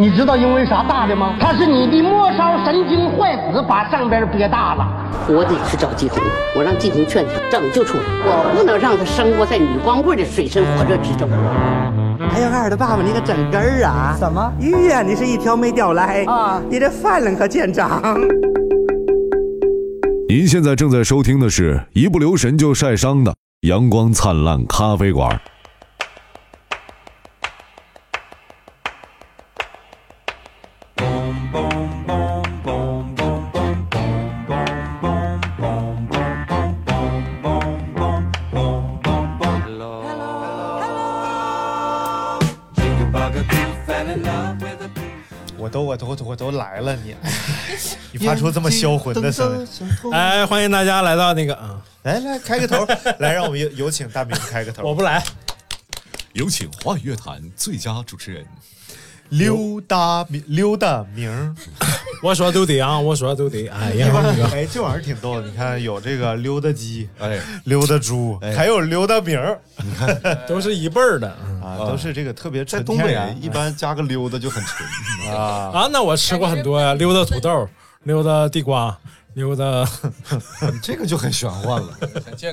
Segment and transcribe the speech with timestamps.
[0.00, 1.34] 你知道因为啥大的吗？
[1.40, 4.86] 他是你的末梢神经坏死把上边憋大了。
[5.28, 6.22] 我得去找季红，
[6.54, 11.28] 我让季红劝他拯救出来，我不能让他生活在女光棍的水深火热之中。
[12.30, 14.16] 哎呀，二的爸爸，你可整根儿啊！
[14.20, 18.00] 怎么鱼呀，你是一条没钓来啊你这饭量可见长。
[20.30, 25.40] 您现在正在收听的是一不留神就晒伤的阳光灿烂咖啡馆。
[48.18, 52.86] 你发出这么销魂的声音，哎，欢迎大家来到那个啊，来来开个头，
[53.18, 54.82] 来让我们有有请大明开个头。
[54.82, 55.22] 我不来，
[56.32, 58.44] 有请华语乐坛最佳主持人。
[59.30, 61.30] 溜达明溜达明。
[61.30, 61.54] 儿，
[62.22, 64.46] 我说都得啊，我说都得，哎呀，那个。
[64.56, 65.46] 哎，这玩意儿挺逗的。
[65.46, 69.60] 你看有这个溜达鸡、哎，溜达猪，还有溜达明儿。
[70.46, 71.36] 都是一辈儿的。
[71.44, 73.42] 嗯 啊，都是这个特别在东北纯天然。
[73.42, 75.30] 一般加个溜达就很纯。
[75.30, 75.70] 啊。
[75.74, 75.88] 啊。
[75.92, 77.68] 那我吃过很多呀，溜达土豆，
[78.08, 78.98] 溜达地瓜，
[79.34, 79.86] 溜达
[80.82, 81.88] 这个就很玄幻了。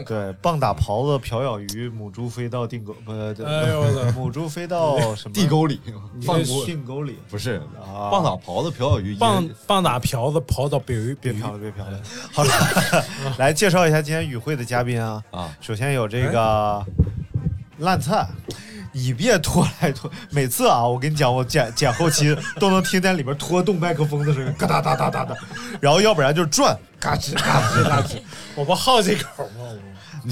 [0.05, 4.11] 对，棒打狍子，瓢舀鱼，母猪飞到定沟，不，哎呦我的。
[4.11, 5.33] 母猪飞到什么？
[5.33, 5.79] 地沟里。
[6.21, 7.17] 放这锅定沟里。
[7.29, 7.61] 不是。
[7.81, 8.11] 啊。
[8.11, 12.01] 棒打狍子瓢舀鱼棒棒打瓢子刨到别鱼，别飘了，别飘了。
[12.33, 12.51] 好了，
[13.39, 15.23] 来介绍一下今天与会的嘉宾啊。
[15.31, 16.85] 啊，首先有这个
[17.79, 18.25] 烂菜，
[18.91, 20.09] 你别拖来拖。
[20.31, 25.35] 每次啊，我跟你讲，我剪剪后期都能听见里边拖动麦克风的声音，嘎哒哒哒哒哒。
[25.81, 28.21] 然后要不然就是转，嘎吱嘎吱嘎吱，
[28.55, 29.65] 我不好这口吗？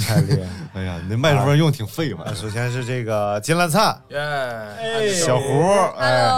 [0.08, 0.48] 太厉害。
[0.74, 2.34] 哎呀，你那麦克风用挺费嘛啊，？
[2.34, 5.70] 首先是这个金烂菜， 哎小胡，
[6.00, 6.32] 哎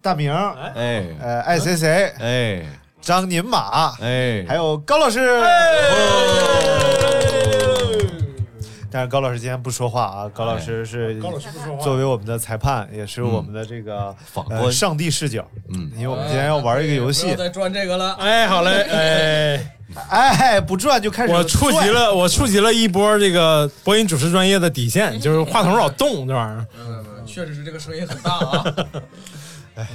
[0.00, 2.64] 大明，哎呃，爱谁谁，哎
[3.00, 5.20] 张宁马，哎，还有高老师。
[8.94, 14.14] 但是高老师今天不说话啊，高老师是高老师不说话作为我们的裁判，也是我们的这个
[14.70, 15.44] 上帝视角。
[15.70, 18.14] 嗯因为我们今天要玩一个游戏，再转这个了。
[18.20, 19.70] 哎，好嘞，哎，
[20.10, 26.66] 哎，不转就开始我触及了，我触及了一波这个播音主持专业的底线，就是话筒老动这玩意儿。
[26.78, 28.64] 嗯，确实是这个声音很大啊。
[29.74, 29.88] 哎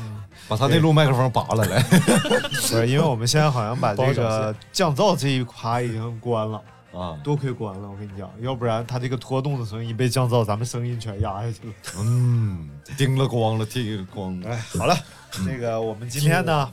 [0.50, 1.80] 把他那路麦克风拔了来。
[2.50, 6.60] 不是，因为我们现在好像把这个降噪这一趴已经关了，
[6.94, 11.74] 啊，多亏关了，我跟你讲，要不然它这个拖动的声音一被降噪，咱们声音全压下去了。
[12.00, 14.48] 嗯，叮了咣了，叮了咣。
[14.48, 14.98] 哎，好了，
[15.46, 16.70] 这个我们今天呢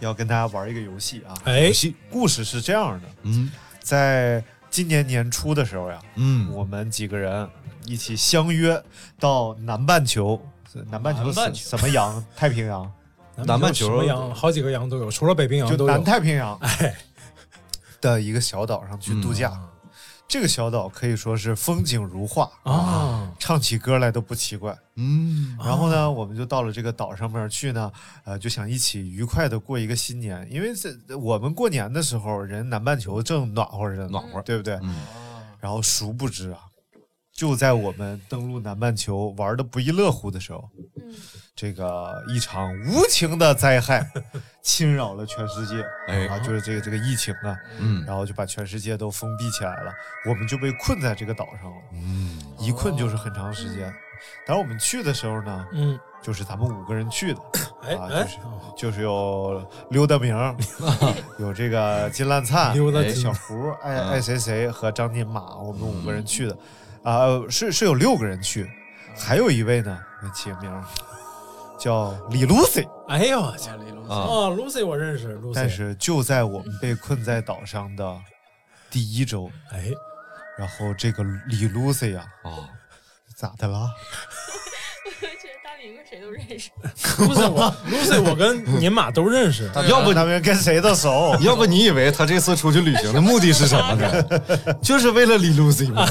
[0.00, 1.70] 要跟大家玩一个游戏啊，哎，
[2.10, 3.50] 故事是这样的，嗯。
[3.80, 7.48] 在今年年初的时候呀，嗯，我们几个人
[7.84, 8.80] 一起相约
[9.18, 10.40] 到南半球，
[10.88, 11.60] 南半球什南半球。
[11.68, 12.24] 什么洋？
[12.36, 12.92] 太平洋，
[13.34, 16.02] 南半球什么洋，好几个洋都有，除了北冰洋就南。
[16.04, 16.56] 太平洋。
[16.58, 16.94] 哎，
[18.02, 19.50] 的一个小岛上去度假。
[19.54, 19.68] 嗯
[20.28, 24.74] 这个小岛可以说是风景如画啊，唱起歌来都不奇怪。
[24.96, 27.92] 嗯然后呢，我们就到了这个岛上面去呢，
[28.24, 34.78] 呃，就想一起愉快的过一个新年，因为这我们过年的时候，人南半球正暖和着呢，暖和对不对？
[34.82, 34.96] 嗯
[35.60, 36.60] 然后殊不知啊，
[37.34, 41.14] 就在我们登陆南半球玩的不亦乐乎的时候，嗯，
[41.56, 44.06] 这个一场无情的灾害
[44.62, 48.04] 侵扰了全世界，哎啊，就是这个这个疫情啊，嗯。
[48.06, 49.92] 然后就把全世界都封闭起来了，
[50.28, 52.38] 我们就被困在这个岛上了，嗯。
[52.58, 53.92] 一困就是很长时间。
[54.46, 57.40] 当然我们去的时候呢，嗯，就是咱们五个人去的，
[57.98, 58.38] 啊，就是
[58.76, 60.54] 就是有溜达明儿，
[61.40, 64.08] 有这个金烂灿，哎溜达小胡，爱嗯。
[64.10, 66.56] 爱谁谁和张金马，我们五个人去的，
[67.04, 68.70] 啊，是是有六个人去，
[69.18, 70.84] 还有一位呢，我起个名，
[71.78, 78.16] 叫李 Lucy，哎呦我去，李龙啊哦，Lucy 我认识，Lucy，但是就在我们被困在岛上的
[78.90, 79.90] 第一周，哎，
[80.56, 82.70] 然后这个李 Lucy 呀、啊，
[83.36, 83.90] 咋的了？
[85.04, 86.70] 我觉得大明跟谁都认识。
[87.18, 91.36] Lucy 我 Lucy 我跟您马都认识，要不他们跟谁都熟？
[91.40, 94.76] 要不你以为他这次出去旅行的目的是什么呢？
[94.80, 96.06] 就是为了李 Lucy 吗？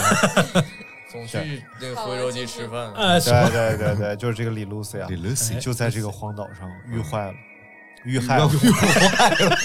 [1.11, 2.93] 总去那个回州鸡吃饭。
[2.93, 3.49] 哎，对？
[3.51, 7.33] 对对对，就是这个李 Lucy 啊，李 Lucy 就在这个荒岛上遇坏了，
[8.05, 8.47] 遇害了。
[8.47, 9.57] 坏了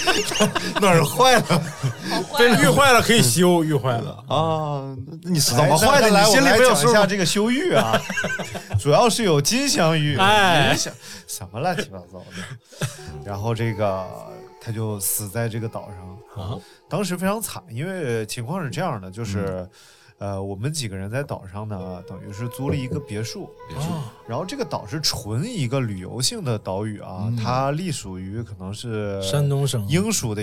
[0.81, 1.63] 哪儿坏了
[2.37, 4.23] 被遇坏了可以修，遇坏了。
[4.27, 4.95] 啊？
[5.23, 6.07] 那你是怎哎么坏的？
[6.07, 6.93] 我们来没有数吗？
[6.93, 7.97] 讲一下这个修玉啊，
[8.77, 12.87] 主要是有金镶玉，哎什么乱七八糟的。
[13.23, 14.05] 然后这个
[14.61, 15.89] 他就死在这个岛
[16.35, 16.59] 上啊，
[16.89, 19.67] 当时非常惨，因为情况是这样的，就是。
[20.19, 23.43] 呃，我们几个人在岛上呢，等于是租了一个别墅，
[23.75, 29.85] 哦然后这个岛是纯一个旅游性的岛屿啊，它隶属于可能是山东省。
[29.87, 30.41] 英属的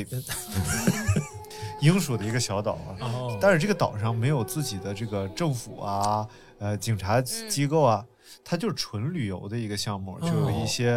[1.82, 3.38] 英属的一个小岛啊，哦。
[3.40, 6.26] 但是这个岛上没有自己的这个政府啊，
[6.58, 8.04] 呃，警察机构啊，
[8.44, 10.90] 它就是纯旅游的一个项目，就有一些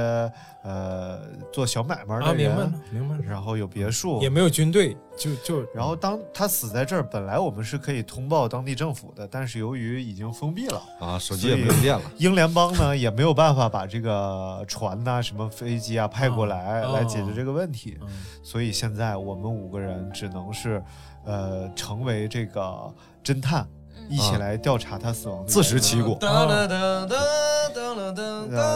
[0.64, 1.22] 呃
[1.52, 12.02] 做小买卖啊，的明白明白，然后有别墅，也没有军队，就就然后当他死在这儿，本来我们是可以通报当地政府的，但是由于已经封闭了，啊，手机也没有电了。
[12.18, 18.08] 英联邦呢也没有办法把这个船呐、什么飞机啊派过来、哦来解决这个问题，嗯
[18.42, 20.82] 所以现在我们五个人只能是，
[21.26, 23.68] 呃，成为这个侦探，
[24.10, 26.18] 一起来调查他死亡的自食其果。
[26.22, 26.68] 呃，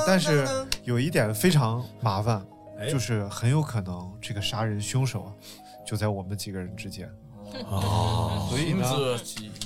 [0.06, 0.48] 但是
[0.84, 2.46] 有一点非常麻烦，
[2.80, 5.32] 哎就是很有可能这个杀人凶手啊
[5.86, 7.10] 就在我们几个人之间。
[7.71, 8.85] 哦，所以呢，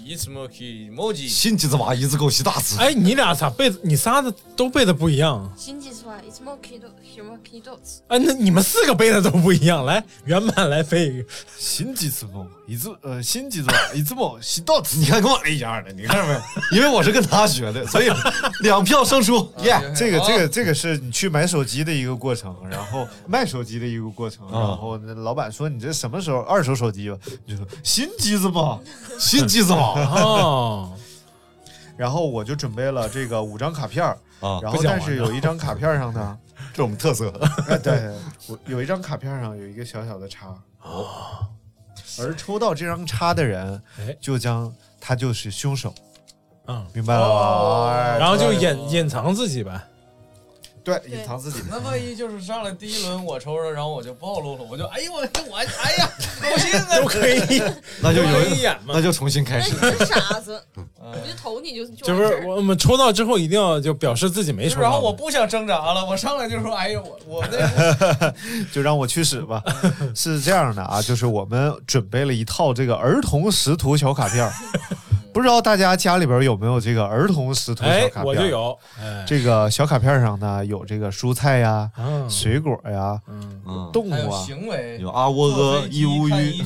[0.05, 2.77] いつもき文字新鸡子娃，一只狗洗大子。
[2.79, 3.79] 哎，你俩咋背的？
[3.83, 5.53] 你仨的都背的不一样。
[5.57, 8.03] 新実はいつもひどひもひどつ。
[8.09, 9.85] 哎，那你们四个背的都不一样。
[9.85, 11.29] 来，原版来背一个。
[11.59, 14.97] 新吉子梦，一直呃新吉子一直梦洗到子。
[14.99, 16.77] 你看跟我一样的，你看着没？
[16.77, 18.09] 因为我是跟他学的，所以
[18.63, 19.53] 两票胜出。
[19.63, 19.81] 耶！
[19.97, 27.17] 这个这个这个是你去买手机的一个过程，然后卖手机的一个过程，然后那老板说你这什么时候二手手机吧？
[27.45, 28.80] 你就说 新机子吧，
[29.20, 30.94] 新机子吧 哦，
[31.98, 36.38] 然后我就准备了这个五张卡片儿，啊，然后但是有一张卡片上呢，
[36.74, 37.30] 这是我们特色。
[37.70, 38.12] 哎 对，
[38.48, 40.56] 我有一张卡片上有一个小小的叉，
[42.20, 45.94] 而抽到这张叉的人哎，就将他就是凶手，
[46.68, 47.92] 嗯，明白了吧？
[47.92, 48.56] 哎然后就对。
[48.56, 49.80] 隐隐藏自己呗。
[50.86, 51.62] 对隐藏自己。
[51.70, 55.64] 那万一就是上来第一轮我抽着，然后我就暴露了，我就哎呦我我哎
[55.98, 56.10] 呀
[56.42, 57.00] 高兴啊！
[57.02, 57.62] 都可以，
[58.02, 59.74] 那就有一眼嘛那就重新开始
[60.06, 64.82] 傻子，我就投你就就是我们抽到之后一定要就表示自己没抽到。
[64.84, 68.34] 然后我不想挣扎了，我上来就说哎呦我我那
[68.72, 69.64] 就让我去死吧。
[70.14, 74.54] 是这样的啊，就是我们准备了一套这个儿童识图小卡片儿，
[75.36, 78.26] 不知道大家家里边有没有这个儿童识图哎小卡片？
[78.26, 78.46] 我就。
[78.46, 82.30] 有，哎，这个小卡片上呢，有这个蔬菜呀、嗯。
[82.30, 83.20] 水果呀、
[83.92, 86.64] 动物啊，行为，有阿窝坐阿飞机伊乌鱼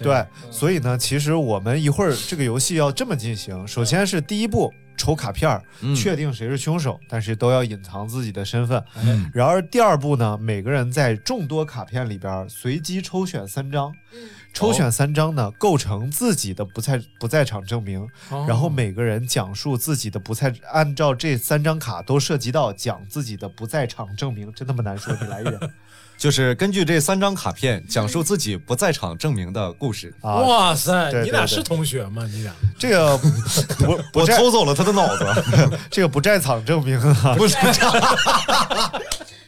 [0.00, 5.94] 对，所以呢，其实我们一会儿这个游戏要这么进行：首先是第一步抽卡片，嗯。
[5.94, 8.82] 确定谁是凶手，但是都要隐藏自己的身份。
[8.96, 9.30] 嗯。
[9.32, 25.58] 然而第二步呢，每个人在众多卡片里边随机抽选三张，嗯抽选三张呢构成自己的不在不在场证明，哦然后每个人讲述自己的不在，按照这三张卡都涉及到讲自己的不在场证明，真他妈难说，你来一遍
[26.18, 30.14] 就是根据这三张卡片讲述自己不在场证明的故事。
[30.20, 30.36] 啊！
[30.36, 32.24] 哇塞，对对对你俩是同学吗？
[32.30, 33.18] 你俩这个
[34.14, 35.26] 我在抽走了他的脑子，
[35.90, 37.56] 这个不在场证明啊，不是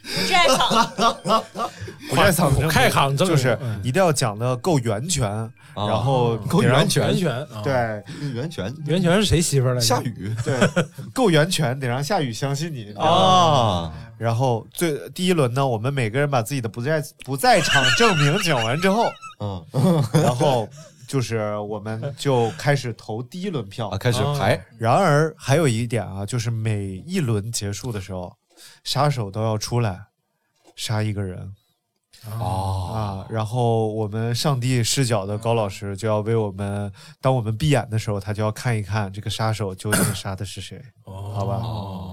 [2.10, 3.80] 不在场，不在场就是嗯。
[3.82, 5.28] 一定要讲的够源泉，
[5.74, 7.32] 然后够源泉袁泉。
[7.32, 7.72] 啊，，对。
[8.34, 9.86] 源泉源泉是谁媳妇儿来着？
[9.86, 10.34] 夏雨。
[10.44, 10.58] 对，
[11.14, 12.92] 够源泉，得让夏雨相信你。
[12.94, 13.04] 啊。
[13.06, 19.64] 啊，然后最第一轮呢，我们每个人把自己的不在不在场证明讲完之后，嗯。
[20.12, 20.68] 然后
[21.08, 23.88] 就是我们就开始投第一轮票。
[23.88, 23.96] 啊，。
[23.98, 24.60] 开始排。
[24.78, 28.32] 然而还有一点啊，就是每一轮结束的时候，
[28.82, 30.06] 杀手都要出来
[30.76, 31.54] 杀一个人
[32.30, 33.26] 哦，啊。
[33.30, 41.58] 然后我们上帝视角的高老师就要为我们，当我们闭眼的时候，他就要看一看这个杀手究竟杀的是谁，好吧？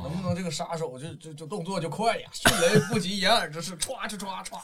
[0.03, 2.29] 能不能这个杀手就就就动作就快呀？
[2.33, 4.59] 迅雷不及掩耳之势，歘唰唰唰唰，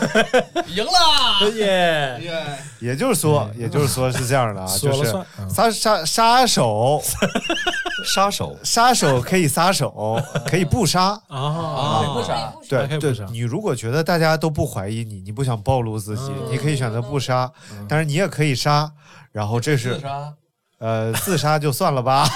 [0.74, 1.50] 赢了！
[1.54, 2.58] 耶，耶！
[2.80, 5.10] 也就是说，也就是说是这样的啊， 就是
[5.48, 7.02] 杀杀杀手，
[8.04, 11.10] 杀手杀手可以撒手，可以不杀。
[11.28, 17.50] 啊，不杀，对对你如果觉得大家都不怀疑你，你不想暴露自己，嗯你可以选择不杀，
[17.88, 18.90] 但是你也可以杀。
[19.30, 20.00] 然后这是，
[20.78, 22.28] 呃自杀就算了吧。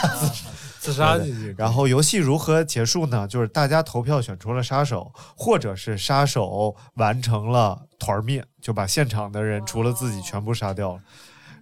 [0.87, 3.26] 自杀进去然后游戏如何结束呢？
[3.26, 11.00] 就是大家投票选出了杀手，或者是杀手完成了团灭，就把现场的人除了自己全部杀掉了。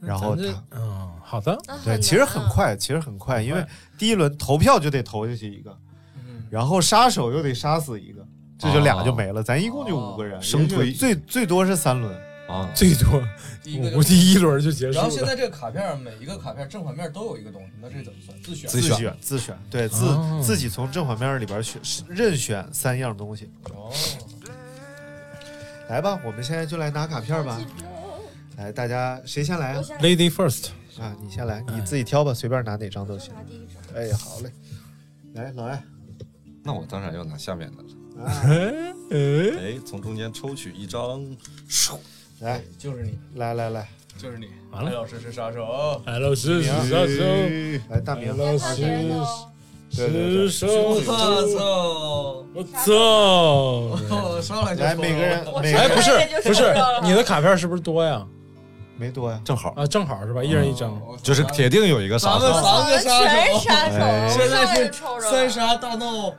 [0.00, 3.64] 然后他嗯，好的，对，其实很快，其实很快，因为
[3.96, 5.74] 第一轮投票就得投下去一个，
[6.16, 8.22] 嗯然后杀手又得杀死一个，
[8.58, 9.42] 这就俩就没了。
[9.42, 12.14] 咱一共就五个人，生推最最多是三轮。
[12.46, 13.22] 啊，最多
[13.62, 15.28] 第一个就我估计一轮就结束然后现了。
[15.28, 18.38] 在这个卡片每一个卡片正反面都有一个东西，那这怎么算？
[18.42, 18.68] 自选。
[18.68, 23.50] 自选选自选，对自、哦自己从正反面里边选任选三样东西。
[23.72, 23.90] 哦，
[25.88, 27.58] 来吧，我们现在就来拿卡片吧。
[28.56, 30.68] 来，大家谁先来啊？Lady first，
[31.00, 33.32] 啊，你先来，你自己挑吧，随便拿哪张都行。
[33.34, 33.76] 拿第一张。
[33.94, 34.52] 哎，好嘞，
[35.32, 35.82] 来，老艾，
[36.62, 37.88] 那我当然要拿下面的了。
[38.26, 38.72] 哎
[39.10, 41.20] 哎，从中间抽取一张，
[41.68, 41.98] 唰
[42.44, 44.48] 来，就是你，来来来，就是你。
[44.70, 44.90] 完了。
[44.90, 47.24] 艾老师是杀手，艾老师是杀手，
[47.88, 48.84] 来大明，艾老师。
[49.90, 51.06] 是对杀我手，
[51.54, 52.44] 操！
[52.52, 52.92] 我操！
[54.28, 55.80] 我上来就来每个人每个人。
[55.80, 56.10] 哎，不是
[56.42, 58.26] 不是你的卡片是不是多呀？
[58.98, 59.72] 没多呀，正好。
[59.76, 60.44] 啊，正好是吧？
[60.44, 61.00] 一人一张。
[61.22, 62.62] 就是铁定有一个杀咱们手。
[62.62, 63.98] 三个杀手，
[64.36, 64.92] 现在是
[65.30, 66.30] 三杀大闹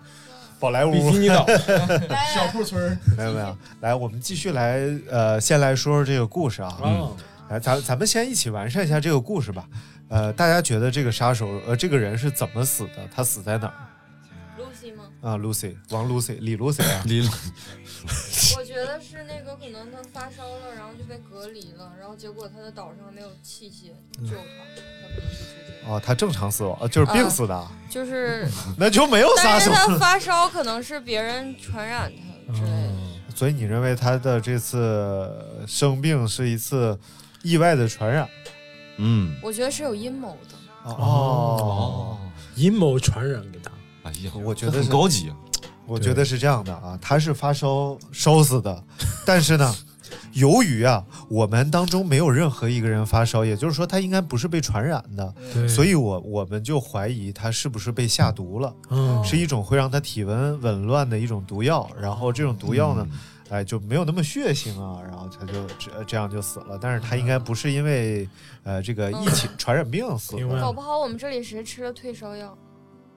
[0.59, 1.45] 宝莱坞比基尼岛，
[2.33, 2.97] 小铺村。
[3.17, 6.77] 没有没有，来，我们继续来，呃，先来说说这个故事啊。
[6.83, 7.15] 嗯，
[7.49, 9.65] 来，咱咱们先一起完善一下这个故事吧。
[10.07, 13.07] 呃，大家觉得这个杀手，呃，这个人是怎么死的？
[13.15, 13.73] 他死在哪儿？
[15.25, 17.01] 啊？Lucy，王 Lucy，李 Lucy 啊？
[17.05, 17.27] 李
[18.55, 23.87] 我觉得是那个可能他发烧了，然后就被隔离了，然后结果他的岛上没有器械
[24.29, 29.73] 救他，他可能直接哦，他正常死亡，呃就是病死的，就是， 那就没有杀但是手。
[29.73, 32.11] 他发烧可能是别人传染
[32.47, 32.93] 他之类的。
[33.35, 35.27] 所以你认为他的这次
[35.65, 36.97] 生病是一次
[37.41, 38.29] 意外的传染？
[38.97, 40.55] 嗯，我觉得是有阴谋的。
[40.91, 42.15] 哦，
[42.55, 43.71] 阴谋传染给他。
[44.05, 45.35] 哎呀，我觉得很高级啊。
[45.87, 48.83] 我觉得是这样的啊，他是发烧烧死的，
[49.25, 49.75] 但是呢，
[50.33, 63.07] 由于啊我们当中没有任何一个人发烧，也就是说他应该不是被传染的，所以我我们就怀疑他是不是被下毒了，嗯，是一种会让他体温紊乱的一种毒药，然后这种毒药呢。
[63.49, 66.79] 哎，就没有那么血腥啊，然后他就这这样就死了。
[66.81, 68.27] 但是他应该不是因为
[68.63, 70.59] 呃这个疫情传染病死的。
[70.59, 72.57] 搞不好我们这里谁吃了退烧药，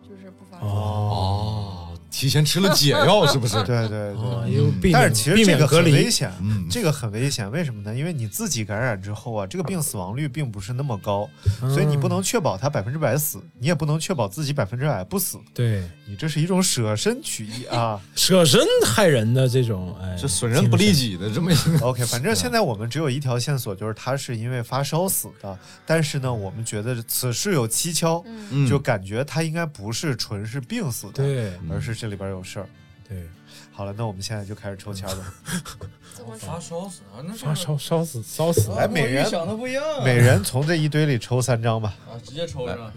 [0.08, 0.66] 就是不发烧。
[0.66, 3.54] 哦，提前吃了解药 是不是？
[3.64, 4.44] 对对啊，
[4.80, 4.92] 对。
[4.92, 7.50] 但是其实这个很危，险，嗯这个很危险。
[7.50, 7.94] 为什么呢？
[7.94, 11.28] 因为你自己感染之后啊，这个病死亡率并不是那么高，
[11.60, 15.38] 所以你不能确保他百分之百死，你也不能确保自己百分之百不死。
[15.54, 18.00] 对你这是一种舍身取义啊。
[18.14, 21.86] 舍身害人的这种，哎，这损人不利己的这么一个。
[21.86, 25.58] OK，反正现在我们只有一条线索，就是他是因为发烧死的。
[25.86, 28.24] 但是呢，我们觉得此事有蹊跷，
[28.68, 32.68] 就感觉他应该不是纯是病死的，对而是这里边有事儿。
[33.08, 33.26] 对，
[33.72, 35.34] 好了，那我们现在就开始抽签吧。
[36.14, 36.82] 怎么发说？
[36.82, 37.24] 烧死啊？
[37.26, 40.04] 那发烧烧死烧死，来每人想的不一样啊。
[40.04, 42.92] 每人从这一堆里抽三张吧，啊，直接抽上。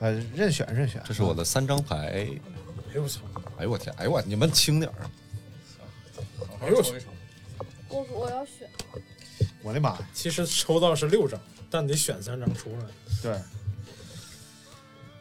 [0.00, 1.00] 呃，任选任选。
[1.06, 1.96] 这是我的三张牌。
[1.96, 3.20] 哎呦我操，
[3.58, 5.08] 哎呦我天，哎呦我，你们轻点儿。
[6.38, 7.06] 好好抽一抽。
[7.88, 8.68] 我我要选。
[9.62, 9.98] 我的妈呀！
[10.12, 12.84] 其实抽到是六张，但得选三张出来。
[13.22, 13.38] 对，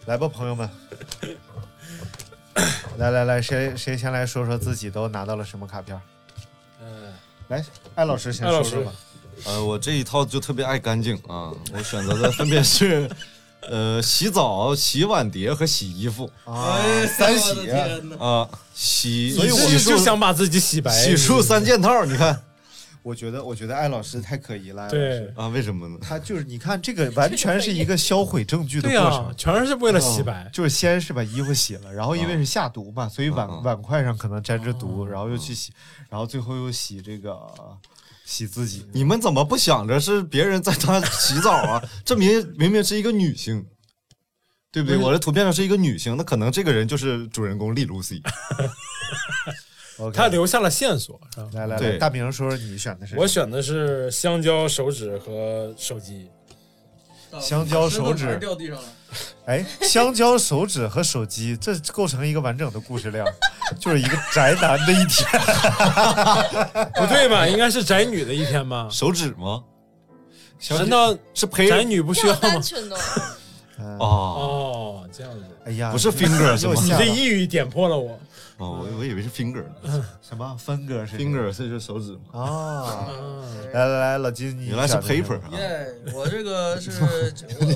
[0.05, 0.69] 来吧，朋友们，
[2.97, 5.99] 来来来，谁谁先来说说自己都拿到了什么卡片？
[6.81, 7.13] 嗯，
[7.49, 7.63] 来，
[7.95, 8.91] 艾老师先艾老师说说吧。
[9.45, 13.09] 呃，我这一套就特别爱干净啊，我选择的分别是，
[13.69, 18.17] 呃，洗澡、洗碗碟和洗衣服啊，三三喜，天呐！
[18.17, 22.41] 啊，洗，所以我洗漱就想把自己洗白，洗漱三件套，你看
[23.07, 24.81] 我觉得我觉得艾老师太可疑了。
[24.81, 25.97] 艾老师对啊，为什么呢？
[26.01, 30.49] 他就是你看这个完全是一个销毁证据的过程，，全是为了洗白。
[30.51, 35.71] 就是先是把衣服洗了，然后因为是下毒嘛，所以碗碗筷上可能沾着毒，然后又去洗，
[36.09, 37.37] 然后最后又洗这个
[38.25, 38.85] 洗自己。
[38.91, 41.81] 你们怎么不想着是别人在他洗澡啊？
[42.03, 43.65] 这明明明是一个女性，
[44.69, 44.97] 对不对？
[44.97, 48.21] 我的图片上是一个女性，那可能这个人就是主人公丽露西。
[49.99, 51.49] OK，他留下了线索，是吧？
[51.53, 56.29] 来来来，大明说说你选的是什么我选的是香蕉手指和手机。
[57.41, 58.83] 香蕉手指掉地上了。
[59.45, 63.27] 哎，香蕉手指和手机，这构成一个完整的故事量，
[63.79, 65.29] 就是一个宅男的一天。
[66.95, 67.45] 不对吧？
[67.47, 68.87] 应该是宅女的一天吧？
[68.89, 69.61] 手指吗？
[70.69, 72.39] 难道是陪宅女不需要吗
[73.99, 78.17] 哦哦，这样子，哎呀，不是 finger 是吗你这一语点破了我。
[78.57, 82.41] 哦，我我以为是 finger 呢什么分哥是谁，finger 这就是手指嘛。
[82.41, 83.07] 啊？
[83.09, 86.91] 嗯，来来来，老金，你原来是 paper 啊耶，我这个是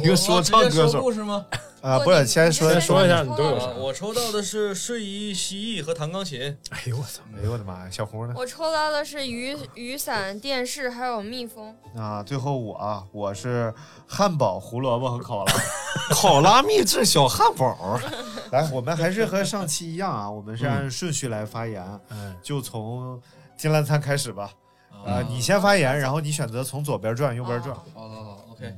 [0.01, 1.45] 一个说唱歌手故事吗？
[1.81, 1.99] 啊？
[1.99, 6.57] 不是，先说先说一下你你都有啥啊，我抽到的是睡衣、蜥蜴和弹钢琴。
[6.71, 7.21] 哎呦我操！
[7.37, 8.33] 哎呦我的妈呀，小胡呢？
[8.35, 11.75] 我抽到的是雨雨伞、电视还有蜜蜂。
[11.95, 13.71] 啊，最后我啊，我是
[14.07, 15.53] 汉堡、胡萝卜和考拉。
[16.11, 17.99] 考拉秘制小汉堡，
[18.51, 23.21] 来，我们还是和上期一样啊，我们是按顺序来发言，嗯，就从
[23.57, 24.51] 金兰餐开始吧。
[24.91, 27.75] 啊啊，你先发言，然后你选择从左边转，右边转。
[27.93, 28.73] 好好好，OK。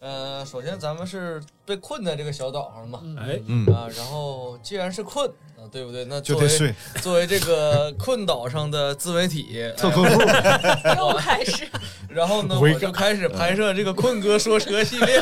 [0.00, 6.04] 呃，首先咱们是被困在这个小岛上嘛，哎，嗯，啊，然后既然是困啊，对不对？
[6.04, 6.74] 那作为就得睡。
[7.02, 10.20] 作为这个困岛上的自媒体，特困户，
[10.98, 11.68] 又开始，
[12.08, 15.20] 然后呢，我就开始拍摄这个困哥说车系列。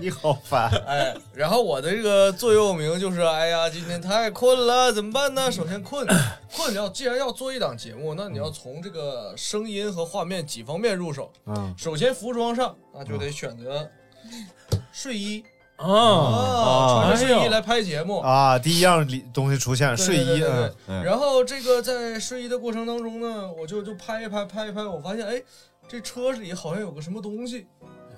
[0.00, 5.52] 你好烦，哎，然后我的这个座右铭就是：哎呀，今天太困了，怎么办呢？
[5.52, 6.06] 首先困，
[6.56, 11.30] 困要既然要做一档节目，那你要从这个声音和画面几方面入手。
[11.44, 13.86] 嗯首先服装上，那就得选择
[14.90, 15.44] 睡衣
[15.76, 18.20] 啊，啊，穿着睡衣来拍节目。
[18.20, 25.42] 啊，第一样里东西出现睡衣，对对对嗯嗯然后这个在睡衣的过程当中呢，我就就拍一拍拍一拍，我发现哎，
[25.86, 27.66] 这车里好像有个什么东西，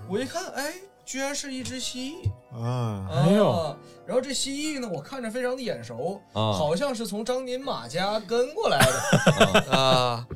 [0.08, 0.74] 我一看哎，
[1.12, 2.30] 居然是一只蜥蜴。
[2.54, 3.76] 嗯啊，哎呦。
[4.06, 6.52] 然后这蜥蜴呢，我看着非常的眼熟，啊。
[6.54, 9.76] 好像是从张宁马家跟过来的。
[9.76, 10.26] 啊，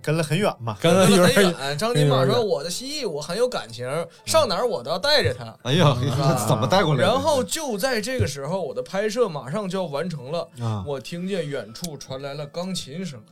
[0.00, 1.76] 跟了很远嘛，跟了有点很远。
[1.76, 3.86] 张宁马说：“我的蜥蜴我很有感情，
[4.24, 5.54] 上哪儿我都要带着它。
[5.64, 6.46] 哎呀，啊。
[6.48, 7.02] 怎么带过来？
[7.02, 10.82] 然后就在这个时候，我的拍摄马上就要完成了，啊。
[10.86, 13.22] 我听见远处传来了钢琴声，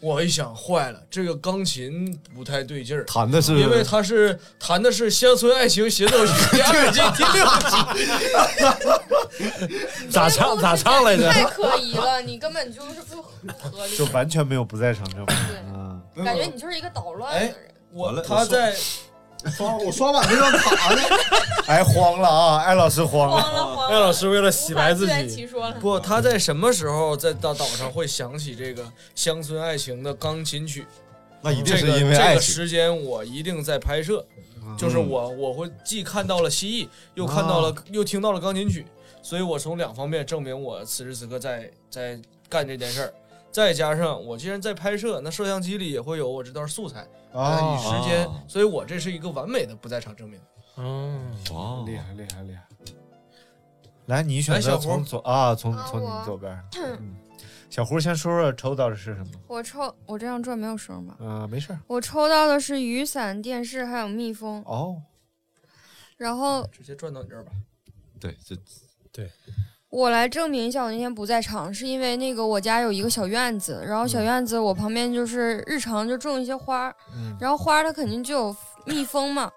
[0.00, 3.04] 我一想，坏了，这个钢琴不太对劲儿。
[3.04, 7.44] 弹的是因为他是弹的是《乡村爱情协奏曲》第二季第六
[10.04, 11.28] 集，咋唱咋唱来着？
[11.32, 15.26] 太可疑了，你根本就是不合理就，完全没有不在场证明。
[15.26, 15.36] 对
[15.66, 17.54] 嗯，感觉你就是一个捣乱的人。
[17.92, 18.74] 我他在
[19.46, 21.02] 刷我刷碗那张卡呢？
[21.68, 22.58] 哎，慌了啊！
[22.62, 23.40] 艾老师慌了。
[23.40, 25.48] 慌了慌了，艾老师为了洗白自己。
[25.80, 30.86] 不，他在什么时候在大岛上会想起这个乡村爱情的钢琴曲？
[31.40, 32.40] 那一定这个是因为这个。
[32.40, 34.24] 时间我一定在拍摄，
[34.76, 38.84] 就是我我会既看到了蜥蜴，又看到了又听到了钢琴曲，
[39.22, 42.18] 所以我从两方面证明我此时此刻在在
[42.48, 43.14] 干这件事儿。
[43.50, 50.40] 再加上我既然在拍摄，那摄像机里也会有我这段素材，啊以时间啊，所以我这是一个完美的不在场证明。
[50.76, 52.62] 嗯，哦厉害厉害厉害！
[54.06, 56.62] 来，你选择从左啊，从啊从你左边。
[57.00, 57.16] 嗯，
[57.68, 59.32] 小胡先说说抽到的是什么？
[59.48, 61.16] 我抽，我这样转没有声吧？
[61.18, 61.76] 嗯，没事。
[61.86, 65.02] 我抽到的是雨伞、电视还有蜜蜂，哦，
[66.16, 67.50] 然后直接转到你这儿吧。
[68.20, 68.56] 对，这
[69.90, 76.94] 我来证明一下，我那天不在场，是因为那个我家有一个小院子，然后小院子我旁边就是日常就种一些花
[77.40, 78.56] 然后花儿它肯定就有
[78.88, 79.50] 蜜蜂嘛，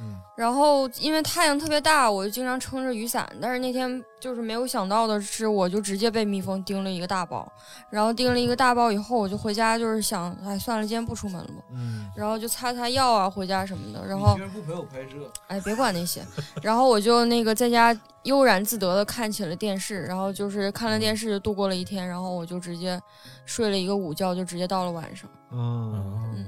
[0.00, 7.50] 嗯然后因为太阳特别大，我就经常撑着雨伞，但是那天就是没有想到的是，我就直接被蜜蜂叮了一个大包，
[7.90, 16.24] 然后叮了一个大包以后，我就回家就是想，哎，算了，今天不出门了吧，嗯然后就擦擦药啊，回家什么的，然后你居然不陪我拍摄，哎，别管那些。
[16.62, 23.00] 然后我就那个在家悠然自得的看起了电视，然后就是看了电视就度过了一天，然后我就直接
[23.44, 25.28] 睡了一个午觉，就直接到了晚上。
[25.50, 26.46] 嗯，嗯，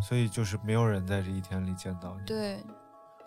[0.00, 2.26] 所以就是没有人在这一天里见到你。
[2.26, 2.58] 对，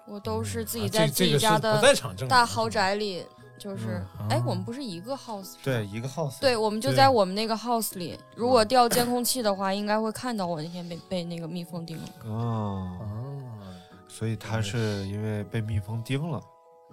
[0.07, 1.81] 我都是自己啊在自己家的
[2.27, 3.25] 大豪宅里，
[3.57, 6.39] 就是嗯，哎，哦我们不是一个 house 对，一个 house。
[6.39, 8.19] 对，我们就在我们那个 house 里。
[8.35, 12.03] 如果调监控器的话，应该会看到我那天被被那个蜜蜂叮了。
[12.25, 13.63] 哦，哦，
[14.07, 16.41] 所以他是因为被蜜蜂叮了，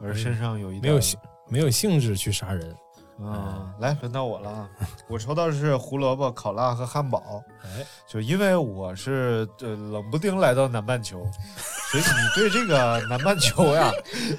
[0.01, 2.75] 而身上有一没有点兴没有兴致去杀人。
[3.23, 4.71] 啊，来，轮到我了啊！
[5.07, 7.43] 我抽到的是胡萝卜、烤腊和汉堡。
[7.65, 11.25] 哎，就因为我是呃冷不丁来到南半球，
[11.91, 13.91] 所以你对这个南半球呀，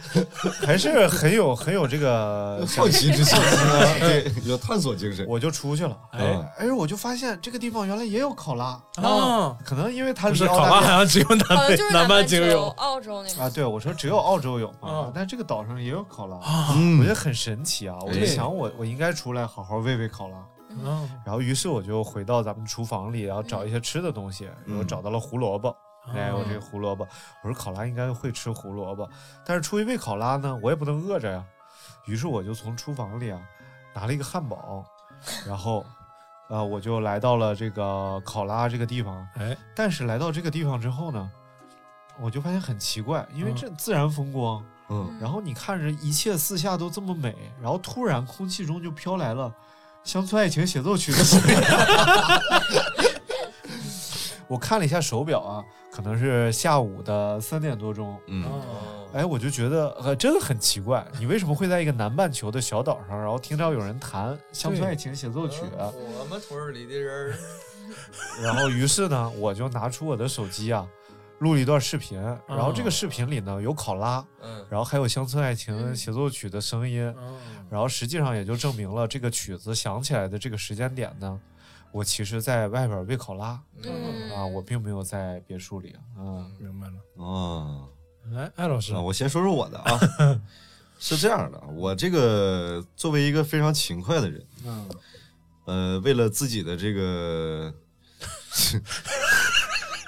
[0.66, 3.38] 还是很有很有这个好奇之心，
[4.00, 5.26] 对，有探索精神。
[5.28, 12.64] 我就出去了，哎哎，我就发现这个地方原来也有考拉，啊，可能因为它是考拉好像只有南北半就是半球有。
[12.78, 17.96] 澳洲那啊，对我说只有澳洲有嘛啊，但这个岛上也有考拉，我觉得很神奇啊！
[18.02, 20.38] 我就哎想我我应该出来好好喂喂烤腊。
[20.86, 25.76] 啊然后于是我就回到咱们厨房里，然后找一些吃的东西，然后找到了胡萝卜。
[26.14, 27.08] 哎，我这个胡萝卜，
[27.44, 29.10] 我说考拉应该会吃胡萝卜，
[29.46, 31.42] 但是出于喂考拉呢，我也不能饿着呀。
[32.06, 33.40] 于是我就从厨房里啊
[33.96, 34.84] 拿了一个汉堡，
[35.48, 35.86] 然后，
[36.50, 39.26] 呃，我就来到了这个考拉这个地方。
[39.36, 41.32] 哎，但是来到这个地方之后呢，
[42.20, 49.48] 我就发现很奇怪，因为嗯这自然风光，嗯，然后你看着一切四下都这么美，然后突然空气中就飘来了
[50.04, 51.56] 《乡村爱情协奏曲》的声音。
[54.48, 58.20] 我看了一下手表啊，可能是下午的三点多钟。
[58.28, 58.46] 嗯，
[59.14, 65.92] 哎，我就觉得呃，真的很奇怪，你为什么会在一个南半球的小岛上，然后听到有人弹《乡村爱情协奏曲》啊？
[66.20, 67.36] 我们村里的人，
[68.44, 70.86] 然后于是呢，我就拿出我的手机啊，
[71.44, 77.04] 录了一段视频，然后这个视频里呢有考拉，嗯，然后还有《乡村爱情协奏曲》的声音，
[77.70, 81.40] 然后实际上也就证明了这个曲子响起来的这个时间点呢，
[81.92, 84.32] 我其实在外边喂考拉嗯。
[84.32, 86.50] 啊，我并没有在别墅里嗯。
[86.58, 86.94] 明白了。
[87.18, 87.90] 哦，
[88.32, 88.94] 来，艾老师。
[88.94, 90.00] 啊，，我先说说我的啊，
[90.98, 94.90] 是这样的，我这个作为一个非常勤快的人，嗯。
[95.66, 97.74] 呃，为了自己的这个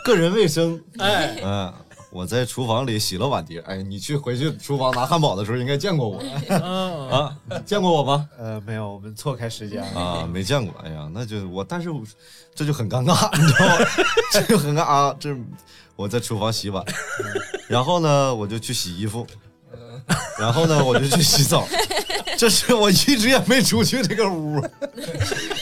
[0.05, 0.79] 个人卫生。
[0.99, 1.73] 哎，嗯，
[2.11, 3.59] 我在厨房里洗了碗碟。
[3.61, 8.29] 哎，你去回去厨房拿汉堡的时候应该见过我嗯啊，见过我吗？
[8.37, 9.99] 呃，没有，我们错开时间了。
[9.99, 10.75] 啊，没见过。
[10.83, 12.03] 哎呀，那就我，但是我
[12.53, 13.75] 这就很尴尬， 你知道吗？
[14.31, 15.15] 这就很尴尬啊。
[15.19, 15.35] 这
[15.95, 16.85] 我在厨房洗碗，
[17.67, 19.25] 然后呢，我就去洗衣服，
[20.37, 21.67] 然后呢，我就去洗澡。
[22.37, 24.61] 这是我一直也没出去这个屋。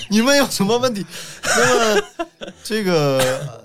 [0.09, 1.05] 你们有什么问题？
[1.43, 2.03] 那么
[2.61, 3.63] 这个。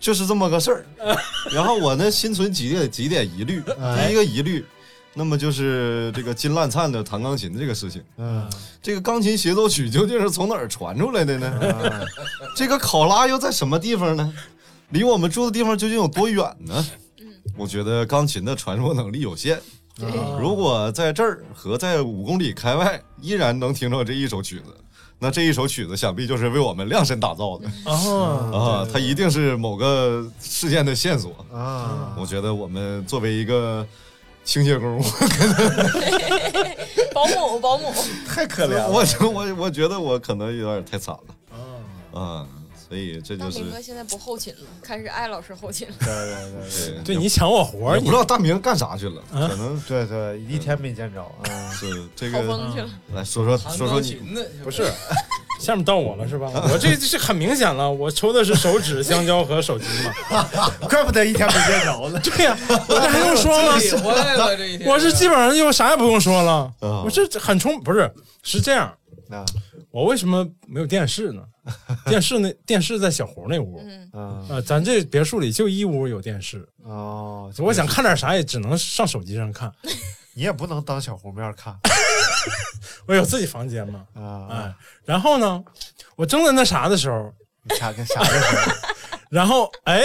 [0.00, 0.84] 呃就是这么个事儿，
[1.52, 3.62] 然后我呢心存几点几点疑虑。
[3.62, 4.64] 第一个疑虑，
[5.12, 8.02] 那么就是这个金烂灿的弹钢琴这个事情。
[8.16, 8.48] 嗯，
[8.82, 11.52] 这个钢琴协奏曲究竟是从哪儿传出来的呢？
[11.60, 12.06] 嗯
[12.56, 14.32] 这个考拉又在什么地方呢？
[14.88, 16.84] 离我们住的地方究竟有多远呢？
[17.56, 19.60] 我觉得钢琴的传播能力有限。
[20.40, 24.74] 如果在这儿和在五公里开外依然能听到这一首曲子，
[25.22, 27.92] 那这一首曲子想必就是为我们量身打造的啊，
[28.56, 28.88] 啊！
[28.90, 32.16] 它一定是某个事件的线索啊！
[32.18, 33.86] 我觉得我们作为一个
[34.44, 34.98] 清洁工，
[37.12, 37.92] 保姆，保姆，
[38.26, 38.88] 太可怜了。
[38.88, 42.46] 我我我觉得我可能有点太惨了啊，
[42.90, 45.94] 所以这就是大明哥现在不后勤了，开始艾老师后勤了。
[46.00, 51.24] 对对对对对你抢我活儿，你不知道大明干啥去了，啊可能对对，一天没见着。
[51.48, 52.40] 嗯，是这个。
[52.74, 54.18] 去了，来说说说说你，
[54.64, 54.90] 不是，
[55.60, 56.50] 下面到我了是吧？
[56.72, 59.84] 我这这很明显了，我抽的是手指、香蕉和手机
[60.28, 60.48] 嘛。
[60.90, 62.18] 怪不得一天没见着呢。
[62.24, 63.78] 对呀、我这还用说吗？
[63.78, 64.90] 理坏了这一天。
[64.90, 68.92] 我是基本上就啥也不用说了，啊我这很充，不是是这样。
[69.30, 69.46] 啊
[69.92, 71.42] 我为什么没有电视呢？
[72.06, 73.80] 电视那电视在小胡那屋，
[74.12, 79.72] 嗯，咱这别墅里就一屋有电视，哦，我想看点啥也只能上手机上看。
[80.32, 81.76] 你也不能当小胡面看。
[83.06, 85.62] 我有自己房间嘛，啊哎，然后呢，
[86.16, 87.32] 我正在那啥的时候，
[87.64, 88.72] 你啥个啥个时候？
[89.28, 90.04] 然后哎，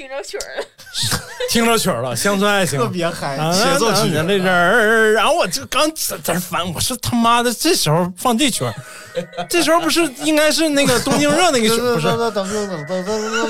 [0.00, 0.64] 听着曲儿了，
[1.50, 8.72] 听着曲儿了，《乡村爱情》特别嗨，啊协奏曲那人儿，然后我就刚在在这翻，我说他妈的，这时候放这曲儿，
[9.46, 12.06] 这时候不是应该是那个东京热那个曲儿， 不是？
[12.06, 12.48] 等等等等
[12.86, 13.44] 等等等等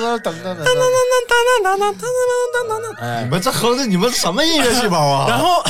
[2.68, 2.92] 等等。
[3.00, 5.26] 哎你，们这哼的，你们什么音乐细胞啊？
[5.28, 5.62] 然后，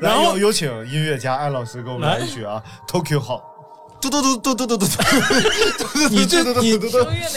[0.00, 3.40] 然然后后有请音乐家艾老师给我们来一曲啊，Tokyo 好。
[4.10, 6.76] 嘟嘟嘟嘟嘟嘟嘟嘟，你这你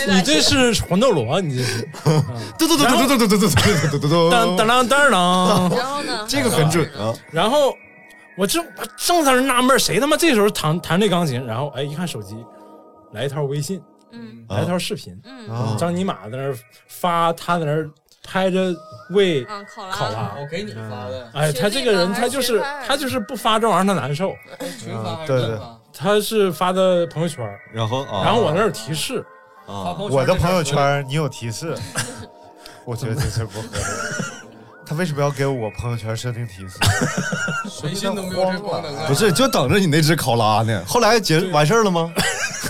[0.08, 1.88] 你这是魂斗罗，你这是
[2.58, 5.70] 嘟嘟嘟嘟嘟嘟嘟嘟嘟嘟嘟当当当当当。
[5.70, 6.26] 然后呢？
[6.28, 7.14] 这个很准啊！
[7.32, 7.74] 然后
[8.38, 8.66] 我正
[8.98, 11.46] 正在那纳闷，谁他妈这时候弹弹这钢琴？
[11.46, 12.36] 然后哎，一看手机，
[13.14, 16.56] 来一条微信，嗯来一条视频，嗯张尼玛在那儿
[16.88, 17.90] 发，他在那儿
[18.24, 18.74] 拍着
[19.12, 24.32] 喂啊，考拉，我给你发的，哎，他这个人，他就是他就是不发这玩意儿他难受，
[24.80, 25.79] 群发还是对对乱发？
[26.00, 29.20] 他是发的朋友圈，然后啊，然后我那儿有提示，
[29.68, 31.78] 啊，我的朋友圈你有提示，
[32.86, 33.74] 我觉得这事不合理。
[34.86, 36.80] 他为什么要给我朋友圈设定提示？
[37.70, 39.04] 谁信都没有这功能啊！
[39.08, 40.84] 不是，就等着你那只考拉呢。
[40.88, 42.12] 后来结完事儿了吗？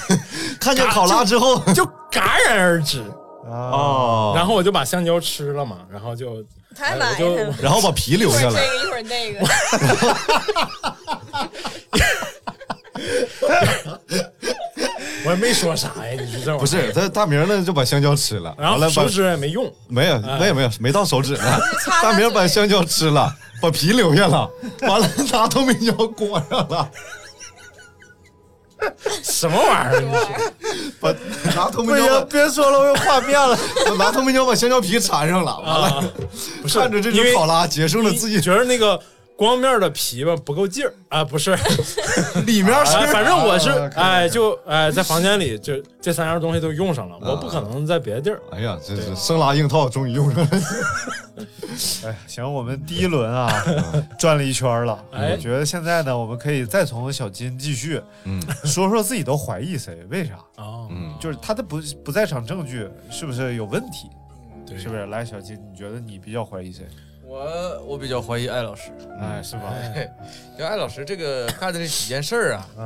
[0.59, 3.01] 看见考拉之后，就戛然而止。
[3.45, 6.43] 啊，哦，然后我就把香蕉吃了嘛，然后就
[6.75, 7.05] 太了。
[7.61, 8.65] 然后把皮留下来。
[8.65, 9.59] 一会儿这个，一会儿那
[12.01, 12.28] 个。
[15.25, 16.59] 我也没说啥呀，你说这玩意儿。
[16.59, 21.59] 不是，他大明呢就把香蕉吃了，然完了把后手指也没用，没有哎没有没有没到手指呢。
[22.01, 24.49] 大明把香蕉吃了，把皮留下了，
[24.81, 26.89] 完了拿透明胶裹上了，
[29.23, 30.53] 什么玩意儿？
[31.01, 31.13] 把
[31.53, 33.57] 拿透明胶，别说了，我有画面了。
[33.89, 36.13] 我拿透明胶把香蕉皮缠上了，完啊了，
[36.73, 38.37] 看着这只考拉结束了自己。
[38.37, 38.97] 你觉得那个
[39.39, 41.23] 光面的皮吧不够劲儿 啊？
[41.23, 41.55] 不是，
[42.45, 42.73] 里面
[43.07, 48.41] 反正我是啊哎就哎在房间里就这三样东西都用上了，我不可能在别的地儿。
[48.51, 50.49] 哎呀，这是生拉硬套，终于用上了。
[52.05, 53.49] 哎，行，我们第一轮啊
[54.17, 55.01] 转了一圈了。
[55.13, 60.33] 哎我觉得现在呢，我们可以再从小金继续嗯说说自己都怀疑谁，为啥？
[60.61, 64.09] 啊，嗯，就是他的不不在场证据是不是有问题？
[64.67, 65.05] 对是不是？
[65.05, 66.85] 来，小金，你觉得你比较怀疑谁？
[67.29, 68.89] 我我比较怀疑艾老师，
[69.21, 69.71] 哎，是吧？
[69.93, 70.09] 对，
[70.57, 72.83] 因为艾老师这个 干的这几件事儿啊啊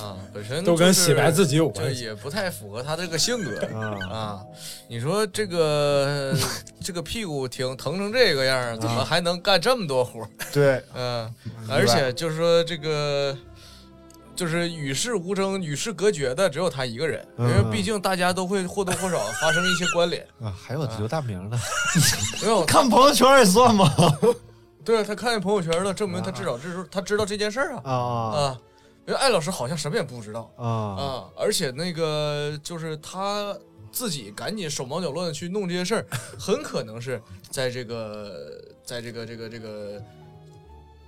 [0.00, 2.02] 啊，本身都跟就是洗白自己有就关系。
[2.02, 4.42] 也不太符合他这个性格啊 啊。
[4.88, 6.34] 你说这个
[6.80, 10.28] 这个屁股挺疼成这个样儿，怎么还能干这么多活儿？
[10.52, 11.32] 对，嗯，
[11.70, 13.36] 而且就是说这个。
[14.34, 20.26] 就是与世无争、与世隔绝的只有他一个人，因为嗯毕竟大家都会或多或少发生一些关联。
[20.42, 21.58] 啊，还有刘大明呢。
[22.42, 23.88] 没有，看朋友圈也算吗？
[24.84, 28.58] 对啊他看见朋友圈了，证明他至少这时候他知道这件事儿啊啊！
[29.06, 30.66] 因为艾老师好像什么也不知道啊！
[30.66, 33.56] 啊，而且那个就是他
[33.90, 36.06] 自己赶紧手忙脚乱的去弄这些事儿，
[36.38, 40.04] 很可能是在这个在这个这个这个这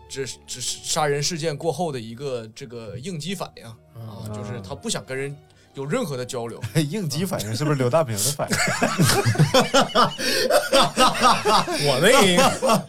[0.09, 3.64] 这这杀人事件过后的一个这个应激反应
[4.01, 5.35] 啊，就是他不想跟人
[5.75, 6.61] 有任何的交流。
[6.88, 8.57] 应激反应是不是刘大明的反应？
[11.87, 12.83] 我那个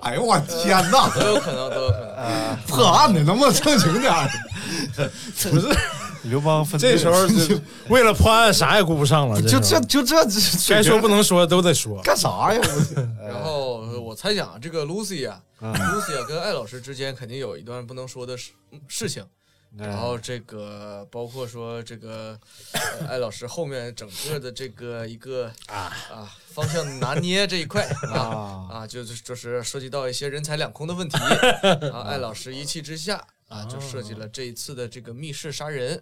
[0.00, 1.08] 哎呦我天哪！
[1.18, 2.56] 都有可能，都有可能。
[2.66, 4.30] 破案的能不能正经点儿？
[5.50, 5.68] 不是
[6.24, 10.16] 刘邦分这时候就为了破案啥也顾不上了，就这就这
[10.68, 12.00] 该说不能说都得说。
[12.02, 12.60] 干啥呀？
[13.26, 13.82] 然后
[14.14, 18.52] 我猜想，这个 Lucy 啊，Lucy 啊跟艾老师之间肯定有一段不能说的事
[18.86, 19.26] 事情。
[19.76, 22.38] 然后这个包括说这个
[22.74, 31.18] 呃艾老师后面整个的这个一个啊啊方向拿捏这一块啊啊，就是就是涉及到一些人财两空的问题
[31.88, 32.02] 啊。
[32.06, 36.00] 艾老师一气之下啊，就设计了这一次的这个密室杀人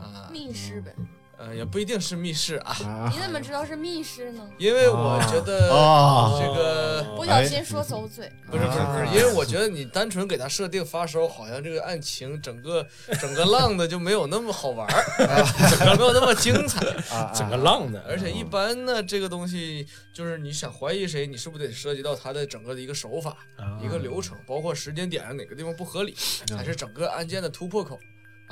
[0.00, 0.96] 啊，密室呗。
[1.44, 3.10] 呃，也不一定是密室啊。
[3.12, 4.48] 你怎么知道是密室呢？
[4.58, 8.30] 因为我觉得啊这个不小心说走嘴。
[8.48, 12.86] 不是不是不是，因为我觉得你单纯给他设定发烧，好像这个案情整个
[13.20, 15.02] 整个浪的就没有那么好玩儿，
[15.76, 16.80] 整个没有那么精彩。
[17.34, 23.36] 整个浪的，而且一般呢，这个东西就是你想怀疑谁，你是不是得涉及到他的整个的一个手法、
[23.82, 26.14] 一个流程，包括时间点上哪个地方不合理，
[26.56, 27.98] 还是整个案件的突破口。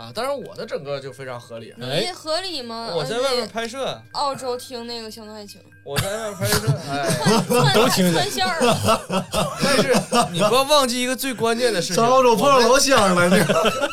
[0.01, 1.75] 啊，当然我的整个就非常合理。
[1.77, 2.91] 你合理吗？
[2.95, 7.07] 我在外面拍摄，澳洲听那个《乡村爱情》， 我在外面拍摄，哎，
[7.77, 9.27] 都听穿线了。
[9.63, 9.95] 但是
[10.33, 13.91] 你不要忘记一个最关键的事情，在澳洲碰上老乡了，这个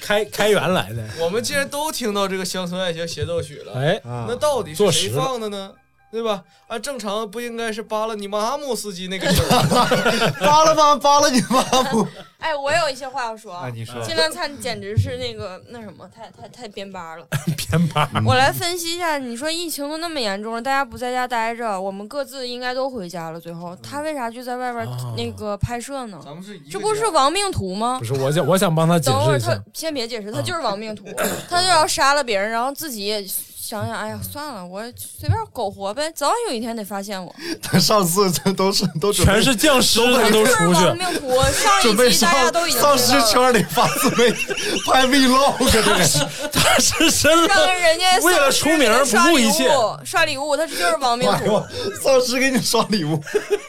[0.00, 1.04] 开开源来的。
[1.18, 5.72] 我们既然都听到这个《乡村爱情协奏曲》了，哎，那到底是谁放的呢？
[6.10, 6.42] 对吧？
[6.66, 12.06] 按正常不应该是扒拉你妈姆斯基那个曲儿 扒拉扒扒拉你妈姆。
[12.40, 13.52] 哎，我有一些话要说。
[13.52, 17.26] 啊你说金兰灿简直是那个那什么，太太太编巴了。
[17.68, 18.08] 编巴。
[18.24, 23.38] 我来分析一下，你说疫情都那么严重了，大家不在家待着，我们各自应该都回家了。
[23.38, 26.18] 最后他为啥就在外边那个拍摄呢？
[26.24, 28.04] 咱们是这不是亡命徒吗不？
[28.06, 29.62] 是，我想我想帮他解等会儿他。
[29.74, 31.04] 先别解释，他就是亡命徒，
[31.48, 33.22] 他就要杀了别人，然后自己也
[33.70, 37.32] 想想，哎呀，算了，我随便苟活呗，早晚有一天得发现我。
[37.62, 40.98] 他上次这都是都全是僵尸，他都是出去亡。
[40.98, 43.20] 命徒，上 准备一集大上家都已经丧尸。
[43.30, 44.46] 圈里发自媒体
[44.84, 46.08] 拍 vlog 这个人。
[46.52, 49.68] 他是真让人家为了出名不刷礼顾一切。
[49.68, 51.62] 物，刷礼物，他就是 亡命徒
[52.02, 53.22] 丧尸给你刷礼物，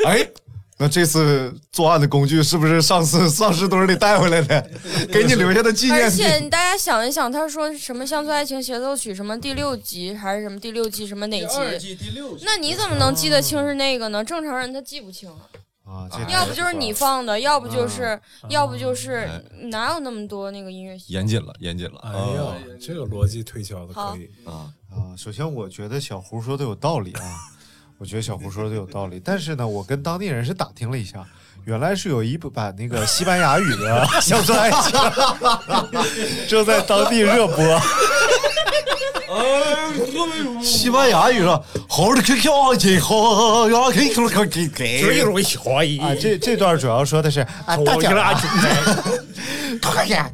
[0.07, 0.27] 哎，
[0.81, 4.69] 那这次作案的工具是不是上次丧尸堆里带回来的，
[5.13, 6.09] 给你留下的纪而念而？
[6.09, 11.77] 且大家想一想，他说什么《乡村爱情协奏曲》什么第六集还是什么第六季什么哪集？
[11.79, 14.23] 季第六集，那你怎么能记得清是那个呢？
[14.23, 15.29] 正常人他记不清
[15.85, 19.29] 啊，啊，要不就是你放的，要不就是，啊要不就是
[19.69, 20.97] 哪有那么多那个音乐？
[21.09, 21.99] 严谨了，严谨了。
[22.03, 24.27] 哎呀，这个逻辑推敲的可以。
[24.49, 27.21] 啊，啊，首先我觉得小胡说的有道理啊，
[28.01, 31.23] 我觉得小胡说的有道理，但是呢，我跟当地人是打听了一下，
[31.65, 34.79] 原来是有一版那个西班牙语的《乡村爱情》
[36.49, 37.79] 正在当地热播。
[40.63, 42.39] 西班牙语了，好的，可可
[42.89, 45.19] 以好，要可以可可以追给。
[45.21, 45.99] 容易怀疑。
[45.99, 48.33] 啊，这这段主要说的是啊，大家啊
[49.79, 50.27] 大家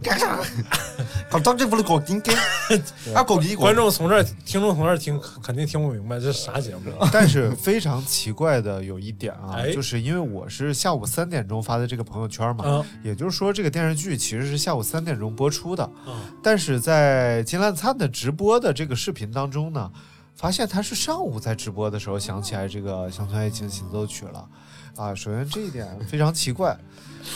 [1.29, 1.37] 干啥？
[1.37, 2.31] 搞到这不是搞定的，
[3.13, 6.91] 啊，搞定观众从这儿，听众从这儿听，肯定听不明白这是啥节目。
[7.11, 9.73] 但是非常奇怪的有一点啊，哎。
[9.73, 19.91] 就是因为我是下午三点钟发的这个朋友圈嘛，啊也就是说这个电视剧其实是下午三点钟播出的，啊但是在金烂灿的直播的这个视频当中呢，
[20.35, 24.47] 发现他是上午在直播的时候想起来这个《乡村爱情协奏曲》了，
[24.95, 26.77] 啊，首先这一点非常奇怪，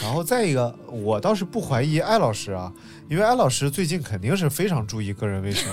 [0.01, 2.71] 然后再一个，我倒是不怀疑艾老师啊，
[3.11, 5.69] 因为艾老师最近肯定是非常注意个人卫生。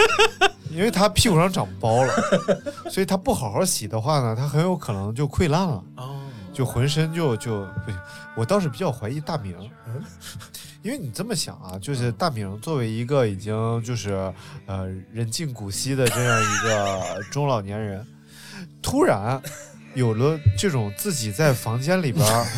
[0.68, 2.12] 因为他屁股上长包了，
[2.90, 6.20] 所以他不好好洗的话呢，他很有可能就溃烂了，哦，
[6.52, 7.98] 就浑身就就不行。
[8.36, 9.56] 我倒是比较怀疑大明，
[10.82, 14.30] 因为你这么想啊，就是大明作为一个已经就是
[14.66, 18.06] 呃人尽古稀的这样一个 中老年人，
[18.82, 19.40] 突然
[19.94, 22.44] 有了这种自己在房间里边儿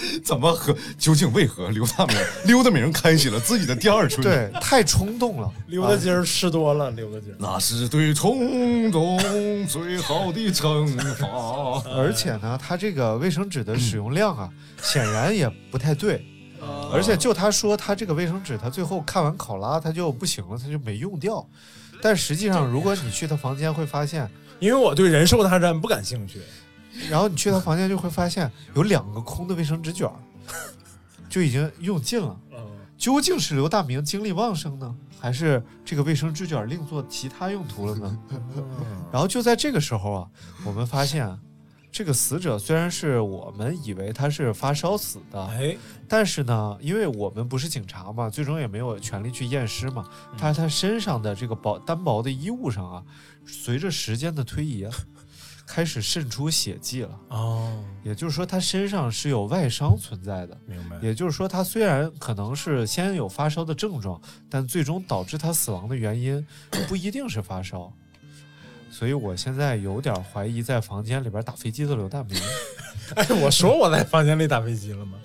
[0.24, 7.36] 怎么和究竟为何刘大明刘大明开启了自己的第二春？，对太冲动了，溜达筋儿吃多了，溜达筋儿。
[7.38, 9.18] 那是对冲动
[9.66, 11.26] 最好的惩罚。
[11.90, 14.48] 而且呢，他这个卫生纸的使用量啊，
[14.82, 16.24] 显然也不太对。
[16.92, 21.46] 而且就他说他这个卫生纸，他最后看完考拉他就不行了，他就没用掉。
[22.00, 26.40] 但实际上，如果你去他房间会发现，因为我对人兽大战不感兴趣。
[27.10, 30.14] 然后你去他房间就会发现有两个空的卫生纸卷儿，
[31.28, 32.38] 就已经用尽了。
[32.52, 32.58] 嗯，
[32.96, 38.18] 究竟是刘大明精力旺盛呢，还是这个卫生纸卷另做其他用途了呢？
[39.12, 40.28] 然后就在这个时候啊，
[40.64, 41.38] 我们发现啊，
[41.90, 45.76] 这个死者虽然是我们以为他是发烧死的，哎，
[46.08, 50.06] 但是呢，因为我们不是警察嘛，最终也没有权利去验尸嘛。
[50.36, 53.02] 他他身上的这个薄单薄的衣物上啊，
[53.46, 54.92] 随着时间的推移啊，
[55.68, 57.20] 开始渗出血迹了。
[57.28, 60.58] 哦，也就是说，他身上是有外伤存在的。
[60.66, 60.96] 明白。
[61.02, 66.44] 也就是说，他虽然可能是先有发烧的症状，但最终导致他死亡的原因
[66.88, 67.92] 不一定是发烧。
[68.90, 72.40] 所以我现在有点怀疑，在房间里边打飞机的刘大明。
[73.14, 75.18] 哎，我说我在房间里打飞机了吗？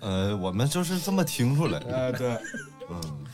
[0.00, 1.78] 呃，我们就是这么听出来。
[1.90, 2.38] 哎，对，
[2.88, 3.26] 嗯，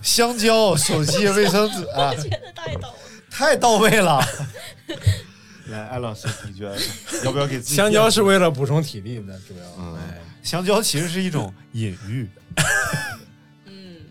[0.00, 2.94] 香蕉、手机、卫生纸啊， 觉得太逗了。
[3.28, 4.24] 太到位了。
[5.68, 6.76] 来，艾老师，你觉得
[7.24, 9.64] 要不要给自己香蕉是为了补充体力的，主要。
[9.78, 12.28] 嗯哎，香蕉其实是一种隐喻。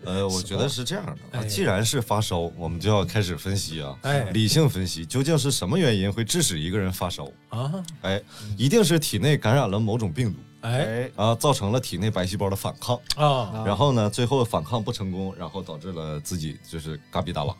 [0.04, 7.28] 呃，我觉得是这样的啊，哎既然是发烧，我们就要开始分析啊，哎理性分析，究竟是什么原因会致使一个人发烧？
[7.48, 8.22] 啊，哎，
[8.56, 17.52] 一定是体内感染了某种病毒哎哎啊，造成了体内白细胞的反抗，啊，然后呢，最后反抗不成功，然后导致了自己就是嘎比达拉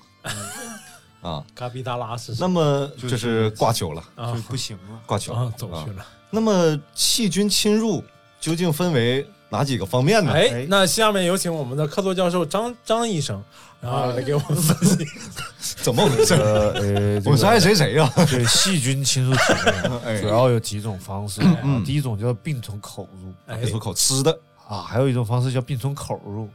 [1.23, 5.01] 啊，嘎比达拉是那么就是挂球了，啊就不行了。
[5.07, 6.07] 挂球啊走去了。
[6.31, 8.03] 那么细菌侵入
[8.41, 10.33] 究竟分为哪几个方面呢？
[10.33, 13.43] 哎，那下面有请我们的客座教授张张医生，
[13.81, 15.07] 然后来给我们分析。
[15.83, 16.35] 怎么回事？
[16.35, 18.11] 呃， 我是爱谁谁呀？
[18.29, 21.41] 对细菌侵入体内 哎主要有几种方式。
[21.85, 24.37] 第一种叫病从口入哎从口吃的
[24.69, 26.49] 啊，还有一种方式叫病从口入。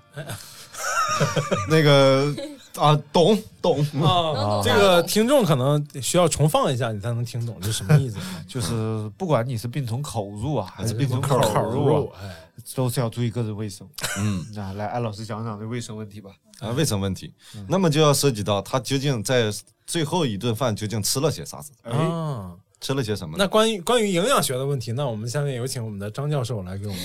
[1.70, 2.34] 那个
[2.76, 3.80] 啊，懂懂。
[4.02, 8.18] 啊，这个听众可能需要重放一下，你才能听懂这什么意思。
[8.48, 12.36] 就是不管你是病从口入啊，还是病从口口入啊，哎，
[12.76, 13.88] 都是要注意个人卫生。
[14.20, 14.46] 嗯。
[14.56, 16.32] 那来，艾老师讲讲这卫生问题吧。
[16.60, 17.34] 啊，卫生问题，
[17.68, 19.52] 那么就要涉及到他究竟在
[19.88, 23.36] 最后一顿饭究竟吃了些啥子，啊，吃了些什么？
[23.38, 27.02] 那关于关于营养学的问题，那我们下面有请我们的张教授来给我们。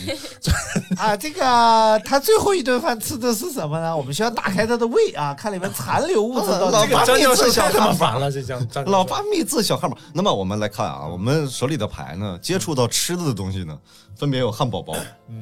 [0.97, 3.95] 啊，这个他最后一顿饭吃的是什么呢？
[3.95, 9.97] 我们需要打开他的胃啊，看里面残留物质到底老 八张教授密字小汉堡，烦了，这张张老八密字小汉堡。
[10.15, 13.79] 那么我们来看啊，我们手里的牌呢，接触到吃的的东西呢，
[14.17, 14.95] 分别有汉堡包、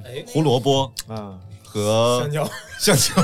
[0.05, 3.15] 哎，胡萝卜啊，和香蕉，香蕉。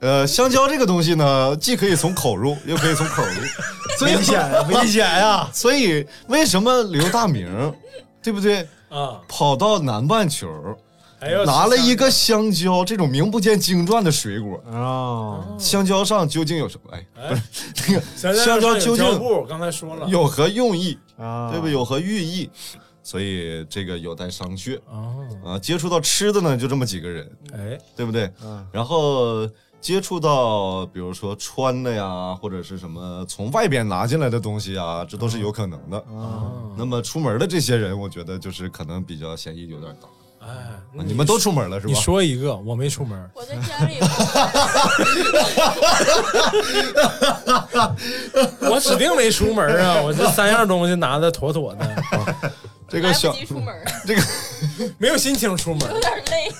[0.00, 3.40] 呃，香蕉这个东西呢，既可以从口入，又可以从口入，
[4.06, 5.48] 危险危险呀！
[5.54, 7.74] 所以为什么刘大明，
[8.22, 8.60] 对不对？
[8.88, 10.48] 啊，跑到南半球，
[11.46, 16.90] 拿了一个香蕉这种名不见经传的水果，哦，香蕉上究竟有什么？
[16.92, 17.42] 哎，哎不是
[17.88, 19.04] 那个香香蕉究竟？
[19.48, 20.96] 刚才说了，有何用意？
[21.18, 21.72] 啊，对不对？
[21.72, 22.50] 有何寓意？
[23.02, 25.58] 所以这个有待商榷哦，啊。
[25.58, 28.28] 接触到吃的呢，就这么几个人，哎，对不对？
[28.42, 29.48] 嗯然后
[29.86, 35.96] 接触到比如说穿的呀，或者是什么从外边拿进来的东西啊，这都是有可能的。
[36.08, 40.08] 哦，那么出门的这些人，我觉得就是可能比较嫌疑有点大。
[40.40, 41.92] 哎，啊你们都出门了是吧？
[41.94, 43.30] 你说一个，我没出门。
[43.32, 44.00] 我在家里，
[48.68, 50.02] 我指定没出门啊！
[50.02, 52.50] 我这三样东西拿的妥妥的，来
[52.90, 53.72] 这个小出门，
[54.04, 54.22] 这个
[54.98, 55.88] 没有心情出门。
[55.88, 56.56] 有点累，难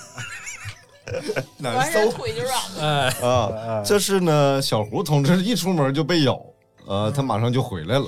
[1.63, 3.11] 完事儿受腿就软了。
[3.21, 3.83] 哎，啊。
[3.85, 6.41] 这是呢，小胡同志一出门就被咬，
[6.87, 8.07] 呃，他马上就回来了。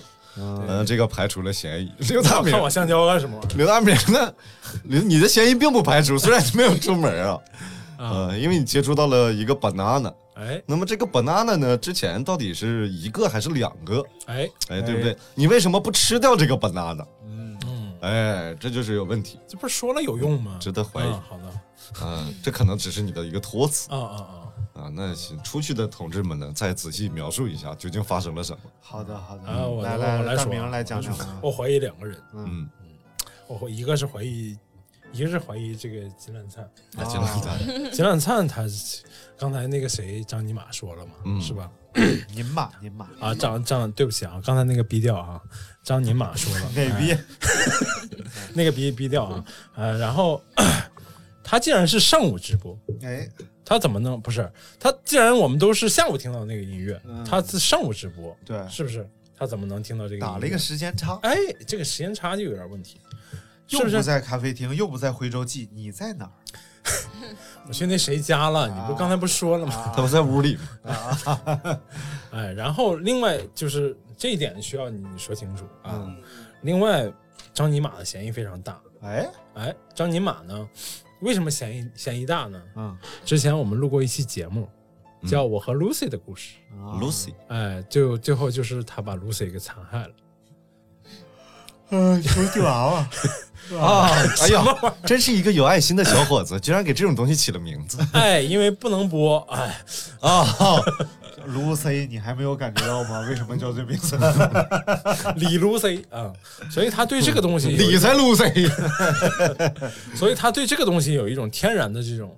[0.68, 1.92] 呃，这个排除了嫌疑。
[2.11, 3.40] 刘大明看，我香蕉干什么？
[3.56, 4.32] 刘大明呢？
[4.84, 7.38] 刘，你的嫌疑并不排除，虽然你没有出门啊，
[7.98, 10.12] 呃，因为你接触到了一个 banana。
[10.40, 14.00] 哎那么这个 banana 呢，之前到底是一个还是两个？
[14.26, 15.16] 哎，哎，对不对？
[15.34, 17.04] 你为什么不吃掉这个 banana？
[18.00, 20.56] 嗯，哎，这就是有问题，这不是说了有用吗？
[20.61, 21.24] 值得怀疑啊。
[21.28, 21.44] 好的，
[22.02, 24.82] 嗯，这可能只是你的一个托词啊啊啊！
[24.82, 24.92] 啊。
[24.94, 28.59] 那行，出去的同志们呢，再仔细描述一下究竟发生了什么。
[28.80, 31.38] 好的好的，啊，我来我来来，大说来讲讲啊。
[31.42, 32.68] 我怀疑两个人，嗯，
[33.46, 34.57] 我怀一个是怀疑，
[35.12, 36.64] 一个是怀疑这个金烂灿。
[36.96, 37.59] 啊金兰灿，
[37.92, 38.62] 金烂灿他
[39.36, 41.70] 刚才那个谁张尼玛说了嘛，嗯是吧？
[42.32, 45.40] 您马您马啊，张张，对不起啊，刚才那个逼调啊，
[45.89, 47.16] 张尼玛说了， 哪逼？
[48.53, 50.39] 那个逼逼掉啊，呃，然后
[51.43, 53.26] 他竟然是上午直播，哎，
[53.64, 54.93] 他怎么能不是他？
[55.03, 59.09] 既然我们都是下午听到那个音乐，嗯他是上午直播，对是不是？
[59.34, 60.26] 他怎么能听到这个音乐？
[60.26, 61.34] 打了一个时间差，哎，
[61.66, 63.01] 这个时间差就有点问题，
[63.66, 63.93] 是不是？
[63.93, 66.32] 又不在咖啡厅，又不在徽州记，你在哪儿？
[67.66, 68.68] 我去那谁家了？
[68.68, 69.93] 你不刚才不说了吗？
[69.97, 71.80] 他不在屋里吗？
[72.31, 76.05] 哎，然后另外就是这一点需要你说清楚啊。
[76.07, 76.16] 嗯
[76.62, 77.09] 另外，
[77.55, 78.81] 张尼玛的嫌疑非常大。
[79.03, 80.68] 哎，哎，张尼玛呢，
[81.20, 82.61] 为什么嫌疑嫌疑大呢？
[82.74, 84.68] 嗯，之前我们录过一期节目，
[85.24, 86.57] 叫《我和 Lucy 的故事》。
[87.01, 90.11] Lucy，哎，就最后就是他把 Lucy 给残害了。
[91.91, 93.09] 嗯，你说地娃娃
[93.81, 94.11] 啊，
[94.41, 99.81] 哎呀，真是一个有爱心的小伙子，居然给这种东西起了名字哎，因为不能播，哎，
[100.20, 100.45] 啊！
[101.47, 103.20] Lucy，你还没有感觉到吗？
[103.28, 104.16] 为什么叫这名字？
[105.36, 106.32] 李 Lucy 啊，
[106.70, 108.68] 所以他对这个东西有一理财 Lucy，
[110.14, 112.36] 所以他对这个东西有一种天然的这种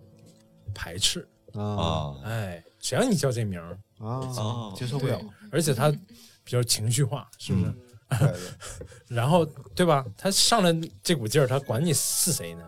[0.75, 1.27] 排斥。
[1.55, 3.73] 啊哎，谁让你叫这名儿？
[3.99, 5.21] 啊哦，接受不了。
[5.51, 7.75] 而且他比较情绪化，是不是？
[9.09, 9.45] 然后
[9.75, 10.05] 对吧？
[10.17, 10.73] 他上来
[11.03, 12.63] 这股劲儿，他管你是谁呢？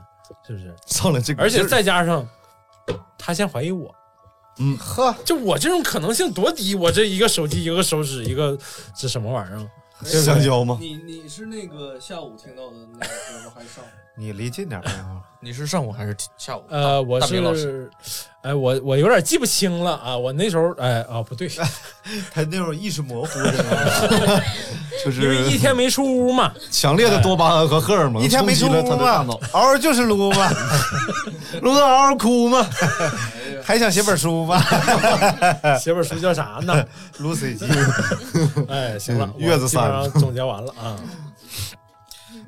[0.47, 0.74] 是不是？
[0.87, 2.26] 上来这个而且再加上
[3.18, 3.95] 他先怀疑我，
[4.59, 6.74] 嗯呵，就我这种可能性多低？
[6.74, 8.59] 我这一个手机，一个手指，一个
[8.96, 9.68] 这什么玩意儿？
[10.05, 10.78] 香蕉吗？
[10.80, 13.53] 你你是那个下午听到的那个歌吗？
[13.55, 13.88] 还是上午？
[14.16, 15.20] 你离近点儿啊！
[15.40, 16.62] 你是上午还是下午？
[16.68, 17.20] 呃，我
[17.56, 17.90] 是，
[18.42, 21.48] 哎，我我有点记不清了啊，我那时候，哎啊，不对，
[22.30, 24.42] 他那时候意识模糊的，
[25.04, 30.48] 就因为一天没出屋嘛，强烈的多巴胺和荷尔蒙一天没出屋嘛脑，，嗷嗷就是撸嘛，
[31.62, 32.64] 撸到嗷嗷哭嘛？
[33.64, 34.60] 还想写本书吗
[35.78, 36.84] 写本书叫啥呢
[37.20, 37.64] ？？Lucy 记。
[38.68, 40.96] 哎，行了，月子三总结完了啊。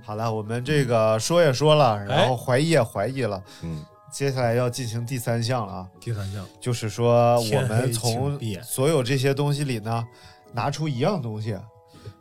[0.05, 3.83] 好了，我们这个说也说了，然后怀疑也怀疑了，嗯，
[4.13, 10.07] 接下来要进行第三项了啊，第三项，就是说我们从所有这些东西里呢，
[10.53, 11.59] 拿出一样东西，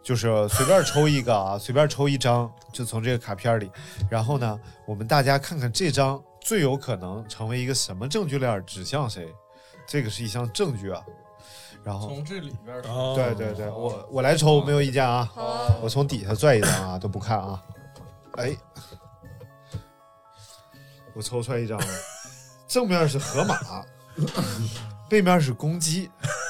[0.01, 3.69] 就是随便抽一个啊，随便抽一张，就从这个卡片里，
[4.09, 4.57] 然后呢，
[4.87, 9.27] 我们大家看看这张最有可能成为一个什么证据链指向谁，
[9.85, 11.01] 这个是一项证据啊。
[11.83, 15.29] 然后，从这里边儿哦，对对对，我我来抽，没有意见啊。
[15.81, 17.61] 我从底下拽一张啊，都不看啊。
[18.37, 18.55] 哎，
[21.13, 21.87] 我抽出来一张了，
[22.67, 23.57] 正面是河马，
[25.09, 26.09] 背面是公鸡。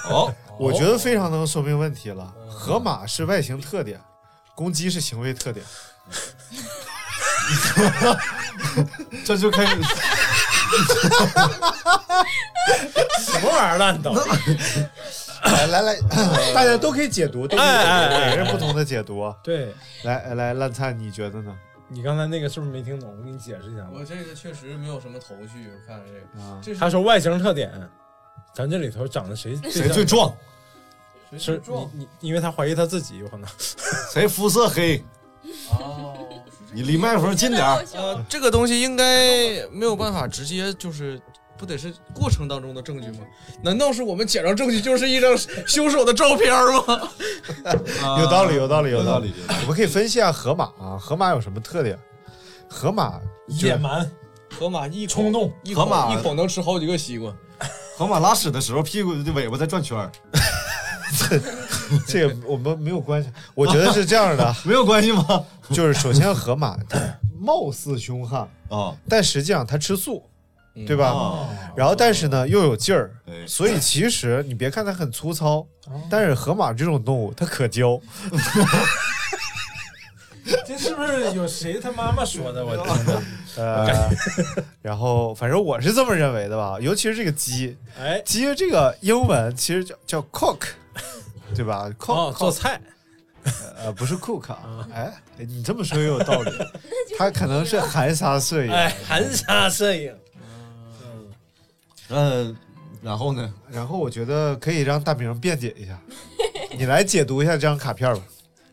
[0.09, 2.33] 哦， 我觉得非常能说明问题了。
[2.49, 3.99] 河马是外形特点，
[4.55, 5.65] 公鸡是行为特点。
[9.25, 9.75] 这就开始
[13.19, 14.13] 什么玩意儿烂都？
[15.43, 15.97] 来来来，
[16.53, 19.33] 大家都可以解读，都可以哎哎哎每个人不同的解读。
[19.43, 19.73] 对
[20.03, 21.53] 来来，烂灿，你觉得呢？
[21.93, 23.15] 你刚才那个是不是没听懂？
[23.17, 23.91] 我给你解释一下吧。
[23.93, 27.71] 我这个确实没有什么头绪，我看这个，啊，这是他说外形特点，
[28.53, 30.35] 咱这里头长得谁谁最壮，
[31.29, 33.47] 谁是壮你你，因为他怀疑他自己有可能。
[34.11, 35.03] 谁肤色黑，
[35.69, 36.17] 哦，
[36.73, 37.85] 你离麦克风近点儿。
[37.93, 41.21] 呃，这个东西应该没有办法直接就是。
[41.57, 43.19] 不得是过程当中的证据吗？
[43.61, 45.37] 难道是我们捡着证据就是一张
[45.67, 47.09] 凶手的照片吗？
[48.19, 49.33] 有道理，有道理，有道理。
[49.61, 51.97] 我们可以分析一下河马啊，河马有什么特点？
[52.67, 54.09] 河马野蛮、
[54.57, 57.31] 河马一冲动，一河马一口能吃好几个西瓜。
[57.95, 60.11] 河马拉屎的时候，屁股的尾巴在转圈儿，
[62.07, 63.29] 这个我们没有关系。
[63.53, 65.45] 我觉得是这样的，没有关系吗？
[65.69, 66.99] 就是首先河马它
[67.39, 70.23] 貌似凶悍，啊，但实际上它吃素，
[70.87, 71.09] 对吧？
[71.11, 75.65] 哦然后但是呢又有劲儿，哎所以其实你别看它很粗糙，
[76.09, 77.99] 但是河马这种动物它可教。
[80.67, 82.63] 这是不是有谁他妈妈说的？
[82.65, 83.21] 我听的。
[83.55, 84.09] 呃，
[84.81, 90.59] 然后反正我是这么认为的吧，尤其是这个鸡，哎，鸡这个英文其实叫叫 cook，
[91.55, 92.79] 对吧？cook、哦，做菜。
[93.77, 96.51] 呃不是 cook 啊，哎，哎你这么说也有道理，
[97.17, 98.71] 它可能是含沙射影。
[98.71, 100.13] 哎，含沙射影。
[102.13, 102.55] 嗯，
[103.01, 103.53] 然后呢？
[103.71, 105.99] 然后我觉得可以让大明辩解一下，
[106.77, 108.21] 你来解读一下这张卡片吧。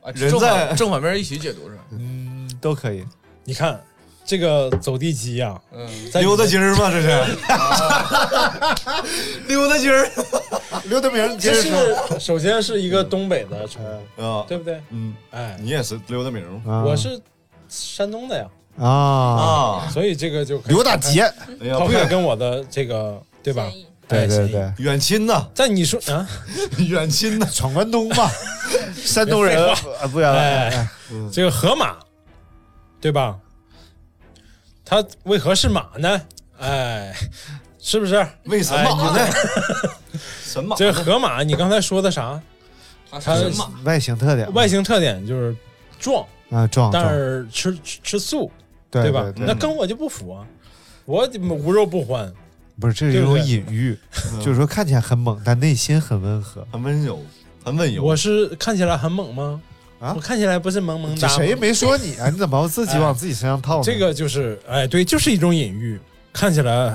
[0.02, 1.82] 啊，正人在反正反面一起解读是吧？
[1.92, 3.04] 嗯，都可以。
[3.44, 3.82] 你看
[4.24, 6.90] 这个走地鸡呀，嗯，在溜达鸡儿吗？
[6.90, 7.08] 这是
[9.48, 10.08] 溜达鸡儿
[10.84, 12.18] 刘德明，你接这着说。
[12.18, 14.80] 是首先是一个东北的宠物，啊，对不对？
[14.90, 16.74] 嗯，哎，你也是溜达名吗？
[16.74, 17.20] 啊我是
[17.68, 18.46] 山东的呀，
[18.78, 21.22] 啊，啊，所以这个就可以刘大杰，
[21.60, 23.70] 哎呀，抛开不远跟我的这个对吧？
[24.08, 26.26] 对对哎，对，远亲呐，在你说啊，
[26.78, 28.28] 远亲呐，闯关东嘛，
[28.96, 29.76] 山东人啊，
[30.10, 30.38] 不远了。
[30.38, 30.88] 哎，
[31.32, 31.96] 这个河马，
[33.00, 33.38] 对吧？
[34.84, 36.20] 它为何是马呢？
[36.58, 37.14] 哎，
[37.78, 38.26] 是不是？
[38.46, 39.28] 为什么呢？
[40.44, 42.40] 神马这个河马，你刚才说的啥？
[43.12, 43.36] 它
[43.84, 45.56] 外形特点，外形特点就是
[46.00, 48.50] 壮，啊壮，但是吃吃吃素，
[48.90, 49.32] 对吧？
[49.36, 50.44] 那跟我就不符啊，
[51.04, 52.32] 我无肉不欢。
[52.80, 53.96] 不是这是一种隐喻，
[54.38, 56.66] 就是说看起来很猛，但内心很温和。
[56.72, 57.22] 很温柔，
[57.62, 58.02] 很温柔。
[58.02, 59.60] 我是看起来很猛吗？
[60.00, 61.34] 啊我看起来不是萌萌哒吗？
[61.36, 62.30] 谁没说你啊？
[62.30, 63.82] 你怎么自己往自己身上套呢？
[63.84, 66.00] 这个就是，哎，对，就是一种隐喻，
[66.32, 66.90] 看起来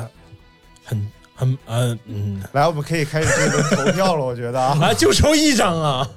[0.83, 6.09] 很很嗯嗯，来，我们可以开始这轮投票了，我觉得啊，啊，就抽一张啊，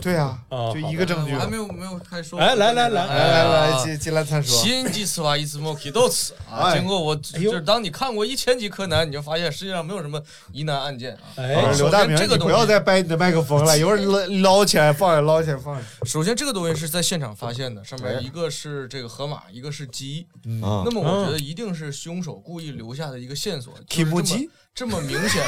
[0.00, 1.34] 对啊，啊就一个证据。
[1.34, 2.38] 还没有没有开始说。
[2.38, 6.68] 哎来来来来来来，金金兰灿说，新几次吧，一次莫可都吃啊！
[6.70, 10.20] 哎经过我，就是当你看过一千集柯南，你就发现世界上没有什么
[10.52, 11.20] 疑难案件啊。
[11.36, 15.86] 哎呃刘大明，这个东西你不要再掰你的麦克风了，一会儿捞捞起来放下，捞起来放下。
[16.04, 20.26] 首先，这个东西是在现场发现的，上面一个是这个河马，一个是鸡。
[20.62, 25.44] 啊那么我觉得一定是凶手故意留下的一个线索，这么提木鸡这么明显、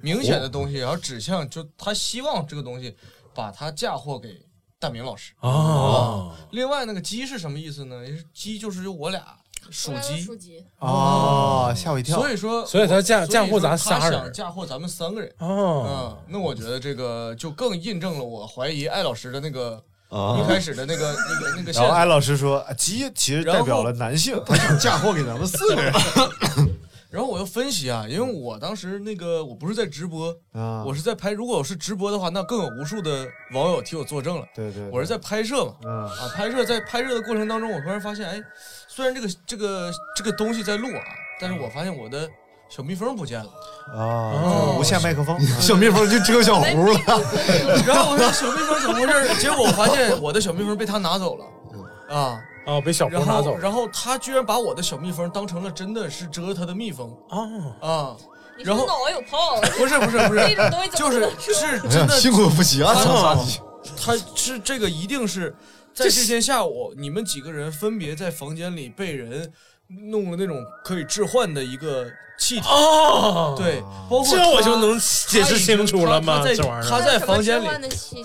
[0.00, 2.96] 明显的东西，然后指向就他希望这个东西
[3.40, 4.44] 把它嫁祸给
[4.78, 5.32] 大明老师。
[5.40, 8.06] 哦，另外那个鸡是什么意思呢？
[8.06, 9.22] 也是鸡就是我俩
[9.70, 12.18] 属鸡，属鸡，哦，吓我一跳。
[12.18, 15.34] 所以说，所以他嫁所以嫁祸咱说仨人他想嫁祸咱们三个人。
[15.38, 21.72] 哦，嗯，那我觉得这个就更印证了我怀疑艾老师的那个啊一开始的那个那个那个。
[21.72, 25.90] 然后艾老师说，啊鸡其实代表了男性，他想嫁祸给咱们四个人。
[27.10, 31.32] 然后我又分析啊，因为我当时那个我不是在直播，啊我是在拍。
[31.32, 34.46] 如果我是直播的话，那更有无数的网友替我作证了。
[34.54, 38.40] 对对，我是在拍摄嘛，嗯啊，拍摄在拍摄的过程当中，我突然发现，哎，
[38.86, 41.02] 虽然这个这个这个东西在录啊，
[41.40, 42.28] 但是我发现我的
[42.68, 43.50] 小蜜蜂不见了。
[43.92, 47.00] 啊，无线麦克风， 小蜜蜂就遮小胡了。
[47.84, 49.40] 然后我说小蜜蜂怎么回事？
[49.40, 51.44] 结果我发现我的小蜜蜂被他拿走了，
[52.16, 57.38] 啊，哦，被小胡然后拿走了，然后他居然把我的小蜜蜂当成了真的是蛰他的蜜蜂啊，
[57.80, 58.16] 啊，
[58.56, 63.60] 你然后脑袋有泡，不是不是不是种东西，怎就是是真的辛苦不起啊，他长杀鸡。
[63.96, 65.56] 他是这个一定是
[65.94, 69.50] 在这天下午，你们几个人分别在房间里被人
[70.10, 72.06] 弄了那种可以置换的一个
[72.38, 76.38] 气体，哦，对，包括这我就能解释清楚了吗？
[76.38, 77.68] 他在这玩意儿，他在房间里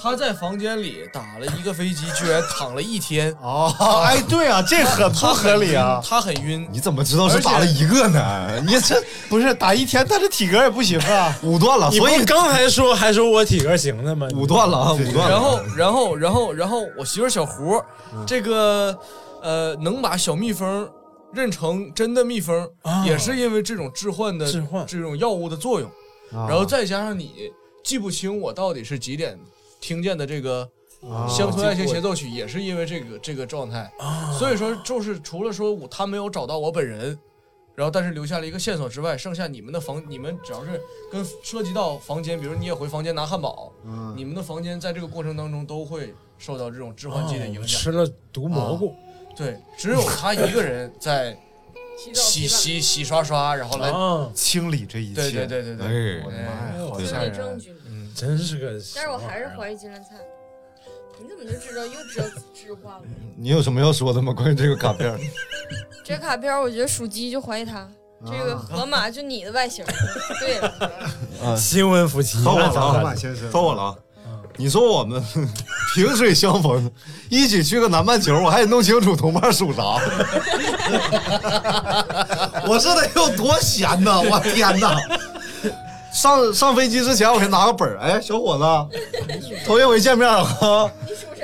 [0.01, 3.73] 他在房间里打了一个飞机，居然躺了一天，哦，
[4.05, 5.99] 哎，对啊，这很不合理啊。
[6.07, 8.61] 他很晕，你怎么知道是打了一个呢？
[8.65, 11.35] 你这不是打一天，但是体格也不行啊。
[11.43, 14.27] 五段了，你所以刚才说还说我体格行的吗？
[14.33, 15.29] 五段了啊，五段。
[15.29, 17.81] 然后，然后，然后，然后，我媳妇小胡，
[18.25, 18.97] 这个
[19.41, 20.87] 呃，能把小蜜蜂
[21.35, 23.05] 认成真的蜜蜂，啊。
[23.05, 25.89] 也是因为这种置换的置换这种药物的作用，
[26.31, 27.51] 然然后再加上你
[27.83, 29.37] 记不清我到底是几点
[29.79, 30.67] 听见的这个
[31.03, 31.27] 啊。
[31.27, 37.19] 乡村爱情协奏曲，也是因为这个这个状态，啊，所以说就是除了说我他没有找到我本人。
[37.77, 40.81] 然后，但是留下了一个线索之外，剩下你们的房，你们只要是
[41.11, 44.13] 跟涉及到房间，比如你也回房间拿汉堡，嗯。
[44.15, 47.67] 你们的房间在这个过程当中都会受到这种致幻剂的哦影响。
[47.67, 48.95] 吃了毒蘑菇，
[49.35, 51.37] 对，只有他一个人在
[52.13, 55.15] 洗洗洗刷刷，然后来，啊，清理这一切。
[55.15, 57.59] 对对对对对，哎我的妈哎呀，好对吓人证！
[57.59, 57.73] 据。
[57.87, 60.17] 嗯，真是个，但是我还是怀疑金兰灿，
[61.21, 63.03] 你怎么就知道又知道知话了？
[63.37, 64.33] 你有什么要说的吗？
[64.33, 65.17] 关于这个卡片？
[66.03, 67.89] 这卡片我觉得属鸡就怀疑他，
[68.25, 69.83] 这个河马就你的外形。
[70.39, 70.91] 对了，
[71.43, 73.95] 啊，新婚夫妻，到我了河马啊，先生，到我了啊。
[74.57, 75.21] 你说我们
[75.95, 76.91] 萍水相逢，
[77.29, 79.81] 一起去个南半球，我还得弄清楚同伴属啥。
[82.67, 84.19] 我是得有多闲呐！
[84.29, 84.99] 我天哪！
[86.11, 87.97] 上上飞机之前，我先拿个本儿。
[87.99, 88.63] 哎，小伙子，
[89.65, 90.45] 头一回见面啊，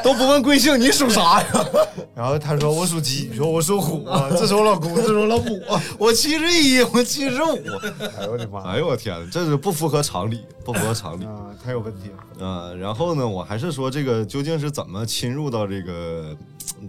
[0.04, 1.66] 都不问贵姓，你属啥呀？
[2.16, 5.62] 然后他说我属鸡，你说我属虎啊，这是我老公，这是我老母。
[5.98, 7.56] 我七十一，我七十五。
[8.18, 8.62] 哎呦我的妈！
[8.64, 11.26] 哎呦我天，这是不符合常理，不符合常理。
[11.26, 12.18] 啊，太有问题了。
[12.40, 16.36] 呃，然后呢，我还是说这个究竟是怎么侵入到这个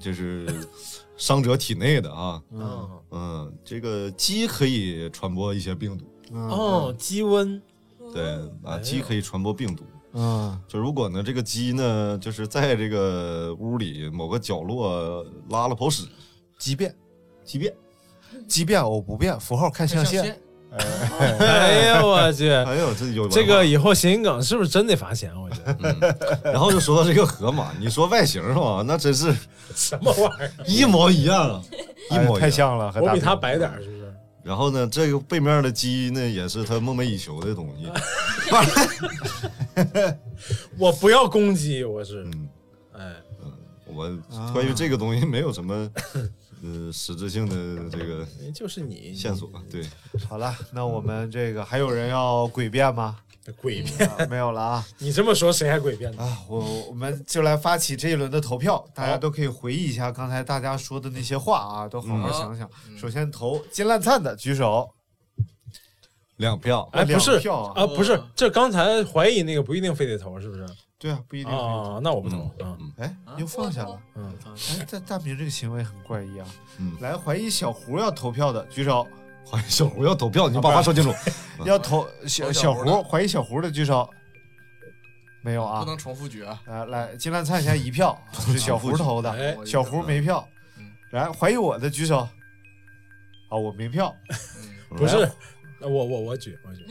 [0.01, 0.47] 就是
[1.17, 2.41] 伤者体内的啊？
[2.53, 7.61] 嗯嗯，这个鸡可以传播一些病毒，嗯哦，鸡瘟，
[8.13, 9.85] 对啊，鸡可以传播病毒。
[10.15, 16.05] 嗯就如果呢，这个鸡呢，就是在这个屋里某个角落拉了泡屎，
[16.59, 16.95] 畸变，
[17.45, 17.73] 鸡便，
[18.47, 20.39] 畸变偶不变，符号看象限。
[21.19, 25.31] 哎呀，我去，哎呦，这有这个以后谐音梗是不是真得罚钱？
[25.39, 28.83] 我觉得 然后就说到这个河马，你说外形是吧？
[28.89, 29.35] 那真是
[29.75, 30.53] 什么玩意儿？
[30.67, 31.63] 一模一样啊，
[32.11, 32.35] 一模一样。
[32.37, 34.02] 哎太像了，和我大比他白点儿是不是？
[34.45, 37.89] 然后呢，这个背面的鸡呢，也是他梦寐以求的东西。
[40.79, 42.49] 我不要公鸡，我是，嗯，
[42.93, 43.15] 哎，
[43.87, 44.11] 我
[44.53, 45.91] 关于这个东西没有什么
[46.63, 49.51] 呃实质性的这个就是你线索。
[49.71, 49.87] 对，
[50.29, 53.19] 好了，那我们这个还有人要诡辩吗？
[53.61, 56.23] 诡辩，啊没有了啊 你这么说谁还诡辩呢？
[56.23, 56.39] 啊！
[56.49, 62.69] 我我们就来发起这一轮的投票，大家都可以回忆一下刚才大家说的那些话啊，都好好想想。
[62.97, 64.89] 首先投金烂灿的举手，
[66.37, 66.89] 两票。
[66.93, 70.65] 哎，不是票啊啊，不是，这刚才怀疑那个不一定非得投，是不是？
[70.99, 71.53] 对啊，不一定。
[71.53, 72.93] 啊，那我不投嗯。
[72.99, 74.01] 哎，又放下了。
[74.15, 74.33] 嗯，
[74.71, 76.47] 哎，大大明这个行为很怪异啊。
[76.79, 79.05] 嗯，来，怀疑小胡要投票的举手。
[79.51, 81.15] 怀疑小胡要投票，你就把话说清楚。
[81.65, 84.09] 要投小小小胡，怀疑小胡的举手。
[85.43, 85.87] 没有啊不。
[85.87, 86.61] 能重复举啊。
[86.67, 90.47] 来来，金兰灿现在一票 是小胡投的哎，小胡没票。
[91.11, 92.19] 来，怀疑我的举手。
[93.49, 94.15] 啊，我没票。
[94.89, 95.31] 不是，
[95.81, 96.87] 我我我举我举。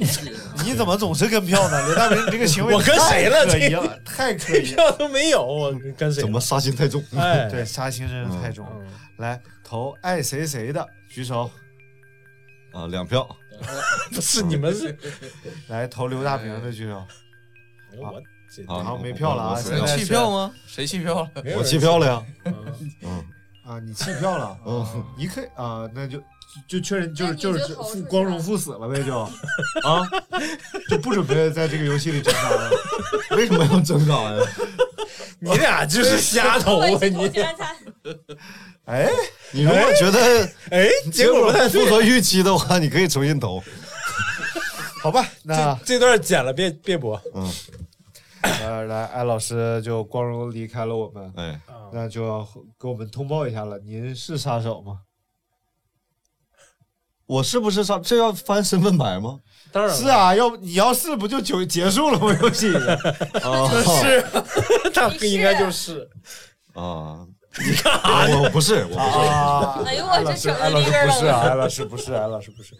[0.64, 1.86] 你怎么总是跟票呢？
[1.86, 4.74] 刘大明，你这个行为我跟谁了这个太可疑了，太可疑了。
[4.74, 6.22] 票都没有，我跟谁？
[6.22, 7.04] 怎么杀心太重？
[7.16, 8.66] 哎，对，杀心真是太重。
[9.18, 11.50] 来，投爱谁谁的举手。
[12.72, 13.26] 啊，两票。
[14.14, 14.96] 不是你们是？
[15.68, 17.02] 来，投刘大明的举手。
[17.96, 18.22] 我
[18.54, 19.54] 这好，好没票了啊！
[19.56, 20.30] 我现在弃票？
[20.30, 20.52] 吗？
[20.66, 21.30] 谁弃票了？
[21.56, 22.22] 我弃票了呀。
[23.02, 23.24] 嗯
[23.64, 24.58] 啊，你弃票了。
[24.64, 26.22] 嗯，你可以啊，那就
[26.66, 29.30] 就确认就是就是就投出去赴光荣赴死了呗，就啊，
[30.88, 32.70] 就不准备在这个游戏里挣扎了。
[33.32, 34.42] 为什么要挣扎呀？
[35.52, 36.96] 你俩就是瞎投啊你！
[38.86, 39.08] 哎，
[39.52, 41.68] 你如果觉得哎，结果不太。
[41.68, 43.62] 符合预期的话，你可以重新投。
[45.02, 47.20] 好吧，那这这段剪了，别别播。
[47.34, 47.52] 嗯，
[48.42, 51.60] 呃，来，艾老师就光荣离开了我们，哎，
[51.92, 52.48] 那就要
[52.80, 53.78] 给我们通报一下了。
[53.78, 54.98] 您是杀手吗？
[57.28, 58.02] 我是不是上？
[58.02, 59.36] 这要翻身份牌吗？
[59.70, 62.34] 当然是，啊，要你要是不就就结束了吗？
[62.40, 63.68] 游戏啊，
[64.00, 64.24] 是，
[64.94, 66.08] 他应该就是。
[66.72, 67.18] 啊，
[67.58, 68.38] 你干啥？
[68.38, 69.26] 我不是，我不是。
[69.28, 72.72] 啊，哎呦我这省艾老师了不是啊，了，艾老师不是，艾老师不是，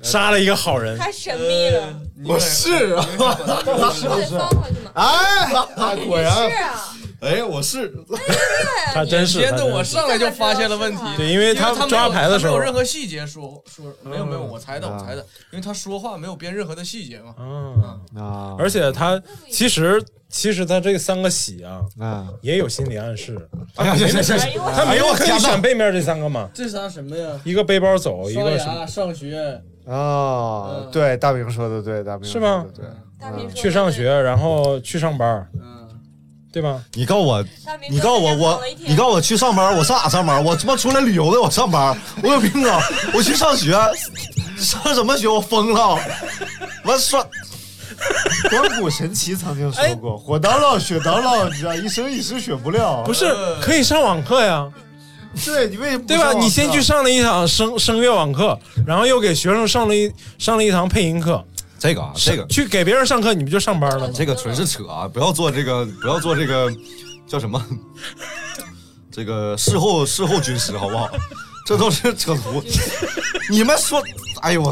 [0.00, 3.02] 杀了一个好人，太神秘了，我是啊，
[3.92, 4.94] 是得放回去吗？
[4.94, 7.92] 哎，果然是啊，哎，我是。
[8.94, 9.40] 他真是。
[9.40, 9.64] 真是。
[9.64, 17.34] 我上来就发现了问题，对，因为他他抓牌的时候没有任何细节说说没有没有，我猜的嗯我猜的，因为他说话没有编任何的细节嘛。
[17.38, 23.36] 嗯，啊，而且他其实其实他这三个喜啊啊，也有心理暗示，
[23.76, 27.40] 哎呀，行行行行，他没有可以选背面这三个嘛，这仨什么呀？
[27.44, 32.64] 一个背包走，一个什么、上学，啊，对，大明说的对，大明是吗？
[32.74, 32.84] 对，
[33.20, 35.77] 大明去上学，然后去上班，嗯，
[36.50, 36.80] 对吧？
[36.94, 37.44] 你告诉我，
[37.90, 40.42] 你告诉我，我你告诉我去上班，我上哪上班？
[40.42, 42.80] 我他妈出来旅游的，我上班，我有病啊！
[43.12, 43.72] 我去上学，
[44.56, 45.28] 上什么学？
[45.28, 45.98] 我疯了！
[46.84, 47.24] 我说，
[48.50, 53.02] 关谷神奇曾经说过，火当孬，雪当孬，你知道，一生一世学不了。
[53.04, 54.66] 不是可以上网课呀，
[55.44, 56.32] 对你为什么对吧？
[56.32, 61.44] 你先去上了一堂声声乐网课，然后又给学生上了一上了一堂配音课，
[61.78, 64.14] 这个啊，这个去给别人上课，你不就上班了吗？
[64.14, 65.06] 这个纯是扯啊！
[65.06, 66.70] 不要做这个，不要做这个
[67.26, 67.64] 叫什么？
[69.10, 71.08] 这个事后事后军师好不好？
[71.66, 72.62] 这都是扯犊。
[73.50, 74.02] 你们说，
[74.42, 74.70] 哎呦我，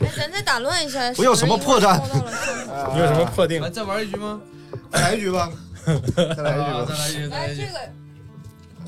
[0.00, 2.00] 哎，咱再打乱一下，我有什么破绽
[2.92, 3.70] 你有什么破定来？
[3.70, 4.40] 再玩一局吗？
[4.92, 5.50] 再来一局吧，
[5.84, 7.72] 再来一局吧，啊再来一局，再来哎，一局这。
[7.72, 7.78] 个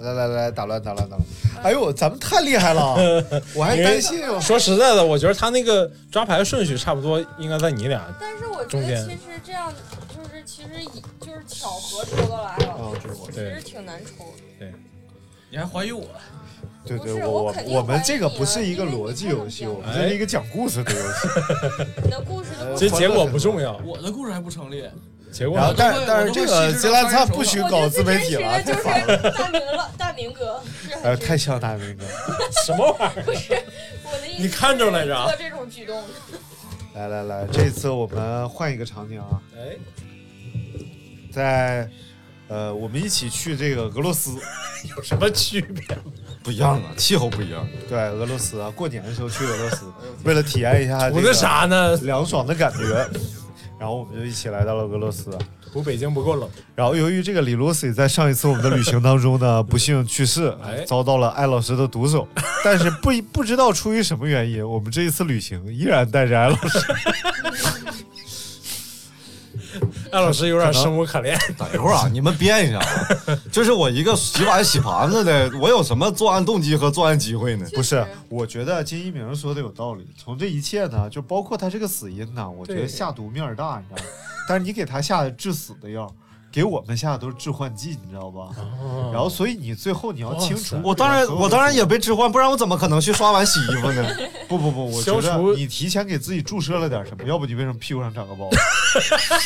[0.03, 1.27] 来来来，打乱打乱打乱！
[1.63, 3.25] 哎呦，咱们太厉害了，
[3.55, 4.41] 我还担心哦。
[4.41, 8.03] 说实在的，我觉得他那个抓牌顺序差不多应该在你俩。
[8.21, 9.73] 但是我觉得其实这样
[10.09, 14.43] 就是其实以就是巧合抽到了艾老哦师，其实挺难抽的。
[14.59, 14.73] 对
[15.51, 16.05] 你还怀疑我？
[16.85, 21.29] 对对，我我们这个不是一个逻辑游戏，我们这是一个讲故事的游戏。
[22.03, 24.85] 你的故事都其实结果不重要，我的故事还不成立。
[25.33, 29.31] 结果然后，但是但是这个我都会细致金兰灿不许搞自媒体了，太烦了。
[29.33, 32.05] 大明了，大明哥是哎，太像大明哥。
[32.65, 33.23] 什么玩意儿？
[33.25, 33.55] 不是
[34.05, 36.05] 我的意思，你看着来着啊做这种举动，
[36.95, 39.77] 来来来，这次我们换一个场景啊，哎，
[41.33, 41.89] 在
[42.49, 44.33] 呃，我们一起去这个俄罗斯，
[44.95, 45.97] 有什么区别？
[46.45, 47.67] 不一样啊，气候不一样。
[47.89, 49.91] 对，俄罗斯啊，过年的时候去俄罗斯，
[50.25, 51.97] 为了体验一下这图的个啥呢？
[52.03, 53.09] 凉爽的感觉，
[53.83, 55.29] 然后我们就一起来到了俄罗斯。
[55.73, 56.49] 图北京不够冷。
[56.77, 62.29] 然后由于这个李罗斯在上一次我们的旅行当中呢，不幸去世哎，遭到了艾老师的毒手。
[62.63, 66.79] 但是不不知道出于什么原因，我们这一次旅行依然带着艾老师。
[70.13, 71.37] 艾老师有点生无可恋。
[71.57, 77.67] 等一会儿啊，你们编一下啊，就是我一个洗碗洗盘子的，我有什么作案动机和作案机会呢？
[77.75, 80.07] 不是，我觉得金一鸣说的有道理。
[80.17, 84.15] 从这一切呢，就包括他这个死因呢，我觉得下毒面儿大，你知道吗？
[84.47, 86.15] 但是你给他下的致死的药，
[86.53, 88.51] 给我们下的都是致幻剂，你知道吧？
[89.11, 90.79] 然后，所以你最后你要清除。
[90.85, 94.07] 我当然，我当然也被置换，不然我怎么可能去刷碗洗衣服呢？
[94.47, 98.51] 不不不，我觉得你提前给自己注射了点什么，要不你为什么屁股上长个包？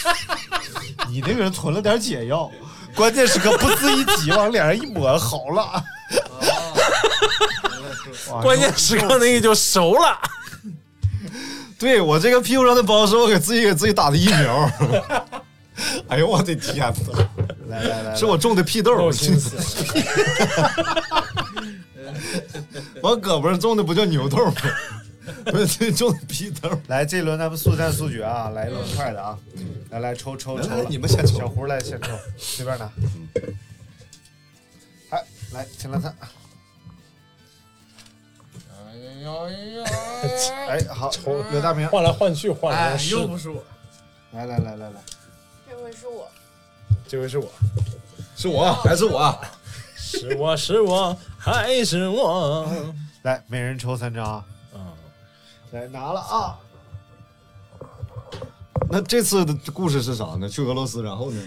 [1.09, 2.51] 你那个人囤了点解药，
[2.97, 5.85] 关键时刻不自一挤，往脸上一抹，好了。
[8.31, 10.19] 哇关键时刻那个就熟了。
[11.79, 14.69] 对我这个屁股上的包是我给自己给自己打的疫苗。
[16.09, 16.93] 哎呦我的天哪！
[17.69, 19.57] 来来来，是我种的屁豆儿，够心思。
[23.03, 24.55] 我胳膊上种的不叫牛豆吗？
[25.47, 26.71] 不是这种的屁豆。
[26.87, 29.39] 来这轮咱们速战速决啊，来一轮快的啊！
[29.91, 32.91] 来来抽抽抽，你们先抽小胡来先抽，随便拿。
[35.11, 35.23] 哎，
[35.53, 36.15] 来秦乐灿，
[40.69, 43.63] 哎好，抽刘大明，换来换去，换来又不是我，
[44.33, 45.26] 来来来来来，这
[45.87, 46.29] 回是我，
[47.07, 47.49] 这回是我，
[48.37, 49.41] 是我还是我？
[49.95, 52.67] 是我是我还是我？
[53.23, 54.45] 来每人抽三张啊！
[54.75, 54.81] 嗯，
[55.71, 56.59] 来拿了啊！
[58.91, 60.49] 那这次的故事是啥呢？
[60.49, 61.41] 去俄罗斯，然后呢？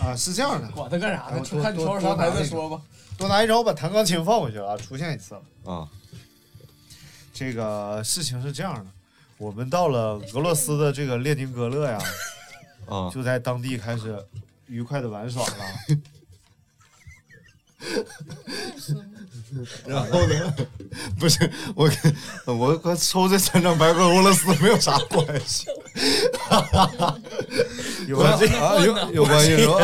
[0.00, 1.44] 啊，是这样的，管他干啥呢？
[1.44, 2.80] 多看你抽啥牌再说吧。
[3.18, 5.42] 多拿一张，我把弹钢琴放回去了啊，出现一次了。
[5.70, 5.86] 啊，
[7.34, 8.86] 这个事情是这样的，
[9.36, 11.98] 我们到了俄罗斯的这个列宁格勒呀，
[12.86, 14.16] 啊，就在当地开始
[14.66, 15.48] 愉快的玩耍了。
[19.86, 20.54] 然后呢？
[21.18, 22.16] 不是我跟，
[22.46, 25.66] 我我抽这三张牌跟俄罗斯没有啥关系，
[28.08, 29.80] 有关系啊有有关系是吧？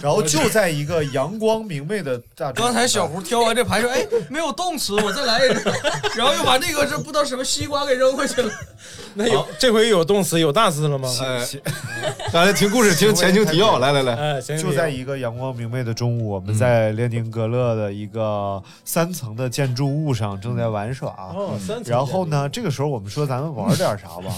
[0.00, 5.72] 然后就在一个阳光明媚的大刚才小胡挑完这牌说：“哎，没有动词，我再来一个。
[6.14, 8.52] ”然后又把那个这不知道什么西瓜给扔回去了。
[9.14, 11.08] 那有这回有动词有大字了吗？
[11.22, 11.44] 哎，
[12.32, 21.08] 刚才 听故事听前情提要，来来来， 哎，行，就在一个阳光明媚的中午，我们在列宁格勒的一个三层的建筑物上正在玩耍。
[21.34, 24.34] 哦，三层然后呢，这个时候我们说咱们玩点啥吧，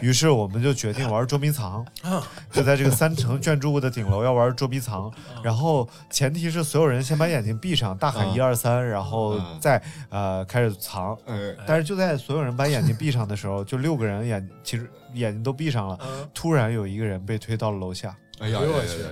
[0.00, 2.22] 于是我们就决定玩捉迷藏，啊。
[2.52, 5.06] 就在这个三层建筑物的顶楼要玩捉迷藏。
[5.06, 5.12] 啊。
[5.42, 8.32] 然后前提是所有人先把眼睛闭上，大喊啊。
[8.34, 11.16] 一二三，然后嗯再呃开始藏。
[11.26, 11.34] 哎，
[11.66, 16.30] 但是就在所有人把眼睛闭上的时候，就六个人眼其实眼睛都闭上了，嗯。
[16.32, 18.60] 突然有一个人被推到了楼下，哎呀。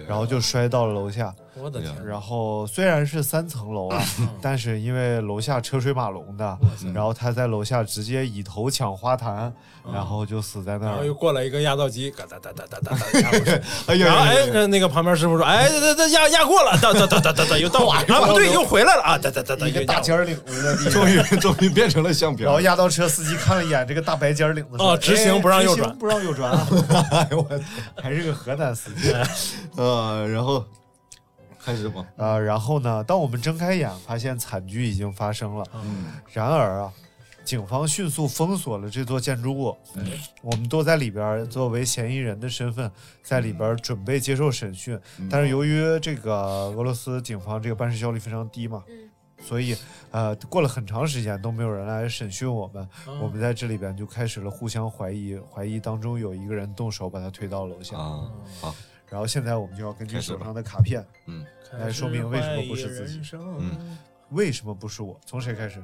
[0.08, 1.34] 然后就摔到了楼下。
[1.62, 4.02] 我的天，然后虽然是三层楼啊，
[4.42, 6.58] 但是因为楼下车水马龙的，
[6.94, 9.52] 然后他在楼下直接以头抢花坛，
[9.92, 11.14] 然后就死在那儿然后又。
[11.20, 13.50] 过来一个压道机，嘎哒哒哒哒哒哒压过去。
[13.86, 22.60] 哎呀然后哎，那那个旁边师傅说，哎，这这压压过了，哒哒哒哒哒哒，又到我啊，不对，又回来了啊，哒哒哒哒，一个大尖儿领子在地， 终于终于变成了相然后。
[22.62, 26.66] 压到车司机看了一眼这个大白尖儿领子，说哦直行哎不让右转不让右转啊！
[27.12, 27.60] 哎呦我，
[28.02, 29.14] 还是个河南司机
[29.76, 30.64] 呃，然后
[31.64, 32.06] 开始吗。
[32.16, 32.38] 啊。
[32.38, 35.64] 然后呢，当我们睁开眼，发现惨剧已经发生了。
[35.74, 36.92] 嗯，然而啊，
[37.44, 39.76] 警方迅速封锁了这座建筑物，
[40.42, 42.90] 我们都在里边儿作为嫌疑人的身份，
[43.22, 44.98] 在里边儿准备接受审讯。
[45.30, 46.32] 但是由于这个
[46.76, 48.84] 俄罗斯警方这个办事效率非常低嘛，
[49.42, 49.74] 所以
[50.10, 52.88] 呃过了很长时间都没有人来审讯我们，
[53.20, 57.96] 我们在这里边就开始了互相怀疑，怀疑当中有一个人动手把他推到楼下。
[57.98, 58.30] 啊，
[58.60, 58.74] 好，
[59.10, 63.98] 然后现在我们就要根据手上的卡片，嗯来说明为什么不是自己嗯，
[64.30, 65.20] 为什么不是我？
[65.26, 65.82] 从谁开始？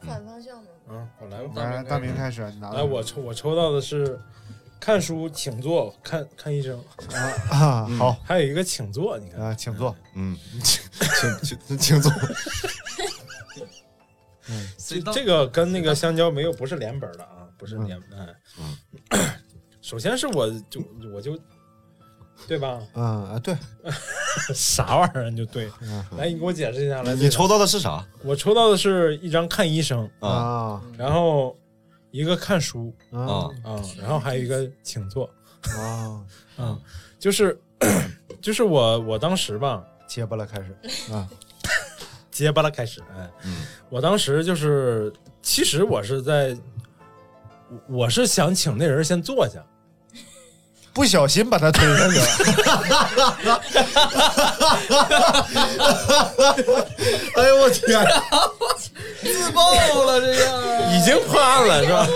[0.00, 0.70] 反方向的。
[0.88, 1.52] 嗯，我来吧。
[1.62, 4.18] 来，大明开始，你拿来，我抽我抽到的是
[4.80, 6.82] 看书请坐，看看医生，
[7.50, 9.94] 啊，好还有一个请坐，你看，啊，请坐。
[10.14, 10.82] 嗯， 请
[11.42, 12.10] 请请请坐。
[14.76, 18.34] 这这个跟那个香蕉没有不是连本的啊，不是连哎。
[19.80, 21.38] 首先是我就我就
[22.48, 22.78] 对吧？
[22.94, 23.56] 嗯啊，对，
[24.54, 25.70] 啥玩意儿就对。
[26.16, 27.14] 来，你给我解释一下来。
[27.14, 28.04] 你抽到的是啥？
[28.24, 30.28] 我抽到的是一张看医生，啊。
[30.28, 31.56] 啊然后
[32.10, 32.94] 一个看书。
[33.10, 33.20] 啊。
[33.20, 35.28] 啊啊，然后还有一个请坐，
[35.78, 36.20] 啊，
[36.56, 36.78] 啊，
[37.18, 37.58] 就是
[38.40, 41.12] 就是我我当时吧，结巴了，开始。
[41.12, 41.28] 啊，
[42.30, 43.64] 结巴了开始，哎，嗯。
[43.88, 45.12] 我当时就是，
[45.42, 46.56] 其实我是在，
[47.88, 49.64] 我是想请那人先坐下，
[50.92, 52.26] 不小心把他推上去了。
[57.36, 58.06] 哎呦我天！
[59.22, 59.72] 自爆
[60.04, 60.36] 了，这个
[60.92, 62.06] 已经破案了是吧？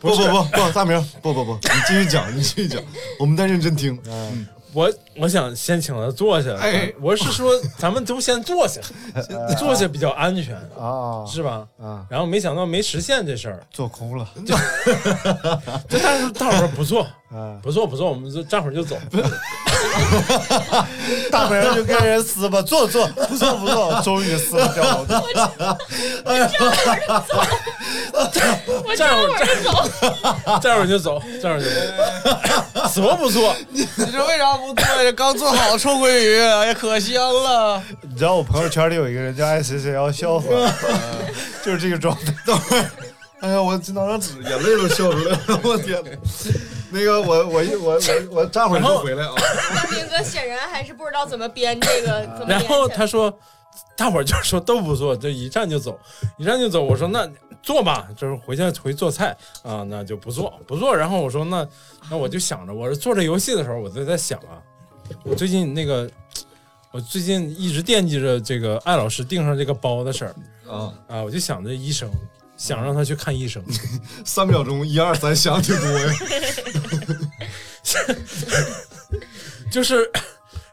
[0.00, 2.80] 不不不不，大明，不不不，你继续讲，你继续讲，
[3.18, 3.98] 我们在认真听。
[4.06, 8.80] 嗯我我想先请他坐下，哎我是说咱们都先坐下，
[9.58, 11.66] 坐下比较安全，啊是吧？
[11.80, 14.54] 啊，然后没想到没实现这事儿，做空了这
[16.02, 17.58] 但是大伙儿不错， 啊！
[17.62, 18.96] 不错不错，我们就站会儿就走。
[21.30, 25.04] 大不了就跟人撕吧，坐坐，不错不错， 终于撕了掉。
[28.84, 29.88] 我站会儿就走。
[30.60, 33.54] 站会儿就走，站会儿就走，错不错？
[33.70, 35.12] 你说为啥不做呀？
[35.16, 37.82] 刚做好臭鳜鱼，哎呀，可香了。
[38.02, 40.74] 你知道我朋友圈里有一个人叫爱谁谁要笑死了，
[41.64, 42.32] 就是这个状态。
[43.40, 46.10] 哎呀，我这拿张纸，眼泪都笑出来了， 我天哪！
[46.90, 49.34] 那个我我一我我我站会儿就回来啊。
[49.74, 53.32] 大兵哥显然还是不知道怎么编这个， 怎么然后他说，
[53.96, 55.98] 大伙儿就说都不做，就一站就走，
[56.36, 56.82] 一站就走。
[56.82, 57.30] 我说那
[57.62, 60.96] 做吧，就是回家回做菜啊，那就不做不做。
[60.96, 61.66] 然后我说那
[62.10, 64.58] 那我就想着，我是做这游戏的时候，我就在想啊，
[65.24, 66.10] 我最近那个。
[66.90, 70.34] 我最近一直惦记着这个艾老师订上这个包的事儿
[70.66, 72.10] 啊啊，我就想着医生，
[72.58, 73.64] 想让他去看医生。
[74.26, 76.12] 三秒钟，一二三，想挺多呀。
[79.70, 80.10] 就是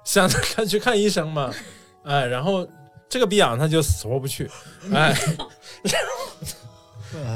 [0.04, 1.54] 想他去看医生嘛，
[2.04, 2.68] 哎，然后
[3.08, 4.50] 这个逼养他就死活不去，
[4.92, 5.16] 哎，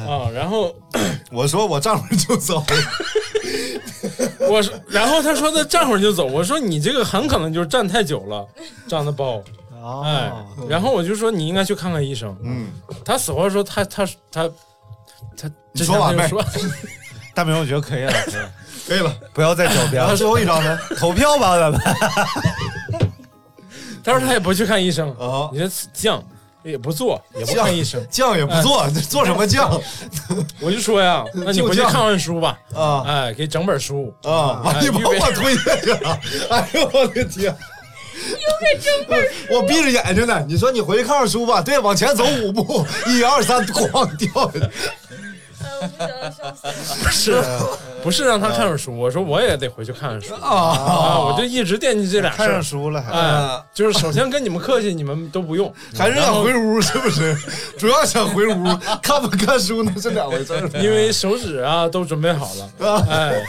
[0.08, 0.76] 啊，然后
[1.32, 2.64] 我说我站会儿就走，
[4.50, 8.47] 我说，然后他说他站会儿就走，我说你这个很可能就是站太久了
[8.88, 9.41] 长的包，
[10.03, 10.32] 哎，
[10.67, 12.67] 然后我就说你应该去看看医生，嗯，
[13.05, 14.49] 他死活说他他他
[15.38, 16.71] 他，你说完没之前他就说。
[17.36, 18.51] 大明，我觉得可以了，可以了，
[18.88, 20.13] 可以了，不要再狡辩了。
[20.17, 20.77] 最后一张呢？
[20.97, 21.80] 投票吧，咱们。
[24.03, 25.09] 他说他也不去看医生。
[25.11, 26.21] 啊，你这犟
[26.63, 29.82] 也不做，也不看医生，犟也不做，这做什么犟？
[30.59, 34.13] 我就说呀，那你回去看看书吧，啊，哎，给整本书。
[34.23, 35.19] 啊，完哎你把预备。
[35.19, 36.19] 我推下去了，
[36.49, 37.55] 哎呦我的天！
[38.32, 44.70] 又给整本我闭着眼睛呢，你说你回去看看书吧，对，往前走五步，一二三，哐掉下去。
[45.80, 47.41] 不是，
[48.03, 51.20] 不是让他看本书，我说我也得回去看看书啊啊！
[51.20, 52.45] 我就一直惦记这俩事儿。
[52.45, 57.34] 看上书了就是首先跟你们客气，你们都不用，还是想回屋是不是？
[57.78, 58.63] 主要想回屋，
[59.01, 60.70] 看不看书那是两回事。
[60.82, 63.41] 因为手指啊都准备好了，哎，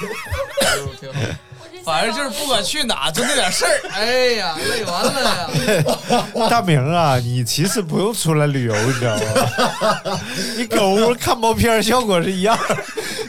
[1.84, 3.80] 反正就是不管去哪，就那点事儿。
[3.92, 5.48] 哎呀，累完了呀！
[6.48, 10.20] 大明啊，你其实不用出来旅游，你知道吗？
[10.56, 12.58] 你搁屋看毛片儿效果是一样。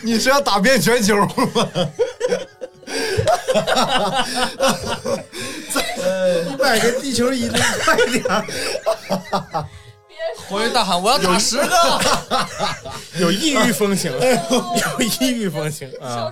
[0.04, 1.30] 你是要打遍全球吗？
[6.60, 7.50] 买个地球仪，
[7.84, 8.24] 快点
[10.22, 10.36] 儿！
[10.50, 12.02] 回去大喊我要打十个。
[13.20, 16.32] 有异域风情，有异域风情啊！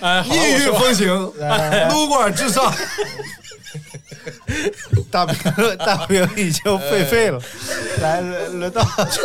[0.00, 1.08] 哎，好异域风情，
[1.90, 2.72] 撸管至上。
[5.10, 5.36] 大兵，
[5.78, 7.40] 大兵已经废废了。
[8.00, 8.82] 来，轮轮到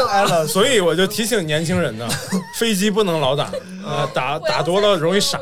[0.09, 0.51] 艾老师。
[0.51, 2.07] 所以我就提醒年轻人呢，
[2.57, 3.45] 飞机不能老打，
[3.85, 5.39] 啊，打打多了容易傻。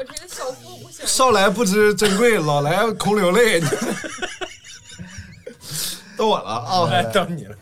[1.06, 3.62] 少来不知珍贵，老来空流泪。
[6.16, 6.88] 到我了啊！
[6.92, 7.56] 哎，到你了，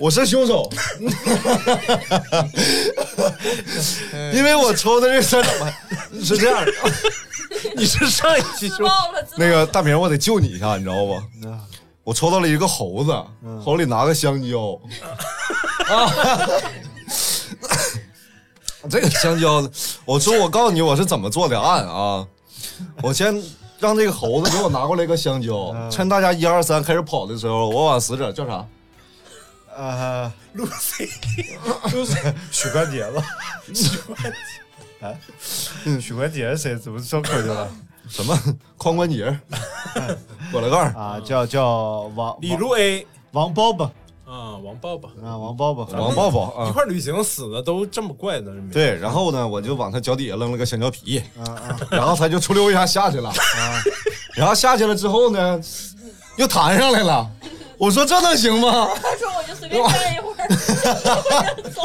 [0.00, 0.66] 我是凶手，
[4.32, 5.52] 因为我抽的这三张
[6.24, 6.72] 是这样的，
[7.76, 8.88] 你是上一期说
[9.36, 11.20] 那个大明，我得救你一下，你知道不？
[12.02, 13.12] 我抽到了一个猴子，
[13.62, 14.80] 手里拿个香蕉。
[15.94, 16.10] 啊
[18.88, 19.62] 这个香蕉，
[20.06, 22.26] 我说我告诉你我是怎么做的案啊！
[23.02, 23.38] 我先
[23.78, 28.64] 让这个猴子给我拿过来一个香蕉，趁大家一二三开始跑的时候，我往死者叫啥？
[29.76, 31.08] 呃，露 C，
[31.92, 33.22] 露 C，许冠杰吧？
[33.74, 35.06] 许冠杰。
[35.06, 35.14] 啊？
[36.00, 36.76] 许冠杰是谁？
[36.76, 37.70] 怎么说口去了？
[38.08, 38.36] 什么？
[38.76, 39.38] 髋关节？
[40.50, 40.92] 果了盖儿。
[40.94, 43.84] 啊，叫叫王李路 A，王包包
[44.26, 46.68] 啊，王抱抱啊，王抱抱，王抱抱啊。
[46.68, 51.80] 一块旅行死的都这么怪的，对，然后呢，我就往他脚底下扔了个香蕉皮，啊啊。
[51.90, 53.82] 然后他就出溜一下下去了，啊。
[54.34, 55.60] 然后下去了之后呢，
[56.36, 57.30] 又弹上来了。
[57.80, 58.90] 我说这能行吗？
[59.02, 60.36] 他说我就随便站一会儿，
[61.56, 61.80] 我就走，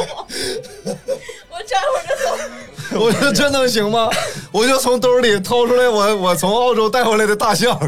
[1.50, 3.00] 我站会儿就走。
[3.00, 4.10] 我说这能行吗？
[4.52, 7.80] 我就从兜里掏出来我我从澳洲带回来的大象，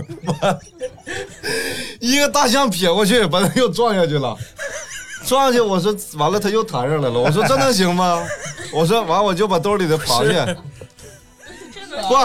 [2.00, 4.34] 一个大象撇过去，把他又撞下去了。
[5.26, 7.20] 撞上去，我说完了，他又弹上来了。
[7.20, 8.26] 我说这能行吗？
[8.72, 10.56] 我说完，我就把兜里的螃蟹，
[12.08, 12.16] 不，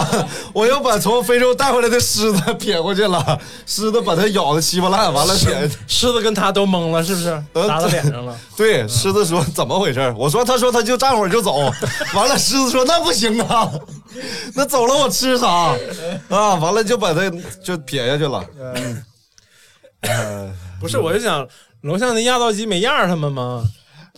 [0.60, 5.68] 我又把从非洲带回来的狮子撇过去了，狮子把它咬的稀巴烂，完了撇。
[5.86, 7.42] 狮子跟他都懵了，是不是？
[7.52, 8.36] 打到脸上了。
[8.56, 10.14] 对，狮子说怎么回事？
[10.16, 11.72] 我说他说他就站会儿就走，
[12.14, 13.70] 完了狮子说那不行啊，
[14.54, 15.48] 那走了我吃啥
[16.28, 16.54] 啊？
[16.54, 17.30] 完了就把它
[17.64, 18.44] 就撇下去了。
[20.02, 21.46] 呃，不是，我就想
[21.82, 23.64] 楼下那压道机没压着他们吗？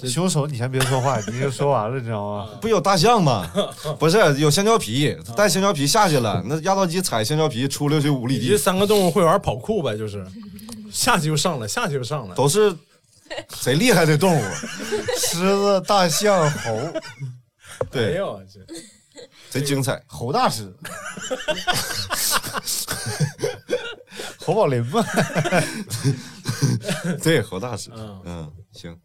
[0.03, 2.49] 凶手，你先别说话，你就说完了，你知道吗？
[2.61, 3.49] 不有大象吗？
[3.99, 10.27] 不是有香蕉皮，带香蕉皮下去了， 那压道机踩香蕉皮出溜去五里地这地，三个动物会玩跑酷呗，就是
[10.91, 12.35] 下去就上来，下去就上来。
[12.35, 12.75] 都是
[13.61, 14.43] 贼厉害的动物。
[15.17, 18.61] 狮子、大象、猴，没对，有这
[19.49, 20.03] 贼精彩。
[20.07, 20.75] 猴大师，
[24.39, 25.05] 侯宝林吧？
[27.23, 28.97] 对，侯大师，嗯嗯，行，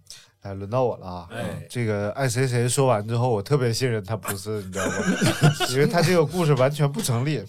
[0.42, 1.28] 哎，轮到我了啊！
[1.32, 4.94] 哎这个爱谁谁说完之后，我特别信任他不是，你知道吗？
[5.72, 7.44] 因为他这个故事完全不成立。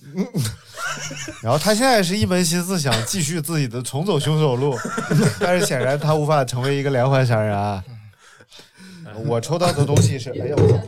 [1.42, 4.76] 然后他现在是一门心思想继续自己的重走凶手路，
[5.38, 7.82] 但是显然他无法成为一个连环杀人案。
[9.26, 10.80] 我抽到的东西是，哎呀，我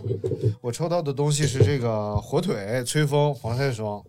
[0.62, 4.02] 我抽到的东西是这个火腿、吹风、防晒霜。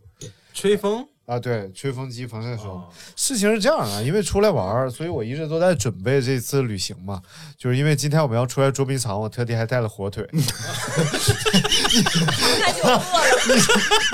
[0.54, 2.84] 吹风啊，对，吹风机、防晒霜。
[3.16, 7.22] 事情是这样啊，因为出来玩，所以我一直都在准备这次旅行嘛。
[7.58, 10.28] 就是因为今天我们要出来捉迷藏，我特地还带了火腿。
[10.34, 10.44] 你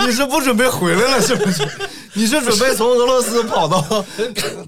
[0.06, 1.68] 你是不准备回来了是不是？
[2.14, 3.84] 你是准备从俄罗斯跑到？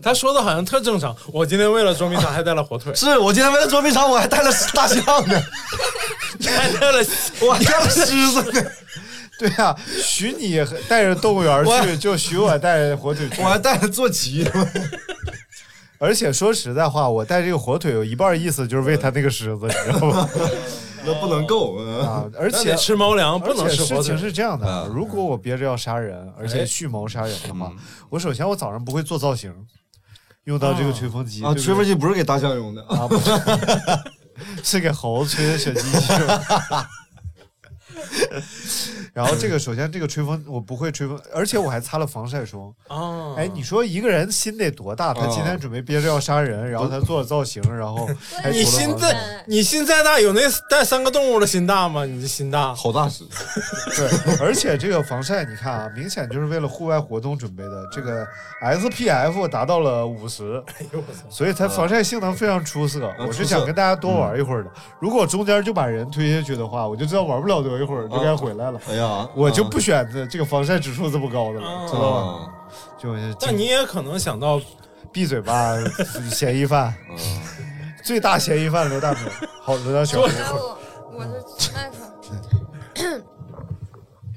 [0.02, 1.16] 他说的好像特正常。
[1.32, 4.98] 我今天为了捉迷藏还带了火腿，是我今天为了捉迷藏我还带了大象
[5.30, 5.40] 呢，
[6.44, 7.06] 还带了
[7.42, 8.62] 我还带了狮子呢。
[9.42, 13.42] 对啊、许你带着动物园去，就许我带着火腿去。
[13.42, 14.48] 我还带着坐骑。
[15.98, 20.30] 而且说实在话，我带这个火腿有一半意思就是喂它那个狮子，你知道吗？
[21.04, 22.26] 那不能够啊！
[22.40, 27.74] 而且吃猫粮不能吃火腿事情是这样的，嗯如果我憋着要杀人，而且蓄谋杀人的话，
[28.12, 29.52] 我首先我早上不会做造型，
[30.44, 33.32] 用到这个吹风机啊，吹风机不是给大象用的啊，不是
[34.64, 36.28] 是给猴子吹的小机器用。
[39.14, 42.74] 然后这个首先这个吹风我不会吹风， 而且我还擦了防晒霜。
[42.88, 45.14] 哦哎，你说一个人心得多大？
[45.14, 48.10] 他今天准备憋着要杀人，然后他做了造型， 然后
[48.52, 52.06] 你心再你心再大，有那带三个动物的心大吗？
[52.06, 53.24] 你这心大，好大使。
[53.96, 57.82] 对，而且这个防晒，你看啊，明显就是为了户外活动准备的。
[57.92, 58.26] 这个
[58.62, 60.64] SPF 达到了五十，
[61.30, 63.14] 所以它防晒性能非常出色。
[63.20, 64.72] 我是想跟大家多玩一会儿的。
[65.00, 68.80] 如果中间就把人推下去的话，我就知道玩不了多一会儿就该回来了。
[68.90, 72.54] 哎呀，我就不选择这个防晒指数这么高的了，知道吧？
[72.98, 74.62] 就但你也可能想到
[75.12, 75.76] 闭嘴吧，
[76.32, 76.94] 嫌疑犯，
[78.04, 79.22] 最大嫌疑犯刘大明。
[79.62, 83.22] 好，轮到小我是麦克。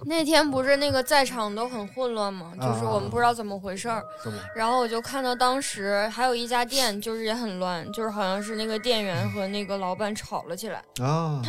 [0.07, 2.53] 那天不是那个在场都很混乱吗？
[2.61, 4.03] 啊就是我们不知道怎么回事儿。
[4.23, 4.39] 怎么？
[4.55, 10.83] 然后我就看到当时还有一家店，就是也很乱，就是好像是那个店员和那个老板吵了起来。
[11.03, 11.41] 啊，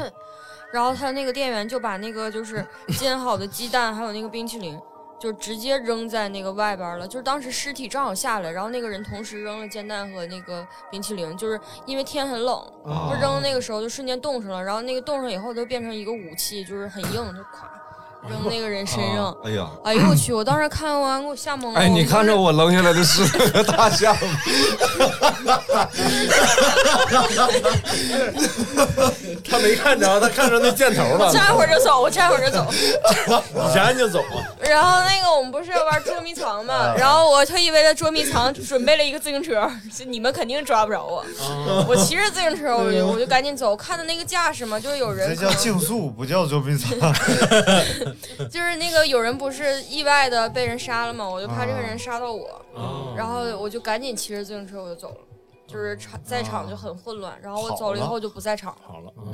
[0.75, 2.67] 然后他那个店员就把那个就是
[2.99, 4.77] 煎好的鸡蛋还有那个冰淇淋，
[5.17, 7.07] 就直接扔在那个外边了。
[7.07, 12.53] 就是当时尸体正好下来，然后那个人同时扔了煎蛋和那个冰淇淋，就是因为天很冷，
[12.83, 17.71] 哦就扔那个时候就瞬间冻上了，然后那个冻上以后就变成一个武器，就是很硬，就咵
[18.29, 19.35] 扔那个人身上。
[19.43, 20.33] 哎呀，哎呦我去！
[20.33, 21.79] 我当时看完给我吓懵了。
[21.79, 24.39] 哎，你看着我扔下来的是个 大象吗？
[29.49, 31.27] 他没看着，他看着那箭头了。
[31.27, 32.65] 我站会儿就走，我站会儿就走。
[33.53, 34.43] 你站就走啊！
[34.61, 39.69] 然后那个我们不是玩捉迷藏啊嘛，然后我特意为了捉迷藏准备了一个自行车，
[40.07, 41.19] 你们肯定抓不着我。
[41.19, 46.91] 啊我骑着自行车，我就我就赶紧走，看到那个架势嘛，就是有人这叫竞速，不叫捉迷藏。
[48.49, 55.17] 就是那个有人不是意外的被人杀了吗，我就怕这个人杀到我，哦然后我就赶紧骑着自行车我就走了，
[55.67, 58.75] 就是场在场就很混乱，然后我走了以后就不在场。
[58.85, 59.33] 好了，嗯，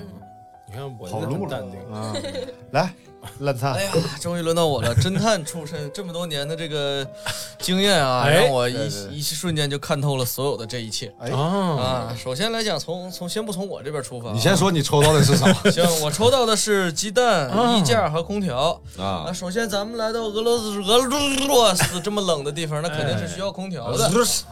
[0.67, 1.79] 你看我跑路淡定。
[1.91, 2.13] 啊！
[2.71, 2.93] 来，
[3.39, 3.71] 烂菜。
[3.71, 4.95] 哎呀，终于轮到我了！
[4.95, 7.05] 侦探出身，这么多年的这个
[7.59, 11.13] 经验啊，哎让我一对对一瞬间就看透了所有的这一切。
[11.19, 15.51] 哎啊，首先来讲，从从先不从我这边出发啊，你先说你抽到的是啥？
[15.71, 18.81] 行，我抽到的是鸡蛋、啊衣架和空调。
[18.97, 20.97] 啊那首先咱们来到俄罗斯俄
[21.47, 24.05] 罗斯这么冷的地方，那肯定是需要空调的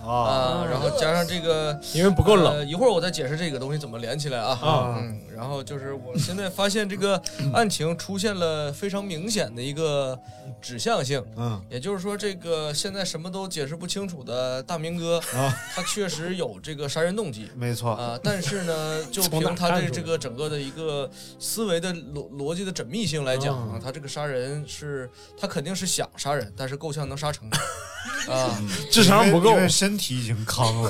[0.06, 0.66] 啊，啊。
[0.70, 4.58] 然后加上这个， 因为不够冷呃一会儿我再解释这个东西怎么连起来啊。
[4.62, 7.22] 啊嗯，然后就是我现在发现这个
[7.54, 10.20] 案情出现了呃非常明显的一个
[10.62, 17.50] 指向性，嗯也就是说，这个现在什么都解释不清楚的大明哥，啊，他确实有这个杀人动机。
[17.56, 17.92] 没错。
[17.92, 27.50] 啊、但是呢， 就凭他的这这个整个的一个思维的逻逻辑的缜密性来讲啊，嗯他这个杀人是他肯定是想杀人，但是够呛能杀成
[28.30, 28.62] 啊。
[28.92, 30.90] 智商不够因为身体已经康了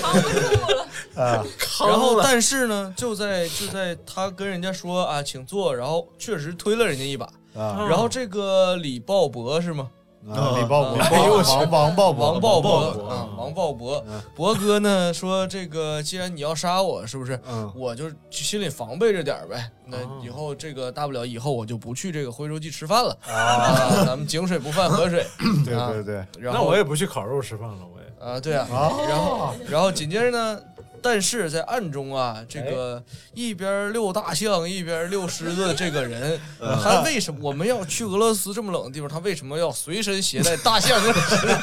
[0.00, 0.86] 扛不住了，
[1.22, 1.44] 啊。
[1.80, 9.88] 然后，但是呢，就在就在他跟人家说啊，请坐，然后确实推了人家一把，啊然后这个李鲍勃是吗？
[10.28, 10.52] 啊！
[10.60, 12.98] 李鲍勃，哎呦我去王王鲍勃，王鲍勃
[13.38, 17.40] 王鲍勃嗯，博哥呢说这个，既然你要杀我，是不是？
[17.48, 19.70] 嗯我就心里防备着点儿呗。
[19.86, 25.24] 那哦以后这个大不了以后我就不去这个回州记吃饭了啊，啊，咱们井水不犯河水。
[25.64, 28.06] 对 啊对对，那我也不去烤肉吃饭了，我也。
[28.20, 30.60] 啊，对啊，啊然后然后紧接着呢，
[31.02, 33.02] 但是在暗中啊，这个
[33.34, 39.08] 一边遛大象一边遛狮子这个人， 他为什么我们要去俄罗斯这么冷的地方？
[39.08, 41.58] 他为什么要随身携带大象跟狮子？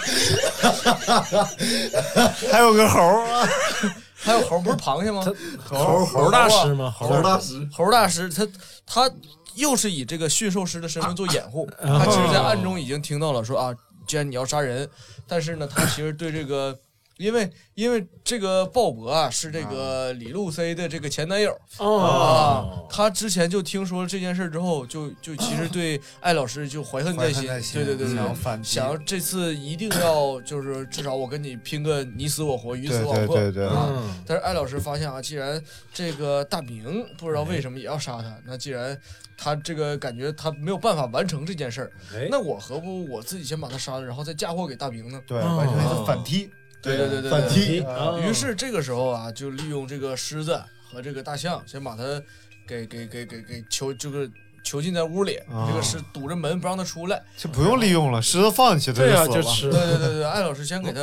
[2.52, 3.48] 还有个猴儿啊，
[4.18, 5.24] 还有猴不是螃蟹吗？
[5.64, 6.94] 猴猴大师吗？
[6.98, 8.48] 猴大师，猴大师，他
[8.86, 9.12] 他
[9.56, 13.74] 又是以这个驯兽师的身份做掩护，啊他其实在暗中已经听到了说啊，
[14.08, 14.90] 既然你要杀人，
[15.28, 16.78] 但是呢，他其实对这个。
[17.18, 35.61] 因为因为这个鲍勃啊是这个李露 C 的这个前男友哦啊，他之前就听说了这件事之后，就就其实对艾老师就怀恨在心在，心对对对对，想要反想要这次一定要就是至少我跟你拼个你死我活，鱼死网破，对对对啊嗯但是艾老师发现啊，既然
[35.93, 38.95] 这个大明不知道为什么也要杀他，那既然
[39.36, 45.20] 他这个感觉他没有办法完成这件事儿，哎那我何不我自己先把他杀了，然后再嫁祸给大明呢？
[45.26, 46.49] 对，完成一个反踢。
[46.82, 52.04] 对对对对，反踢啊于是这个时候啊，就利用这个狮子和这个大象，先把它
[52.68, 54.30] 给给给给给囚，这个
[54.64, 57.22] 囚禁在屋里，啊这个狮堵着门不让它出来。
[57.36, 59.36] 就不用利用了，狮子放进去他对啊死了。
[59.36, 61.02] 就吃对对对对，艾老师先给他，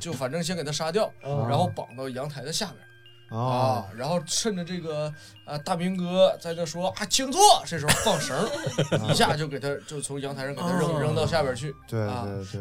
[0.00, 2.76] 就反正先给他杀掉，哦然后绑到阳台的下面。
[3.30, 5.12] 啊啊，然后趁着这个
[5.44, 8.36] 啊大明哥在这说啊请坐，这时候放绳，
[9.08, 11.74] 一下就给他就从阳台上给他扔、哦扔到下边去。
[11.88, 12.00] 对。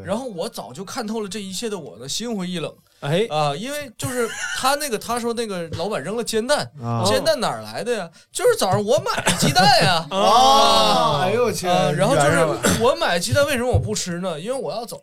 [0.05, 8.09] 然后我早就看透了这一切的我呢，心灰意冷哎啊，因为就是他那个他说那个老板扔了煎蛋，啊煎蛋哪来的呀？
[8.31, 10.05] 就是早上我买的鸡蛋呀。
[10.11, 11.21] 啊！
[11.21, 11.67] 哎呦我去！
[11.67, 14.39] 啊，然后就是我买鸡蛋为什么我不吃呢？
[14.39, 15.01] 因为我要走。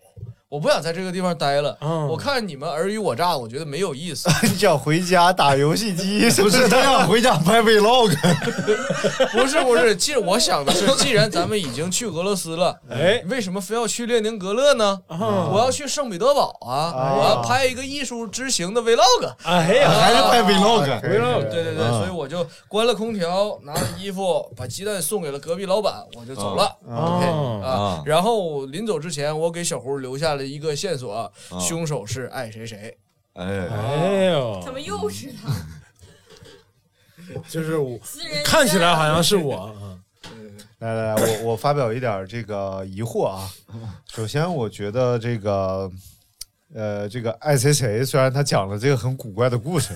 [0.56, 2.08] 我不想在这个地方待了，嗯。
[2.08, 4.26] 我看你们尔虞我诈，我觉得没有意思。
[4.42, 6.28] 你想回家打游戏机？
[6.32, 6.66] 是不是？
[6.66, 8.16] 他想回家拍 vlog，
[9.32, 13.22] 不是 不是，既我想的是，既然咱们已经去俄罗斯了，哎。
[13.28, 14.98] 为什么非要去列宁格勒呢？
[15.08, 15.50] 啊。
[15.52, 19.30] 我要去圣彼得堡啊，我要拍一个艺术之行的 vlog。
[19.44, 20.86] 哎呀，还是拍 vlog。
[21.02, 26.74] vlog 对对对，啊所以我就关了空调，拿着衣服，把鸡蛋送给了隔壁老板，我就走了。
[26.88, 27.26] OK
[27.62, 32.96] 啊，然后临走之前，我给小胡留下了一个线索，凶手是爱谁谁。
[33.34, 35.52] 哎，哎呦，怎么又是他？
[37.50, 37.98] 就是我
[38.44, 39.98] 看起来好像是我，啊
[40.78, 43.50] 来来来，我我发表一点这个疑惑啊。
[44.14, 45.90] 首先，我觉得这个
[46.74, 49.94] 呃，这个爱谁谁，虽然他讲了这个很古怪的故事，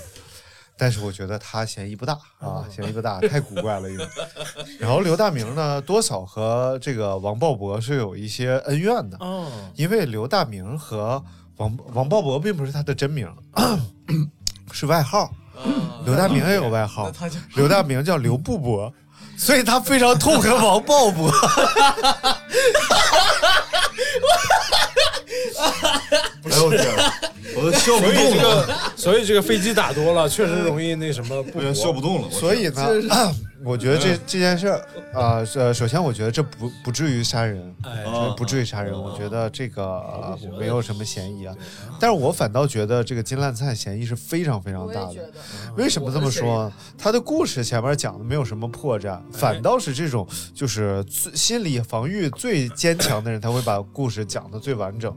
[0.81, 3.89] 但是我觉得他嫌疑不大啊，嫌疑不大，太古怪了。
[4.81, 11.23] 然后刘大明呢，多少和这个王鲍勃是有一些恩怨的，哦，因为刘大明和
[11.59, 13.31] 王王鲍勃并不是他的真名，
[14.73, 15.31] 是外号。
[16.07, 17.13] 刘大明也有外号
[17.55, 18.91] 刘大明叫刘布伯，
[19.37, 21.31] 所以他非常痛恨王鲍勃。
[25.59, 26.87] 哎呦我天，
[27.57, 32.29] 我都笑不所以动了，这个，所以这个飞机打多了，确实容易那什么不我有点笑不动了。
[32.31, 32.89] 我所以呢，
[33.65, 34.79] 我觉得这这件事儿
[35.13, 38.05] 啊，呃，首先我觉得这不不至于杀人，哎
[38.37, 41.55] 不至于杀人，我觉得这个呃没有什么嫌疑啊。
[41.99, 45.31] 但是我反倒觉得这个金烂灿嫌疑是非常非常大的。
[45.77, 46.73] 为什么这么说？
[46.97, 55.15] 他的故事前面讲的没有什么破绽，反倒是这种就是心理防御最坚强的人，他会把故事讲的最完整。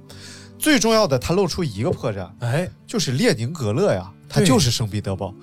[0.60, 5.34] 最重要的，他露出一个破绽，哎，就是列宁格勒呀，他就是圣彼得堡，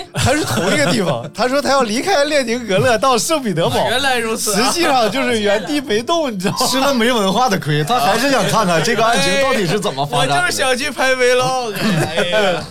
[0.14, 1.28] 他是同一个地方。
[1.34, 6.66] 他说他要离开列宁格勒到圣彼得堡，原来如此啊实际上就是原地没动，你知道吗？
[6.66, 10.40] 吃了没文化的亏，他还是想看看这个案情到底是怎么我发展的。
[10.40, 11.74] 就是想去拍 vlog。
[12.06, 12.64] 哎呀，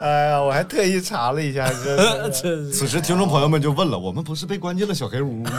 [0.00, 5.50] 哎呀，我还特意查了一下，真的真 此时，听众朋友们就问了：我们不是被关进了小黑屋吗？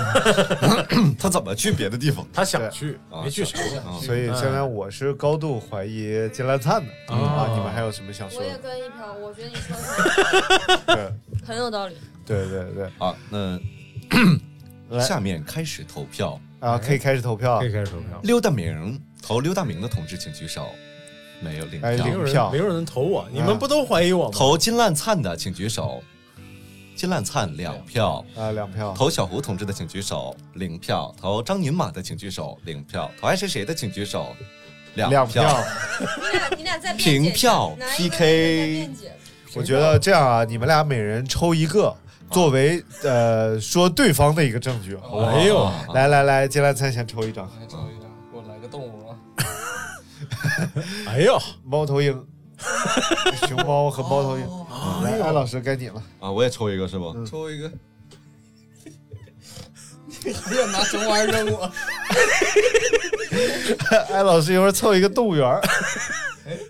[1.18, 2.26] 他怎么去别的地方？
[2.34, 3.62] 他想去，没去成。
[3.80, 7.48] 啊所以现在我是高度怀疑金兰灿的嗯啊！
[7.54, 8.60] 你们还有什么想说我也的？
[8.60, 11.96] 跟一票，我觉得你说的对很有道理。
[12.26, 13.16] 对对对啊，
[14.90, 16.40] 那下面开始投票。
[16.60, 17.72] 啊，可以开始投票可以。
[17.72, 18.20] 开始投票。
[18.24, 20.70] 刘大明投刘大明的同志请举手，
[21.42, 22.06] 没有领哎票。
[22.06, 24.32] 没有人票没有人投我，你们不都怀疑我吗？
[24.34, 26.02] 投金烂灿的请举手，
[26.96, 28.26] 金烂灿两票。
[28.36, 28.94] 啊，两票。
[28.98, 34.36] 投小胡同志的请举手，零票；投张宁马的请举手，零票；投爱谁谁的请举手，
[34.96, 35.44] 两两票。
[36.00, 38.90] 你俩你俩在平票 PK
[39.56, 41.96] 我觉得这样啊，你们俩每人抽一个，
[42.30, 45.28] 作为呃说对方的一个证据，好不好？
[45.28, 48.05] 哎呦，来来来，金烂灿先抽一张，抽一张！
[51.08, 52.26] 哎呦，猫头鹰，
[53.48, 54.48] 熊猫和猫头鹰。
[55.04, 56.02] 来，艾老师该你了。
[56.20, 56.32] 啊！
[56.32, 57.10] 我也抽一个是不？
[57.10, 57.72] 嗯抽一个。
[60.44, 61.72] 还想拿什么玩意儿扔我？
[64.14, 65.62] 艾老师一会儿凑一个动物园儿。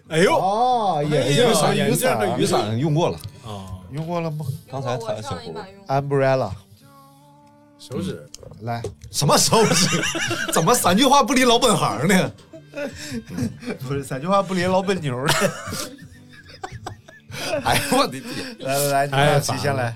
[0.10, 5.54] 哎呦，哦，眼哎呦镜和雨眼镜和伞，雨伞用过了，啊，用过了吗刚才我他小胡。
[5.88, 6.52] ？Umbrella，
[7.78, 8.28] 手指
[8.62, 8.82] 来，
[9.12, 9.88] 什么手指？
[10.52, 12.32] 怎么三句话不离老本行呢？
[13.88, 15.34] 不是三句话不离老本牛的。
[17.64, 18.56] 哎呦我的天！
[18.60, 19.96] 来来来，你先来，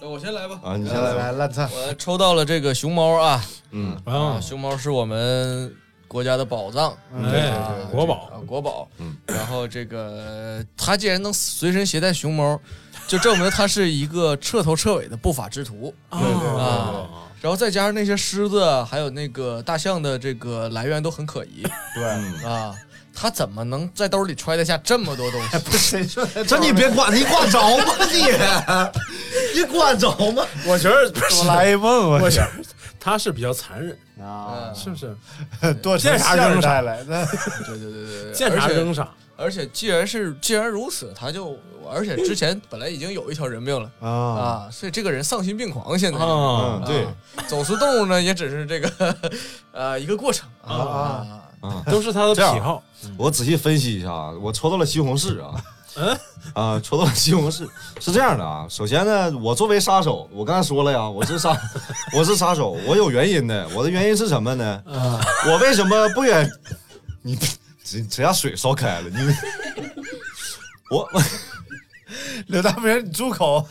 [0.00, 0.60] 那我先来吧。
[0.62, 1.32] 啊，你先来来。
[1.32, 5.74] 烂菜，我抽到了这个熊猫啊嗯，啊，啊，熊猫是我们
[6.06, 6.96] 国家的宝藏。
[7.22, 8.88] 哎啊，国宝啊，国宝。
[8.98, 12.60] 嗯，然后这个他既然能随身携带熊猫，
[13.08, 17.08] 就证明他是一个彻头彻尾的不法之徒对啊。
[17.42, 21.62] 然后再加上那些狮子，还有那个大象的这个来源都很可疑
[21.94, 22.74] 对，啊。
[23.14, 25.58] 他怎么能在兜里揣得下这么多东西？
[25.68, 26.42] 不是谁说的？
[26.42, 29.58] 这你别管， 你管着吗你？
[29.60, 30.42] 你管着吗？
[30.64, 32.48] 我觉得不哆是，啦 A 梦，我我觉得
[32.98, 33.94] 他是比较残忍，
[34.26, 35.14] 啊，是不是？
[35.74, 37.26] 多见啥扔啥来的，
[37.66, 39.06] 对对对对对，见啥扔啥。
[39.36, 41.58] 而且既然是既然如此，他就
[41.90, 47.12] 而且之前本来已经有一条人命了啊，啊，所以这个人丧心病狂，现在啊嗯，对啊
[47.48, 49.16] 走私动物呢，也只是这个
[49.72, 51.26] 呃一个过程啊啊。
[51.62, 52.82] 啊，都是他的癖好。
[53.16, 55.54] 我仔细分析一下啊，我抽到了西红柿啊。
[55.94, 56.18] 嗯
[56.54, 57.68] 啊，抽到了西红柿
[58.00, 58.66] 是这样的啊。
[58.68, 61.56] 首先呢，我作为杀手，我刚才说了呀，我是杀，
[62.16, 63.68] 我是杀手，我有原因的。
[63.76, 64.82] 我的原因是什么呢？
[65.46, 66.50] 我为什么不远？
[67.22, 67.38] 你
[67.92, 69.18] 这这下水烧开了，你
[70.90, 71.06] 我
[72.46, 73.64] 刘大明，你住口！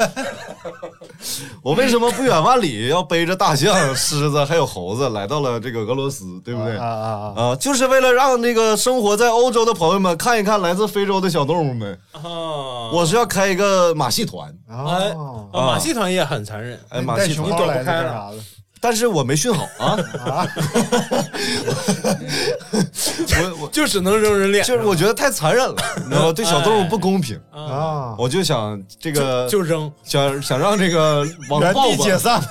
[1.61, 6.77] 我为什么不远万里要背着大象、狮子还有猴子来到了这个俄罗斯，对不对？
[6.77, 7.41] 啊啊啊！
[7.41, 11.93] 啊，就是为了让那个生活在欧洲的朋友们看一看来自非洲的小动物们。
[12.13, 12.21] 啊，
[12.93, 16.79] 我是要开一个马戏团，哦，啊马戏团也很残忍。
[16.89, 18.37] 哎，马戏团，你躲不开了干啥的？
[18.81, 19.97] 但是我没训好啊。
[20.25, 20.47] 啊，
[23.43, 26.33] 我我 就只能扔人脸，就是我觉得太残忍了， 你知道吗？
[26.33, 32.41] 对小动物不公平，啊，啊，我就想这个就扔，想想让这个网原暴吧，地解散。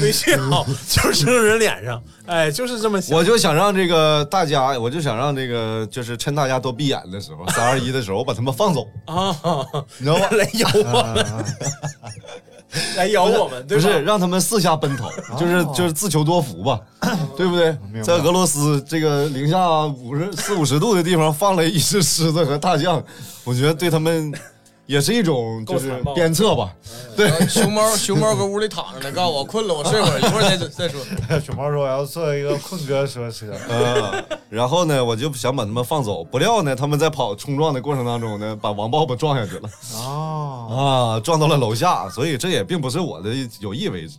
[0.00, 3.14] 没训好就扔人脸上，哎，就是这么想。
[3.14, 9.36] 我就想让这个大家，我就想让这个就是趁大家都闭眼的时候，三二一的时候，我把他们放走，啊，
[9.98, 10.26] 你知道吗？
[10.30, 11.26] 来咬我们，
[12.96, 13.76] 来咬我们，对？
[13.78, 16.80] 不是让他们四下奔逃， 就是就是自求多福吧，
[17.36, 17.76] 对不对？
[18.02, 23.02] 在俄罗斯这个零下五十四五十度的地方放了一只狮子和大象，
[23.44, 24.32] 我觉得对他们
[24.92, 26.70] 也是一种就是鞭策吧。
[27.16, 31.00] 对，熊猫熊猫搁屋里躺着呢，告诉我困了，我睡会儿，一会儿再再说。
[31.40, 33.46] 熊猫说：“我要做一个困哥说车。
[33.70, 39.70] 呃， 然后呢，我就想把他们放走，不料呢，他们在跑冲撞的过程当中呢，把王抱抱撞下去了。
[39.96, 44.18] ”哦，啊，撞到了楼下，所以这也并不是我的有意为之。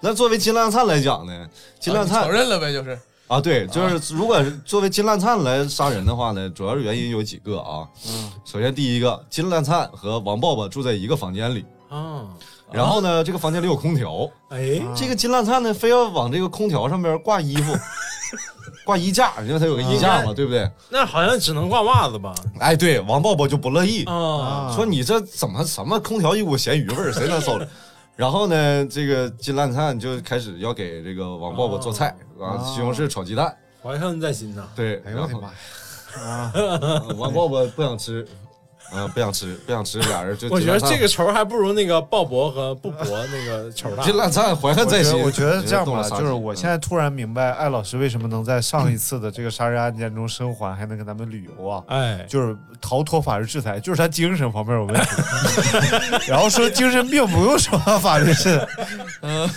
[0.00, 1.46] 那作为金亮灿来讲呢，
[1.80, 2.96] 金烂啊你灿承认了呗，就是
[3.26, 7.88] 啊，对，就是如果作为金烂灿来杀人的话呢，主要是原因有几个啊。
[8.06, 12.26] 嗯，首先第一个，金烂灿和王抱抱住在一个房间里，啊，
[12.70, 17.74] 然后呢，这个房间里有空调，哎，这个金烂灿呢非要往这个空调上边挂衣服。
[18.84, 20.70] 挂衣架，因为他有个衣架嘛，对不对？
[20.90, 22.34] 那好像只能挂袜子吧？
[22.60, 27.66] 哎，对，王抱抱就不乐意，啊，说你这怎么什么空调一股咸鱼味儿，谁能受了？
[28.16, 33.56] 然后呢，这个金烂灿就开始要给这个王抱抱做菜啊，西红柿炒鸡蛋。
[33.82, 34.68] 怀恨在心呐。
[34.74, 36.50] 对，哎呦我的妈呀！
[36.54, 38.26] 呃 王抱抱不想吃，
[38.92, 44.04] 啊，不想吃，不想吃，俩人就我觉得这个金仇还不如那个鲍勃和布伯那个仇大。
[44.04, 45.20] 烂灿金烂灿怀恨在心。
[45.20, 51.82] 我觉得我觉得这样吧，就是我现在突然明白艾老师为什么能在上一次的这个杀人案件中生还，还能跟咱们旅游啊。
[51.88, 55.10] 哎，就是逃脱法律制裁，就是他精神方面有问题。
[56.30, 58.68] 然后说精神病不用受到法律制裁。
[59.22, 59.50] 嗯，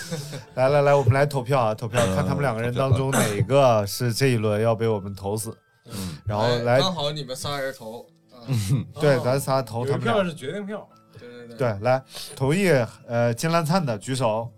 [0.54, 5.56] 来来来，我们来投票啊，投票，嗯看他们两个人当中哪个是这一轮要被我们投死。
[5.90, 8.04] 嗯，哎然后来，刚好你们仨人投，
[8.46, 10.88] 啊对，咱仨投他们票是决定票。
[11.18, 12.02] 对对对，对，来
[12.36, 12.68] 同意
[13.06, 14.50] 呃金兰灿的举手，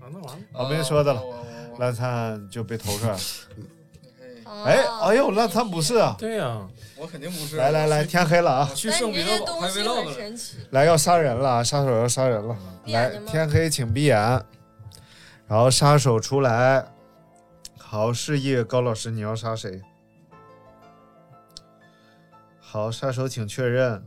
[0.00, 0.42] 啊，那完了。
[0.52, 1.22] 啊没说的了
[1.78, 3.18] 烂灿就被投出来了。
[3.18, 6.16] 哦哎，哎呦，烂灿不是啊！
[6.18, 6.66] 对呀，
[6.96, 7.56] 我肯定不是。
[7.56, 8.70] 来来来，天黑了啊！
[8.74, 10.12] 去但圣你这些彼得堡拍东西 vlog 很了。
[10.12, 10.56] 神奇。
[10.70, 11.62] 来要杀人了啊！
[11.62, 12.56] 杀手要杀人了！
[12.86, 14.18] 来天黑请闭眼。
[15.46, 16.84] 然后杀手出来，
[17.78, 19.80] 好示意高老师你要杀谁？
[22.72, 24.00] 好，杀手请确认。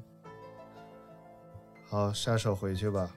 [1.90, 3.10] 好，杀手回去吧。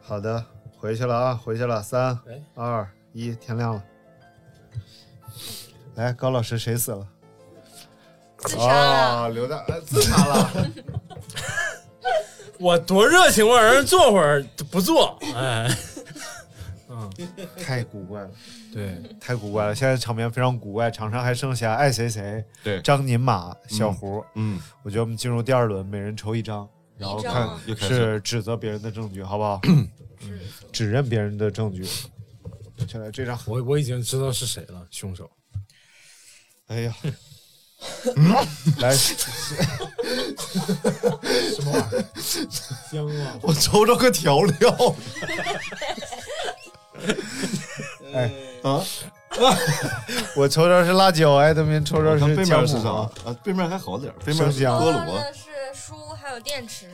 [0.00, 0.42] 好的，
[0.78, 1.82] 回去了啊，回去了。
[1.82, 3.84] 三哎二一，天亮了。
[5.96, 7.06] 来，高老师谁死了？
[8.38, 10.50] 自杀了，啊，刘大呃自杀了。
[12.58, 15.68] 我多热情，我让人坐会儿不坐，哎，
[16.92, 17.08] 嗯，
[17.56, 18.30] 太古怪了，
[18.74, 19.74] 对，太古怪了！
[19.74, 24.24] 现在场面非常古怪，场上还剩下爱谁谁、对，张宁马、小胡。
[24.34, 26.68] 嗯，我觉得我们进入第二轮，每人抽一张，
[26.98, 29.60] 然后看是指责别人的证据，好不好？
[30.72, 31.86] 指认别人的证据。
[32.88, 35.30] 就来这张，我我已经知道是谁了，凶手。
[36.66, 36.92] 哎呀，
[38.80, 39.14] 来， 什
[41.64, 42.04] 么玩意儿？
[42.90, 43.38] 香啊！
[43.42, 44.96] 我瞅瞅个调料。
[48.14, 48.30] 哎
[48.62, 48.82] 啊，
[50.36, 53.10] 我瞅着是辣椒，艾德明瞅着是姜背面是啥母啊。
[53.26, 53.36] 啊？
[53.42, 55.18] 背面还好点儿，背面是姜菠萝。
[55.32, 56.90] 是书还有电池。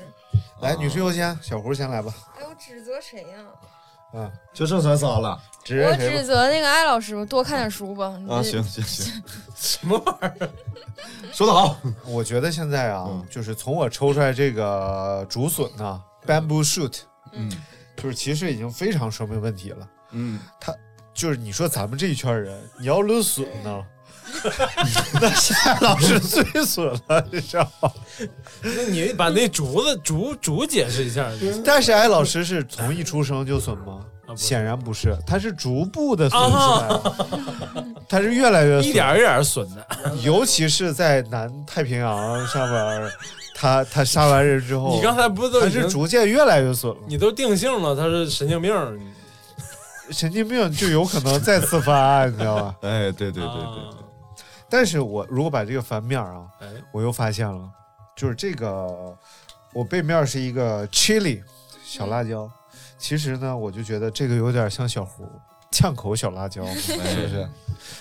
[0.61, 2.12] 来，女士优先，小胡先来吧。
[2.39, 8.15] 哎，我指责谁呀、啊，就剩咱仨了我指责那个艾老师，多看点书吧。
[8.28, 8.41] 啊！
[8.43, 9.23] 行行行，
[9.57, 10.49] 什么玩意儿？
[11.33, 11.77] 说得好。
[12.07, 17.01] 我觉得现在啊，就是从我抽出来这个竹笋呐，bamboo shoot，
[17.33, 17.51] 嗯
[17.97, 19.89] 就是其实已经非常说明问题了。
[20.12, 20.74] 嗯，他
[21.15, 23.83] 就是你说咱们这一圈人，你要论损呢，
[25.20, 27.91] 那夏老师最损了，你知道吗？
[28.62, 31.31] 那你把那竹子竹竹解释一下。
[31.65, 34.01] 但是艾老师是从一出生就损吗？
[34.27, 39.87] 啊显然不是，他是逐步的损起来的，他是越来越损一点一点损的。
[40.20, 43.11] 尤其是在南太平洋上边，
[43.55, 48.74] 他他杀完人之后，你刚才不是都他是逐渐越来越损了，你都定性了他是神经病，
[50.11, 52.77] 神经病就有可能再次犯案，你知道吧？
[52.83, 53.95] 哎，对对对对对，啊。
[54.69, 57.70] 但是我如果把这个翻面啊，哎，我又发现了，
[58.15, 59.16] 就是这个
[59.73, 61.43] 我背面是一个 chili
[61.85, 62.51] 小辣椒，
[62.99, 65.28] 其实呢，我就觉得这个有点像小胡
[65.70, 67.48] 呛口小辣椒， 是不是？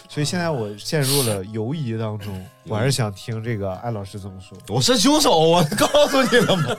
[0.07, 4.57] 所以现在我陷入了犹疑当中，我还是想听这个艾老师怎么说。
[4.67, 6.75] 我是凶手，我告诉你了吗？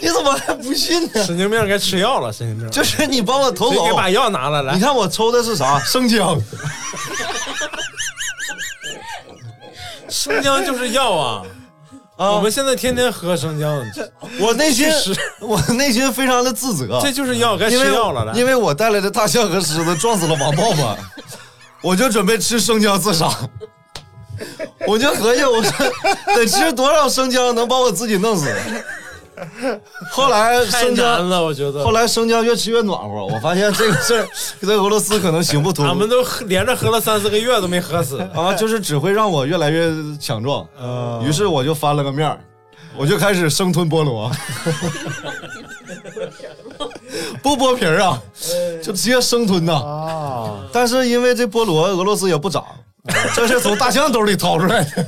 [0.00, 1.22] 你怎么还不信呢？
[1.24, 2.70] 神经病该吃药了，神经病。
[2.70, 5.78] 就是你帮我投走谁给，把药拿来，来你，看我抽的是啥？
[5.84, 6.40] 生姜。
[10.08, 11.44] 生姜就是药啊。
[12.16, 13.82] 啊我们现在天天喝生姜，
[14.38, 14.86] 我内心
[15.40, 18.26] 我内心非常的自责，这就是药，该吃药了。
[18.26, 20.96] 来，因为我带来的大象和狮子撞死了王爸爸，
[21.80, 23.28] 我就准备吃生姜自杀。
[24.86, 25.92] 我就合计，我说
[26.36, 28.52] 得吃多少生姜能把我自己弄死？
[30.10, 31.84] 后来太难生姜，了，我觉得。
[31.84, 34.28] 后来生姜越吃越暖和，我发现这个事儿
[34.66, 35.86] 在俄罗斯可能行不通。
[35.86, 38.18] 俺们都连着喝了三四个月都没喝死。
[38.34, 39.90] 啊，就是只会让我越来越
[40.20, 40.66] 强壮。
[40.78, 42.38] 呃于是我就翻了个面儿，
[42.96, 44.30] 我就开始生吞菠萝，
[47.42, 48.20] 不剥皮儿啊，
[48.82, 49.72] 就直接生吞呐。
[49.74, 52.64] 啊，但是因为这菠萝俄罗斯也不长，
[53.34, 55.06] 这是从大象兜里掏出来的。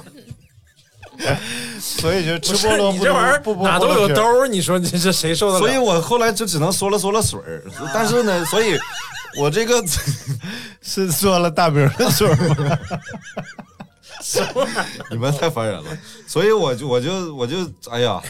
[1.80, 4.46] 所以就吃菠萝不你这玩意不儿哪都有兜儿。
[4.48, 5.58] 你说你这谁受得了？
[5.60, 7.62] 所以我后来就只能缩了缩了水儿。
[7.92, 8.78] 但是呢，所以
[9.38, 9.82] 我这个
[10.82, 12.78] 是缩了大饼的水吗？
[15.10, 15.90] 你们太烦人了。
[16.26, 17.56] 所以我就我就我就
[17.90, 18.20] 哎呀，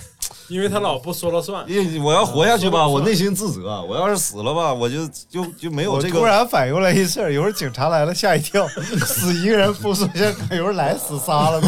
[0.48, 1.64] 因为他老不说了算。
[1.68, 3.82] 因为我要活下去吧，我内心自责。
[3.82, 6.18] 我要是死了吧，我就就就没有这个。
[6.18, 8.66] 突然反应过来一事儿，一会儿警察来了，吓一跳，
[9.06, 11.62] 死一个人不说先，一会儿来死仨了。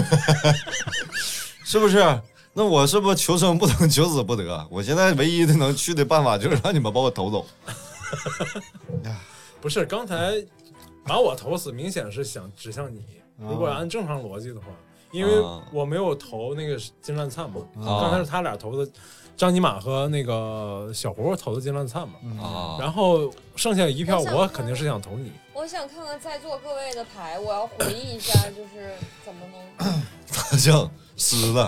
[1.64, 2.20] 是不是？
[2.52, 4.66] 那我是不是求生不能， 求死不得？
[4.70, 7.46] 我现在唯一的能去的办法就是让你们把我投走。
[9.60, 10.32] 不是，刚才
[11.04, 13.02] 把我投死，明显是想指向你。
[13.38, 14.66] 如果按正常逻辑的话，
[15.10, 18.90] 因为啊我没有投那个金灿灿嘛，啊刚才是他俩投的，
[19.36, 25.32] 张尼玛和那个小胡投的金灿灿嘛，啊，然后剩下一票我肯定是想投你。
[25.52, 29.40] 我想看看在座各位的牌，我要回忆一下，就是怎么
[29.78, 29.86] 能
[30.32, 31.66] 大象、狮子、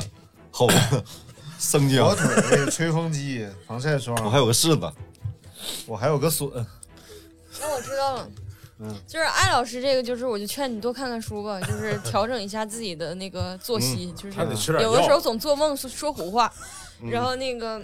[0.50, 1.04] 猴子、
[1.58, 4.92] 生姜火，腿、吹风机、防晒霜，我还有个柿子。
[5.86, 6.48] 我还有个笋。
[7.60, 8.30] 那我知道了。
[8.80, 14.38] 嗯就是艾老师这个，就是我就劝你多看看书吧，就是 调整一下自己的那个作息，就是
[14.80, 15.20] 有的时候。
[15.20, 16.52] 总做梦说说胡话。
[17.02, 17.80] 嗯然后那个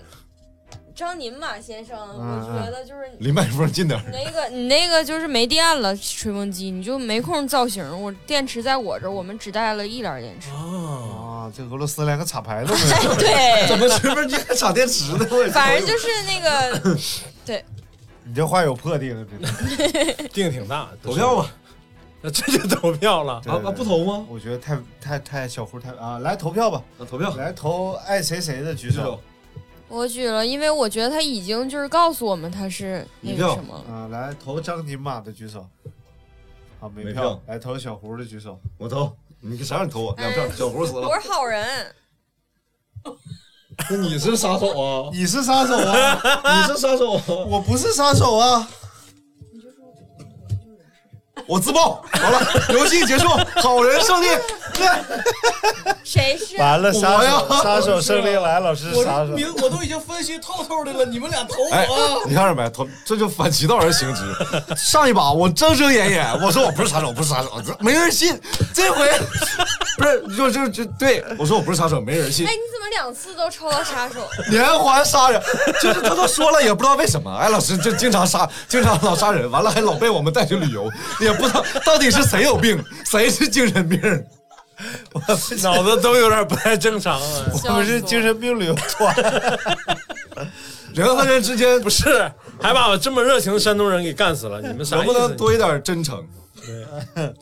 [0.94, 4.04] 张宁马先生，嗯我觉得就是离麦克风近点儿。
[4.12, 7.84] 那个你那个就是没电了，吹风机你就没空造型。
[8.00, 10.50] 我电池在我这儿，我们只带了一点电池。
[10.50, 13.14] 啊，啊，这俄罗斯连个插排都没有。
[13.16, 15.26] 对， 怎么吹风机还插电池呢？
[15.30, 16.98] 我反正就是那个，
[17.44, 17.64] 对，
[18.24, 19.48] 你这话有破腚，真的。
[20.32, 21.50] 腚挺大，投票吧。
[22.22, 23.34] 那 这就投票了。
[23.46, 24.26] 啊啊，不投吗？
[24.30, 27.34] 我觉得太太太小胡太啊，来投票吧，啊，投票。
[27.36, 29.20] 来投爱谁谁的举手。
[29.88, 33.94] 我举了，因为我觉得他已经就是告诉我们他是那一票个什么了。
[33.94, 35.68] 啊，来投张金马的举手。
[36.80, 37.42] 好，没票没票。
[37.46, 38.58] 来投小胡的举手。
[38.78, 39.14] 我投。
[39.40, 40.14] 你啥让你投我？
[40.16, 40.48] 两票。
[40.56, 41.06] 小胡死了。
[41.06, 41.94] 我是好人，
[43.90, 45.10] 那你是杀手啊？
[45.12, 46.20] 你是杀手啊！
[46.68, 47.22] 你是杀手啊？
[47.48, 48.66] 我不是杀手啊！
[51.46, 52.02] 我自爆。
[52.12, 52.40] 好了，
[52.70, 54.26] 游戏结束，好人胜利。
[56.02, 56.56] 谁是？
[56.58, 59.32] 完了，杀手杀手胜利来，老师我杀手。
[59.32, 62.68] 名我都已经分析透透的了，你们俩投哎我。，你看着没？
[62.70, 64.22] 投这就反其道而行之。
[64.76, 68.38] 上一把我睁睁掩掩，我说我不是杀手，我不是杀手，这没人信。
[68.74, 69.10] 这回
[69.96, 72.50] 不是就就就对我说我不是杀手，没人信哎，。
[72.50, 74.28] 你怎么两次都抽到杀手？
[74.50, 75.40] 连环杀人，
[75.80, 77.34] 就是他都说了，也不知道为什么。
[77.34, 80.90] 哎，老师就经常杀，经常老杀人，完了还老被我们带去旅游，
[81.20, 84.00] 也不知道到底是谁有病， 谁是精神病。
[85.12, 85.20] 我
[85.62, 87.44] 脑子都有点不太正常啊。
[87.68, 89.14] 我们是精神病旅游团，
[90.94, 92.30] 人和人之间不是，
[92.60, 95.06] 还把我这么热情的山东人给干死了，你们啥能？
[95.06, 96.20] 不能多一点真诚？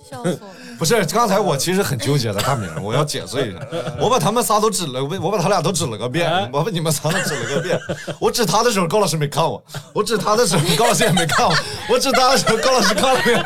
[0.09, 0.55] 笑死我了！
[0.79, 3.61] 不是，刚才我其实很纠结的，大明，我要解释一下，
[4.01, 7.79] 我把他们仨都指了，我把他俩都指了个遍，哎我把你们仨都指了个遍。
[8.19, 9.63] 我指他的时候，高老师没看我；
[9.93, 11.55] 我指他的时候，高老师也没看我；
[11.89, 13.43] 我指他的时候，高老师看了没有？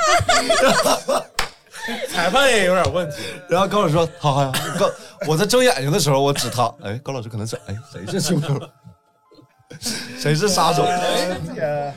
[2.11, 3.19] 裁判也有点问题。
[3.49, 4.91] 然后高老师说：“好好呀。”高，
[5.27, 8.59] 我在睁眼睛的时候，我指他，哎，高老师可能是，哎，谁是凶手？
[10.19, 10.83] 谁是杀手？
[10.83, 11.95] 哎呀，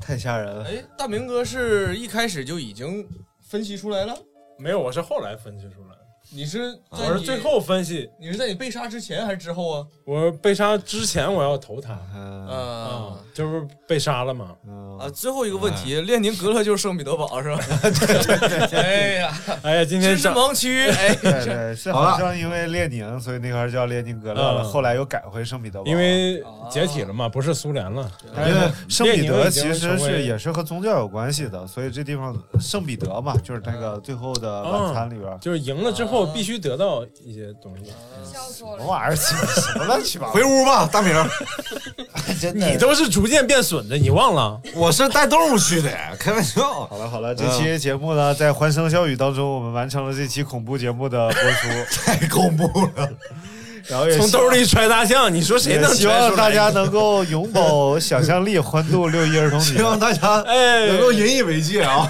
[0.00, 0.64] 太吓人了。
[0.64, 3.08] 哎，大明哥是一开始就已经
[3.40, 4.14] 分析出来了？
[4.58, 6.01] 没有，我是后来分析出来的。
[6.34, 9.86] 你是在你我是最后分析，你是在你被杀之前还是之后啊？
[10.04, 11.98] 我被杀之前我要投他。
[12.14, 12.54] 嗯啊。
[12.56, 14.52] 啊，就是被杀了嘛。
[14.98, 15.10] 啊！
[15.12, 17.60] 最后一个问题，列宁格勒就是圣彼得堡是吧？
[18.72, 24.64] 哎呀，哎呀，今天知识盲区，哎，对对，是好像因为列宁，所以那块儿叫列宁格勒了，嗯。
[24.64, 25.86] 后来又改回圣彼得堡。
[25.86, 28.10] 因为解体了嘛，不是苏联了。
[28.36, 37.90] 因为圣彼得其实是也是和宗教有关系的，所以这地方圣彼得嘛，就是那个最后的晚餐里边，就是赢了之后必须得到一些东西。
[38.24, 38.78] 笑死我了！
[38.78, 40.42] 什么玩意儿，什么乱七八糟回。
[40.42, 41.14] 屋吧，大明。
[42.40, 44.60] 真的你都是逐渐变损的，你忘了？
[44.74, 46.62] 我是带动物去的，开玩笑。
[46.86, 51.68] 好了好了，这期节目呢，在欢声笑语当中，我们完成了这期恐怖节目的播出，
[52.04, 52.66] 太恐怖
[52.96, 53.08] 了。
[53.88, 59.82] 然后也从兜里揣大象，你说谁能也希望大家能够永葆想象力，欢度六一儿童节希。
[59.82, 62.08] 望大家哎能够引以为戒啊！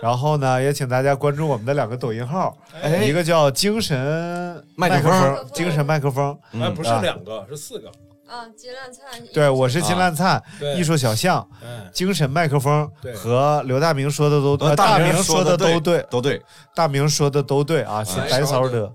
[0.00, 6.38] 然后呢，也请大家关注我们的两个抖音号，哎一个叫精神麦克风风，精神麦克风。
[6.52, 7.88] 哎，不是啊两个，是四个。
[8.28, 10.42] 啊，金烂灿，对，我是金烂灿，
[10.76, 16.42] 艺术小象，哎，精神麦克风和刘大明说的都呃大明说的都对，都对。
[16.74, 18.92] 大明说的都对啊，是哎白骚的。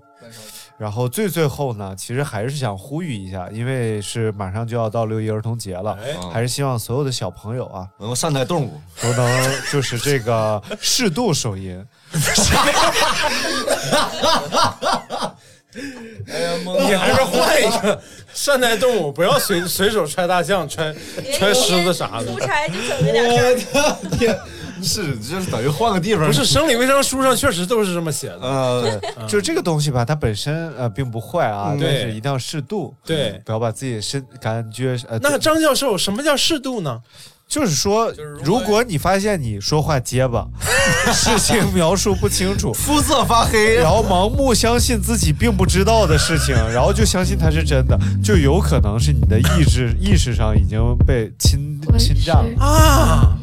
[0.76, 8.80] 然后最最后呢，其实还是想呼吁一下，因为是马上就要到六一儿童节了，哎，还是希望所有的小朋友啊能够善待动物。
[9.00, 11.84] 都能就是这个适度手淫。
[16.26, 18.00] 哎呀，懵你还是换一个
[18.32, 20.94] 善待动物，不要随随手揣大象、揣
[21.32, 22.38] 揣狮子啥的出。
[22.40, 24.40] 差就整这点事儿。
[24.84, 26.26] 是就是等于换个地方。
[26.26, 28.40] 不是生理卫生书上确实都是这么写的。
[28.42, 35.18] 呃， 就这个东西吧，它本身呃并不坏啊，嗯但是一定要适度，对，不要把自己身感觉呃。
[35.20, 37.00] 那张教授，什么叫适度呢？
[37.54, 38.12] 就是说，
[38.42, 40.44] 如果你发现你说话结巴，
[41.14, 52.60] 事情描述不清楚，肤色发黑，然后盲目相信自己并不知道的事情， 然后就相信它是真的，就有可能是你的意志 意识上已经被侵侵占了。
[52.60, 53.38] 啊，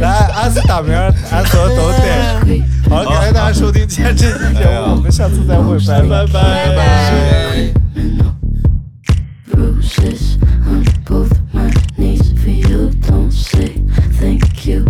[0.00, 0.94] 来，阿斯打名，
[1.30, 2.62] 安所都对。
[2.88, 6.26] 好，感谢大家收听今天这期节目，我们下次再会，拜拜。
[6.32, 8.35] 拜拜。
[9.76, 12.90] Bruises on both my knees for you.
[13.06, 13.74] Don't say
[14.18, 14.85] thank you.